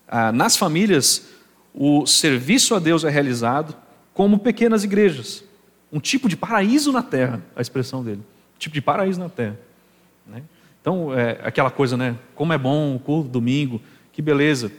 ah, 0.06 0.30
nas 0.30 0.54
famílias, 0.54 1.26
o 1.72 2.06
serviço 2.06 2.74
a 2.74 2.78
Deus 2.78 3.04
é 3.04 3.08
realizado 3.08 3.74
como 4.12 4.38
pequenas 4.38 4.84
igrejas, 4.84 5.42
um 5.90 5.98
tipo 5.98 6.28
de 6.28 6.36
paraíso 6.36 6.92
na 6.92 7.02
terra, 7.02 7.42
a 7.56 7.62
expressão 7.62 8.04
dele, 8.04 8.20
um 8.54 8.58
tipo 8.58 8.74
de 8.74 8.82
paraíso 8.82 9.18
na 9.18 9.30
terra. 9.30 9.58
Né? 10.26 10.42
Então, 10.80 11.18
é 11.18 11.38
aquela 11.42 11.70
coisa, 11.70 11.96
né? 11.96 12.16
Como 12.34 12.52
é 12.52 12.58
bom 12.58 12.96
o 12.96 12.98
culto 12.98 13.30
domingo, 13.30 13.80
que 14.12 14.20
beleza. 14.20 14.70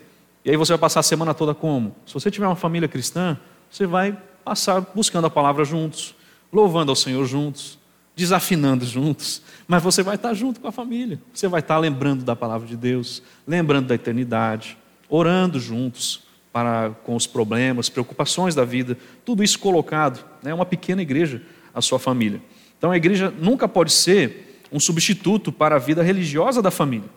E 0.45 0.51
aí 0.51 0.57
você 0.57 0.73
vai 0.73 0.79
passar 0.79 0.99
a 0.99 1.03
semana 1.03 1.33
toda 1.33 1.53
como? 1.55 1.95
Se 2.05 2.13
você 2.13 2.29
tiver 2.29 2.45
uma 2.45 2.55
família 2.55 2.87
cristã, 2.87 3.37
você 3.69 3.85
vai 3.85 4.17
passar 4.45 4.79
buscando 4.79 5.25
a 5.25 5.29
palavra 5.29 5.65
juntos, 5.65 6.15
louvando 6.53 6.91
ao 6.91 6.95
Senhor 6.95 7.25
juntos, 7.25 7.77
desafinando 8.17 8.83
juntos, 8.83 9.43
mas 9.67 9.83
você 9.83 10.01
vai 10.01 10.15
estar 10.15 10.33
junto 10.33 10.59
com 10.59 10.67
a 10.67 10.71
família. 10.71 11.21
Você 11.31 11.47
vai 11.47 11.59
estar 11.59 11.77
lembrando 11.77 12.25
da 12.25 12.35
palavra 12.35 12.67
de 12.67 12.75
Deus, 12.75 13.21
lembrando 13.47 13.85
da 13.85 13.95
eternidade, 13.95 14.75
orando 15.07 15.59
juntos 15.59 16.23
para 16.51 16.89
com 17.03 17.15
os 17.15 17.27
problemas, 17.27 17.89
preocupações 17.89 18.55
da 18.55 18.65
vida, 18.65 18.97
tudo 19.23 19.43
isso 19.43 19.59
colocado, 19.59 20.25
é 20.41 20.47
né, 20.47 20.53
uma 20.53 20.65
pequena 20.65 20.99
igreja 20.99 21.43
a 21.75 21.79
sua 21.79 21.99
família. 21.99 22.41
Então 22.75 22.89
a 22.89 22.97
igreja 22.97 23.31
nunca 23.39 23.67
pode 23.67 23.91
ser 23.91 24.63
um 24.71 24.79
substituto 24.79 25.51
para 25.51 25.75
a 25.75 25.79
vida 25.79 26.01
religiosa 26.01 26.59
da 26.59 26.71
família. 26.71 27.07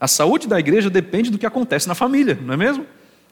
A 0.00 0.08
saúde 0.08 0.48
da 0.48 0.58
igreja 0.58 0.90
depende 0.90 1.30
do 1.30 1.38
que 1.38 1.46
acontece 1.46 1.86
na 1.86 1.94
família, 1.94 2.36
não 2.42 2.54
é 2.54 2.56
mesmo? 2.56 2.84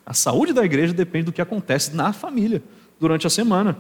A 0.07 0.15
saúde 0.15 0.53
da 0.53 0.65
igreja 0.65 0.95
depende 0.95 1.25
do 1.25 1.33
que 1.33 1.43
acontece 1.43 1.97
na 1.97 2.13
família 2.13 2.63
durante 3.01 3.27
a 3.27 3.31
semana. 3.31 3.77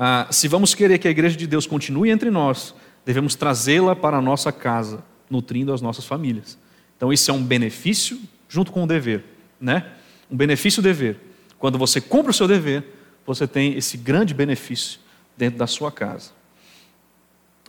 Ah, 0.00 0.28
se 0.30 0.46
vamos 0.46 0.76
querer 0.76 0.98
que 0.98 1.08
a 1.08 1.10
igreja 1.10 1.36
de 1.36 1.44
Deus 1.44 1.66
continue 1.66 2.08
entre 2.08 2.30
nós, 2.30 2.72
devemos 3.04 3.34
trazê-la 3.34 3.96
para 3.96 4.18
a 4.18 4.22
nossa 4.22 4.52
casa, 4.52 5.02
nutrindo 5.28 5.72
as 5.72 5.82
nossas 5.82 6.06
famílias. 6.06 6.56
Então, 6.96 7.12
isso 7.12 7.28
é 7.32 7.34
um 7.34 7.42
benefício 7.42 8.16
junto 8.48 8.70
com 8.70 8.84
o 8.84 8.86
dever, 8.86 9.24
né? 9.60 9.90
Um 10.30 10.36
benefício-dever. 10.36 11.18
Quando 11.58 11.76
você 11.76 12.00
cumpre 12.00 12.30
o 12.30 12.34
seu 12.34 12.46
dever, 12.46 12.84
você 13.26 13.44
tem 13.44 13.74
esse 13.74 13.96
grande 13.96 14.32
benefício 14.32 15.00
dentro 15.36 15.58
da 15.58 15.66
sua 15.66 15.90
casa. 15.90 16.30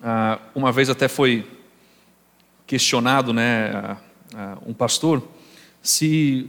Ah, 0.04 0.40
uma 0.54 0.72
vez 0.72 0.88
até 0.88 1.08
foi 1.08 1.48
questionado, 2.68 3.34
né, 3.34 3.98
um 4.64 4.76
pastor, 4.76 5.28
se 5.82 6.48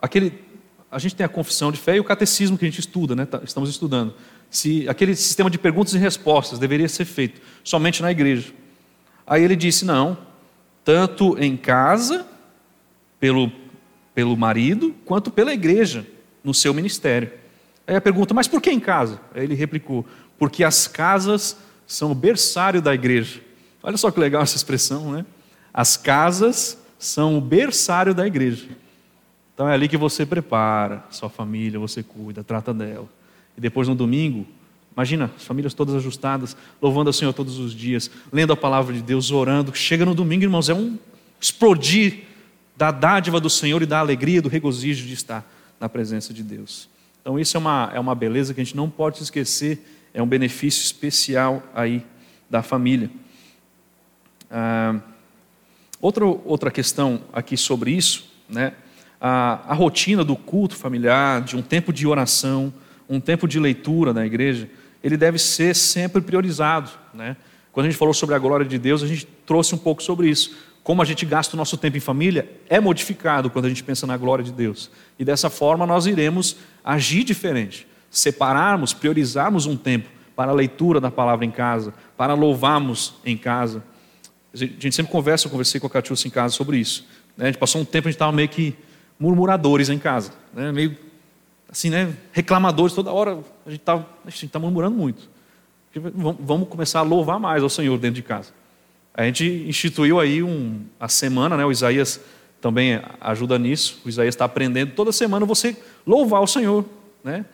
aquele 0.00 0.46
a 0.88 0.98
gente 1.00 1.16
tem 1.16 1.26
a 1.26 1.28
confissão 1.28 1.72
de 1.72 1.78
fé 1.78 1.96
e 1.96 2.00
o 2.00 2.04
catecismo 2.04 2.56
que 2.56 2.64
a 2.64 2.68
gente 2.70 2.78
estuda, 2.78 3.16
né, 3.16 3.26
tá, 3.26 3.40
estamos 3.42 3.68
estudando. 3.68 4.14
Se 4.50 4.88
aquele 4.88 5.14
sistema 5.14 5.50
de 5.50 5.58
perguntas 5.58 5.94
e 5.94 5.98
respostas 5.98 6.58
deveria 6.58 6.88
ser 6.88 7.04
feito 7.04 7.40
somente 7.64 8.02
na 8.02 8.10
igreja. 8.10 8.52
Aí 9.26 9.42
ele 9.42 9.56
disse: 9.56 9.84
não, 9.84 10.16
tanto 10.84 11.36
em 11.38 11.56
casa, 11.56 12.26
pelo, 13.18 13.50
pelo 14.14 14.36
marido, 14.36 14.94
quanto 15.04 15.30
pela 15.30 15.52
igreja, 15.52 16.06
no 16.44 16.54
seu 16.54 16.72
ministério. 16.72 17.32
Aí 17.86 17.96
a 17.96 18.00
pergunta: 18.00 18.32
mas 18.32 18.46
por 18.46 18.60
que 18.60 18.70
em 18.70 18.80
casa? 18.80 19.20
Aí 19.34 19.44
ele 19.44 19.54
replicou: 19.54 20.06
porque 20.38 20.62
as 20.62 20.86
casas 20.86 21.56
são 21.86 22.12
o 22.12 22.14
berçário 22.14 22.80
da 22.80 22.94
igreja. 22.94 23.40
Olha 23.82 23.96
só 23.96 24.10
que 24.10 24.20
legal 24.20 24.42
essa 24.42 24.56
expressão, 24.56 25.12
né? 25.12 25.26
As 25.72 25.96
casas 25.96 26.78
são 26.98 27.36
o 27.36 27.40
berçário 27.40 28.14
da 28.14 28.26
igreja. 28.26 28.68
Então 29.54 29.68
é 29.68 29.74
ali 29.74 29.88
que 29.88 29.96
você 29.96 30.26
prepara 30.26 31.04
sua 31.10 31.30
família, 31.30 31.78
você 31.78 32.02
cuida, 32.02 32.44
trata 32.44 32.74
dela. 32.74 33.08
E 33.56 33.60
depois 33.60 33.88
no 33.88 33.94
domingo, 33.94 34.46
imagina, 34.94 35.30
as 35.36 35.44
famílias 35.44 35.74
todas 35.74 35.94
ajustadas, 35.94 36.56
louvando 36.80 37.08
ao 37.08 37.12
Senhor 37.12 37.32
todos 37.32 37.58
os 37.58 37.72
dias, 37.72 38.10
lendo 38.32 38.52
a 38.52 38.56
palavra 38.56 38.94
de 38.94 39.02
Deus, 39.02 39.30
orando. 39.30 39.74
Chega 39.74 40.04
no 40.04 40.14
domingo, 40.14 40.44
irmãos, 40.44 40.68
é 40.68 40.74
um 40.74 40.98
explodir 41.40 42.24
da 42.76 42.90
dádiva 42.90 43.40
do 43.40 43.48
Senhor 43.48 43.82
e 43.82 43.86
da 43.86 43.98
alegria, 43.98 44.42
do 44.42 44.48
regozijo 44.48 45.06
de 45.06 45.14
estar 45.14 45.44
na 45.80 45.88
presença 45.88 46.32
de 46.32 46.42
Deus. 46.42 46.88
Então 47.20 47.38
isso 47.38 47.56
é 47.56 47.60
uma, 47.60 47.90
é 47.94 48.00
uma 48.00 48.14
beleza 48.14 48.54
que 48.54 48.60
a 48.60 48.64
gente 48.64 48.76
não 48.76 48.88
pode 48.88 49.22
esquecer, 49.22 50.08
é 50.12 50.22
um 50.22 50.26
benefício 50.26 50.82
especial 50.82 51.62
aí 51.74 52.04
da 52.48 52.62
família. 52.62 53.10
Ah, 54.50 55.00
Outra, 56.00 56.26
outra 56.26 56.70
questão 56.70 57.22
aqui 57.32 57.56
sobre 57.56 57.90
isso, 57.90 58.30
né? 58.48 58.74
A, 59.18 59.72
a, 59.72 59.74
rotina 59.74 60.22
do 60.22 60.36
culto 60.36 60.76
familiar, 60.76 61.40
de 61.40 61.56
um 61.56 61.62
tempo 61.62 61.90
de 61.90 62.06
oração, 62.06 62.72
um 63.08 63.20
tempo 63.20 63.46
de 63.46 63.58
leitura 63.58 64.12
na 64.12 64.26
igreja, 64.26 64.68
ele 65.02 65.16
deve 65.16 65.38
ser 65.38 65.74
sempre 65.74 66.20
priorizado. 66.20 66.90
Né? 67.14 67.36
Quando 67.72 67.86
a 67.86 67.90
gente 67.90 67.98
falou 67.98 68.14
sobre 68.14 68.34
a 68.34 68.38
glória 68.38 68.66
de 68.66 68.78
Deus, 68.78 69.02
a 69.02 69.06
gente 69.06 69.26
trouxe 69.46 69.74
um 69.74 69.78
pouco 69.78 70.02
sobre 70.02 70.28
isso. 70.28 70.56
Como 70.82 71.02
a 71.02 71.04
gente 71.04 71.26
gasta 71.26 71.54
o 71.54 71.56
nosso 71.56 71.76
tempo 71.76 71.96
em 71.96 72.00
família 72.00 72.48
é 72.68 72.78
modificado 72.80 73.50
quando 73.50 73.64
a 73.64 73.68
gente 73.68 73.82
pensa 73.82 74.06
na 74.06 74.16
glória 74.16 74.44
de 74.44 74.52
Deus. 74.52 74.90
E 75.18 75.24
dessa 75.24 75.50
forma 75.50 75.86
nós 75.86 76.06
iremos 76.06 76.56
agir 76.84 77.24
diferente, 77.24 77.86
separarmos, 78.10 78.92
priorizarmos 78.92 79.66
um 79.66 79.76
tempo 79.76 80.08
para 80.34 80.52
a 80.52 80.54
leitura 80.54 81.00
da 81.00 81.10
palavra 81.10 81.44
em 81.44 81.50
casa, 81.50 81.92
para 82.16 82.34
louvarmos 82.34 83.14
em 83.24 83.36
casa 83.36 83.82
a 84.56 84.58
gente 84.58 84.94
sempre 84.94 85.12
conversa, 85.12 85.46
eu 85.46 85.50
conversei 85.50 85.78
com 85.78 85.86
a 85.86 85.90
Catiúcia 85.90 86.28
em 86.28 86.30
casa 86.30 86.54
sobre 86.54 86.78
isso. 86.78 87.06
Né? 87.36 87.44
A 87.44 87.46
gente 87.48 87.58
passou 87.58 87.80
um 87.80 87.84
tempo, 87.84 88.08
a 88.08 88.10
gente 88.10 88.16
estava 88.16 88.32
meio 88.32 88.48
que 88.48 88.74
murmuradores 89.18 89.90
em 89.90 89.98
casa. 89.98 90.32
Né? 90.54 90.72
Meio 90.72 90.96
assim, 91.76 91.90
né? 91.90 92.14
reclamadores, 92.32 92.94
toda 92.94 93.12
hora 93.12 93.38
a 93.66 93.70
gente 93.70 93.80
está 93.80 94.04
tá 94.50 94.58
murmurando 94.58 94.96
muito. 94.96 95.28
Vamos 96.40 96.68
começar 96.68 97.00
a 97.00 97.02
louvar 97.02 97.38
mais 97.38 97.62
ao 97.62 97.68
Senhor 97.68 97.98
dentro 97.98 98.16
de 98.16 98.22
casa. 98.22 98.50
A 99.14 99.24
gente 99.24 99.44
instituiu 99.66 100.20
aí 100.20 100.42
um, 100.42 100.82
a 101.00 101.08
semana, 101.08 101.56
né? 101.56 101.64
o 101.64 101.72
Isaías 101.72 102.20
também 102.60 103.00
ajuda 103.20 103.58
nisso. 103.58 104.00
O 104.04 104.08
Isaías 104.08 104.34
está 104.34 104.44
aprendendo 104.44 104.92
toda 104.92 105.12
semana 105.12 105.46
você 105.46 105.76
louvar 106.06 106.42
o 106.42 106.46
Senhor. 106.46 106.84
Né? 107.24 107.44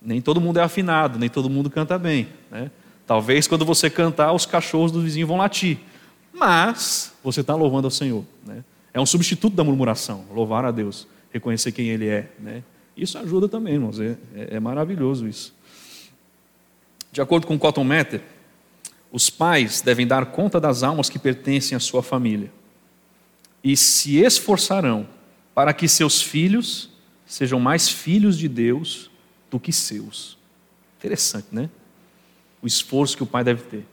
Nem 0.00 0.20
todo 0.20 0.40
mundo 0.40 0.58
é 0.58 0.62
afinado, 0.62 1.18
nem 1.18 1.28
todo 1.28 1.48
mundo 1.48 1.70
canta 1.70 1.98
bem. 1.98 2.28
Né? 2.50 2.70
Talvez 3.06 3.46
quando 3.46 3.64
você 3.64 3.88
cantar, 3.88 4.32
os 4.32 4.46
cachorros 4.46 4.90
do 4.90 5.00
vizinho 5.00 5.26
vão 5.26 5.36
latir 5.36 5.78
mas 6.32 7.12
você 7.22 7.40
está 7.40 7.54
louvando 7.54 7.86
ao 7.86 7.90
Senhor. 7.90 8.24
Né? 8.44 8.64
É 8.92 9.00
um 9.00 9.06
substituto 9.06 9.54
da 9.54 9.62
murmuração, 9.62 10.24
louvar 10.32 10.64
a 10.64 10.70
Deus, 10.70 11.06
reconhecer 11.30 11.72
quem 11.72 11.88
Ele 11.88 12.08
é. 12.08 12.30
Né? 12.38 12.62
Isso 12.96 13.18
ajuda 13.18 13.48
também, 13.48 13.74
irmãos, 13.74 13.98
é, 14.00 14.18
é, 14.34 14.56
é 14.56 14.60
maravilhoso 14.60 15.26
isso. 15.26 15.54
De 17.10 17.20
acordo 17.20 17.46
com 17.46 17.58
Cotton 17.58 17.84
Mather, 17.84 18.22
os 19.10 19.28
pais 19.28 19.80
devem 19.80 20.06
dar 20.06 20.26
conta 20.26 20.60
das 20.60 20.82
almas 20.82 21.08
que 21.08 21.18
pertencem 21.18 21.76
à 21.76 21.80
sua 21.80 22.02
família 22.02 22.50
e 23.62 23.76
se 23.76 24.18
esforçarão 24.18 25.06
para 25.54 25.72
que 25.74 25.86
seus 25.86 26.22
filhos 26.22 26.90
sejam 27.26 27.60
mais 27.60 27.88
filhos 27.88 28.38
de 28.38 28.48
Deus 28.48 29.10
do 29.50 29.60
que 29.60 29.72
seus. 29.72 30.38
Interessante, 30.98 31.48
né? 31.52 31.68
O 32.62 32.66
esforço 32.66 33.16
que 33.16 33.22
o 33.22 33.26
pai 33.26 33.44
deve 33.44 33.62
ter 33.62 33.86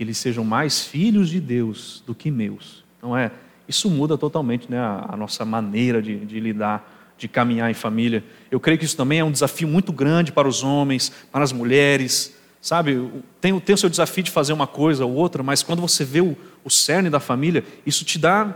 que 0.00 0.04
eles 0.04 0.16
sejam 0.16 0.42
mais 0.42 0.86
filhos 0.86 1.28
de 1.28 1.38
Deus 1.38 2.02
do 2.06 2.14
que 2.14 2.30
meus. 2.30 2.82
Não 3.02 3.14
é? 3.14 3.30
Isso 3.68 3.90
muda 3.90 4.16
totalmente 4.16 4.70
né, 4.70 4.78
a, 4.78 5.10
a 5.10 5.14
nossa 5.14 5.44
maneira 5.44 6.00
de, 6.00 6.24
de 6.24 6.40
lidar, 6.40 6.99
de 7.20 7.28
caminhar 7.28 7.70
em 7.70 7.74
família. 7.74 8.24
Eu 8.50 8.58
creio 8.58 8.78
que 8.78 8.84
isso 8.84 8.96
também 8.96 9.18
é 9.18 9.24
um 9.24 9.30
desafio 9.30 9.68
muito 9.68 9.92
grande 9.92 10.32
para 10.32 10.48
os 10.48 10.64
homens, 10.64 11.12
para 11.30 11.44
as 11.44 11.52
mulheres. 11.52 12.34
Sabe, 12.62 13.10
tem, 13.40 13.58
tem 13.60 13.74
o 13.74 13.78
seu 13.78 13.88
desafio 13.88 14.24
de 14.24 14.30
fazer 14.30 14.52
uma 14.52 14.66
coisa 14.66 15.04
ou 15.04 15.14
outra, 15.14 15.42
mas 15.42 15.62
quando 15.62 15.80
você 15.80 16.04
vê 16.04 16.20
o, 16.20 16.36
o 16.64 16.70
cerne 16.70 17.08
da 17.10 17.20
família, 17.20 17.64
isso 17.86 18.04
te 18.04 18.18
dá, 18.18 18.54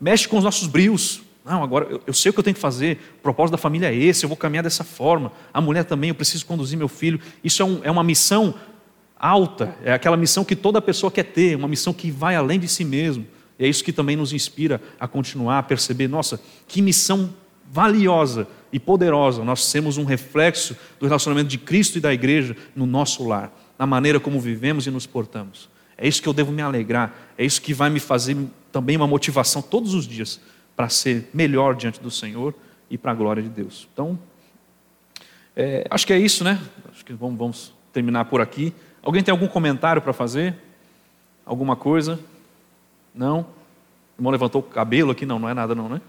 mexe 0.00 0.26
com 0.26 0.38
os 0.38 0.44
nossos 0.44 0.66
brios. 0.66 1.20
Não, 1.44 1.62
agora 1.62 1.86
eu, 1.86 2.02
eu, 2.06 2.14
sei 2.14 2.30
o 2.30 2.32
que 2.32 2.40
eu 2.40 2.44
tenho 2.44 2.54
que 2.54 2.60
fazer, 2.60 2.98
o 3.18 3.22
propósito 3.22 3.52
da 3.52 3.58
família 3.58 3.88
é 3.88 3.94
esse, 3.94 4.24
eu 4.24 4.28
vou 4.28 4.36
caminhar 4.36 4.62
dessa 4.62 4.84
forma. 4.84 5.32
A 5.52 5.60
mulher 5.60 5.84
também, 5.84 6.08
eu 6.08 6.14
preciso 6.14 6.44
conduzir 6.46 6.78
meu 6.78 6.88
filho. 6.88 7.20
Isso 7.44 7.62
é, 7.62 7.64
um, 7.64 7.80
é 7.82 7.90
uma 7.90 8.04
missão 8.04 8.54
alta, 9.18 9.74
é 9.84 9.92
aquela 9.92 10.16
missão 10.16 10.44
que 10.44 10.56
toda 10.56 10.80
pessoa 10.80 11.10
quer 11.10 11.24
ter, 11.24 11.56
uma 11.56 11.68
missão 11.68 11.92
que 11.92 12.10
vai 12.10 12.36
além 12.36 12.58
de 12.58 12.68
si 12.68 12.84
mesmo. 12.84 13.26
E 13.58 13.64
é 13.64 13.68
isso 13.68 13.82
que 13.82 13.92
também 13.92 14.16
nos 14.16 14.32
inspira 14.32 14.80
a 15.00 15.08
continuar 15.08 15.58
a 15.58 15.62
perceber, 15.62 16.08
nossa, 16.08 16.40
que 16.66 16.80
missão 16.80 17.30
valiosa 17.70 18.46
e 18.72 18.78
poderosa 18.78 19.44
nós 19.44 19.64
sermos 19.64 19.96
um 19.96 20.04
reflexo 20.04 20.76
do 20.98 21.06
relacionamento 21.06 21.48
de 21.48 21.58
Cristo 21.58 21.98
e 21.98 22.00
da 22.00 22.12
igreja 22.12 22.56
no 22.74 22.86
nosso 22.86 23.26
lar, 23.26 23.52
na 23.78 23.86
maneira 23.86 24.18
como 24.18 24.40
vivemos 24.40 24.86
e 24.86 24.90
nos 24.90 25.06
portamos. 25.06 25.68
É 25.96 26.06
isso 26.06 26.22
que 26.22 26.28
eu 26.28 26.32
devo 26.32 26.52
me 26.52 26.62
alegrar, 26.62 27.14
é 27.36 27.44
isso 27.44 27.60
que 27.60 27.74
vai 27.74 27.90
me 27.90 28.00
fazer 28.00 28.36
também 28.70 28.96
uma 28.96 29.06
motivação 29.06 29.60
todos 29.60 29.94
os 29.94 30.06
dias 30.06 30.40
para 30.76 30.88
ser 30.88 31.28
melhor 31.34 31.74
diante 31.74 32.00
do 32.00 32.10
Senhor 32.10 32.54
e 32.88 32.96
para 32.96 33.12
a 33.12 33.14
glória 33.14 33.42
de 33.42 33.48
Deus. 33.48 33.88
Então, 33.92 34.18
é, 35.56 35.84
acho 35.90 36.06
que 36.06 36.12
é 36.12 36.18
isso, 36.18 36.44
né? 36.44 36.60
Acho 36.92 37.04
que 37.04 37.12
vamos, 37.12 37.36
vamos 37.36 37.74
terminar 37.92 38.26
por 38.26 38.40
aqui. 38.40 38.72
Alguém 39.02 39.22
tem 39.22 39.32
algum 39.32 39.48
comentário 39.48 40.00
para 40.00 40.12
fazer? 40.12 40.54
Alguma 41.44 41.74
coisa? 41.74 42.20
Não? 43.14 43.40
O 44.16 44.20
irmão 44.20 44.30
levantou 44.30 44.60
o 44.60 44.64
cabelo 44.64 45.10
aqui? 45.10 45.26
Não, 45.26 45.38
não 45.38 45.48
é 45.48 45.54
nada 45.54 45.74
não, 45.74 45.88
né? 45.88 46.00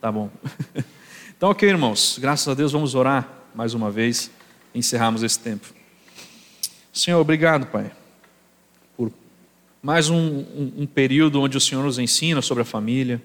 Tá 0.00 0.12
bom. 0.12 0.28
Então, 1.40 1.48
ok, 1.48 1.66
irmãos. 1.66 2.18
Graças 2.20 2.46
a 2.48 2.52
Deus, 2.52 2.72
vamos 2.72 2.94
orar 2.94 3.26
mais 3.54 3.72
uma 3.72 3.90
vez 3.90 4.30
e 4.74 4.78
encerrarmos 4.78 5.22
esse 5.22 5.38
tempo. 5.38 5.68
Senhor, 6.92 7.18
obrigado, 7.18 7.64
Pai, 7.68 7.90
por 8.94 9.10
mais 9.82 10.10
um, 10.10 10.18
um, 10.18 10.72
um 10.80 10.86
período 10.86 11.40
onde 11.40 11.56
o 11.56 11.60
Senhor 11.60 11.82
nos 11.82 11.98
ensina 11.98 12.42
sobre 12.42 12.60
a 12.60 12.64
família, 12.66 13.22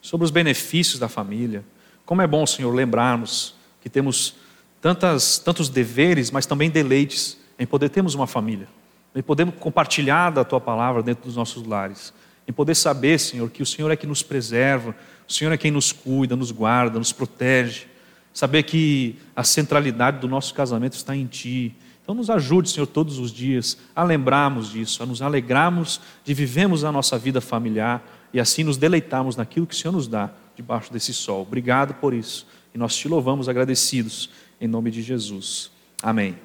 sobre 0.00 0.24
os 0.24 0.30
benefícios 0.30 1.00
da 1.00 1.08
família. 1.08 1.64
Como 2.04 2.22
é 2.22 2.26
bom, 2.28 2.46
Senhor, 2.46 2.72
lembrarmos 2.72 3.56
que 3.82 3.90
temos 3.90 4.36
tantas, 4.80 5.36
tantos 5.36 5.68
deveres, 5.68 6.30
mas 6.30 6.46
também 6.46 6.70
deleites 6.70 7.36
em 7.58 7.66
poder 7.66 7.88
termos 7.88 8.14
uma 8.14 8.28
família, 8.28 8.68
em 9.12 9.22
poder 9.24 9.50
compartilhar 9.50 10.30
da 10.30 10.44
Tua 10.44 10.60
palavra 10.60 11.02
dentro 11.02 11.24
dos 11.24 11.34
nossos 11.34 11.66
lares, 11.66 12.14
em 12.46 12.52
poder 12.52 12.76
saber, 12.76 13.18
Senhor, 13.18 13.50
que 13.50 13.60
o 13.60 13.66
Senhor 13.66 13.90
é 13.90 13.96
que 13.96 14.06
nos 14.06 14.22
preserva, 14.22 14.94
o 15.28 15.32
Senhor 15.32 15.52
é 15.52 15.56
quem 15.56 15.70
nos 15.70 15.92
cuida, 15.92 16.36
nos 16.36 16.50
guarda, 16.50 16.98
nos 16.98 17.12
protege, 17.12 17.86
saber 18.32 18.62
que 18.62 19.16
a 19.34 19.42
centralidade 19.42 20.18
do 20.18 20.28
nosso 20.28 20.54
casamento 20.54 20.94
está 20.94 21.16
em 21.16 21.26
Ti. 21.26 21.74
Então, 22.02 22.14
nos 22.14 22.30
ajude, 22.30 22.70
Senhor, 22.70 22.86
todos 22.86 23.18
os 23.18 23.32
dias 23.32 23.76
a 23.94 24.04
lembrarmos 24.04 24.70
disso, 24.70 25.02
a 25.02 25.06
nos 25.06 25.20
alegrarmos 25.20 26.00
de 26.24 26.34
vivermos 26.34 26.84
a 26.84 26.92
nossa 26.92 27.18
vida 27.18 27.40
familiar 27.40 28.02
e 28.32 28.38
assim 28.38 28.62
nos 28.62 28.76
deleitarmos 28.76 29.36
naquilo 29.36 29.66
que 29.66 29.74
o 29.74 29.76
Senhor 29.76 29.92
nos 29.92 30.06
dá 30.06 30.30
debaixo 30.54 30.92
desse 30.92 31.12
sol. 31.12 31.42
Obrigado 31.42 31.94
por 31.94 32.14
isso. 32.14 32.46
E 32.74 32.78
nós 32.78 32.94
te 32.94 33.08
louvamos 33.08 33.48
agradecidos 33.48 34.30
em 34.60 34.68
nome 34.68 34.90
de 34.90 35.02
Jesus. 35.02 35.70
Amém. 36.02 36.36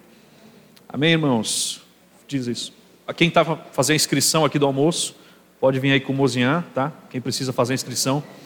Amém, 0.87 1.11
irmãos? 1.11 1.81
Diz 2.27 2.47
isso. 2.47 2.73
A 3.05 3.13
quem 3.13 3.27
estava 3.27 3.57
fazendo 3.71 3.93
a 3.93 3.97
inscrição 3.97 4.45
aqui 4.45 4.57
do 4.57 4.65
almoço, 4.65 5.15
pode 5.59 5.79
vir 5.79 5.91
aí 5.91 5.99
com 5.99 6.13
o 6.13 6.15
Mozinhan, 6.15 6.63
tá? 6.73 6.91
Quem 7.09 7.21
precisa 7.21 7.53
fazer 7.53 7.73
a 7.73 7.75
inscrição. 7.75 8.23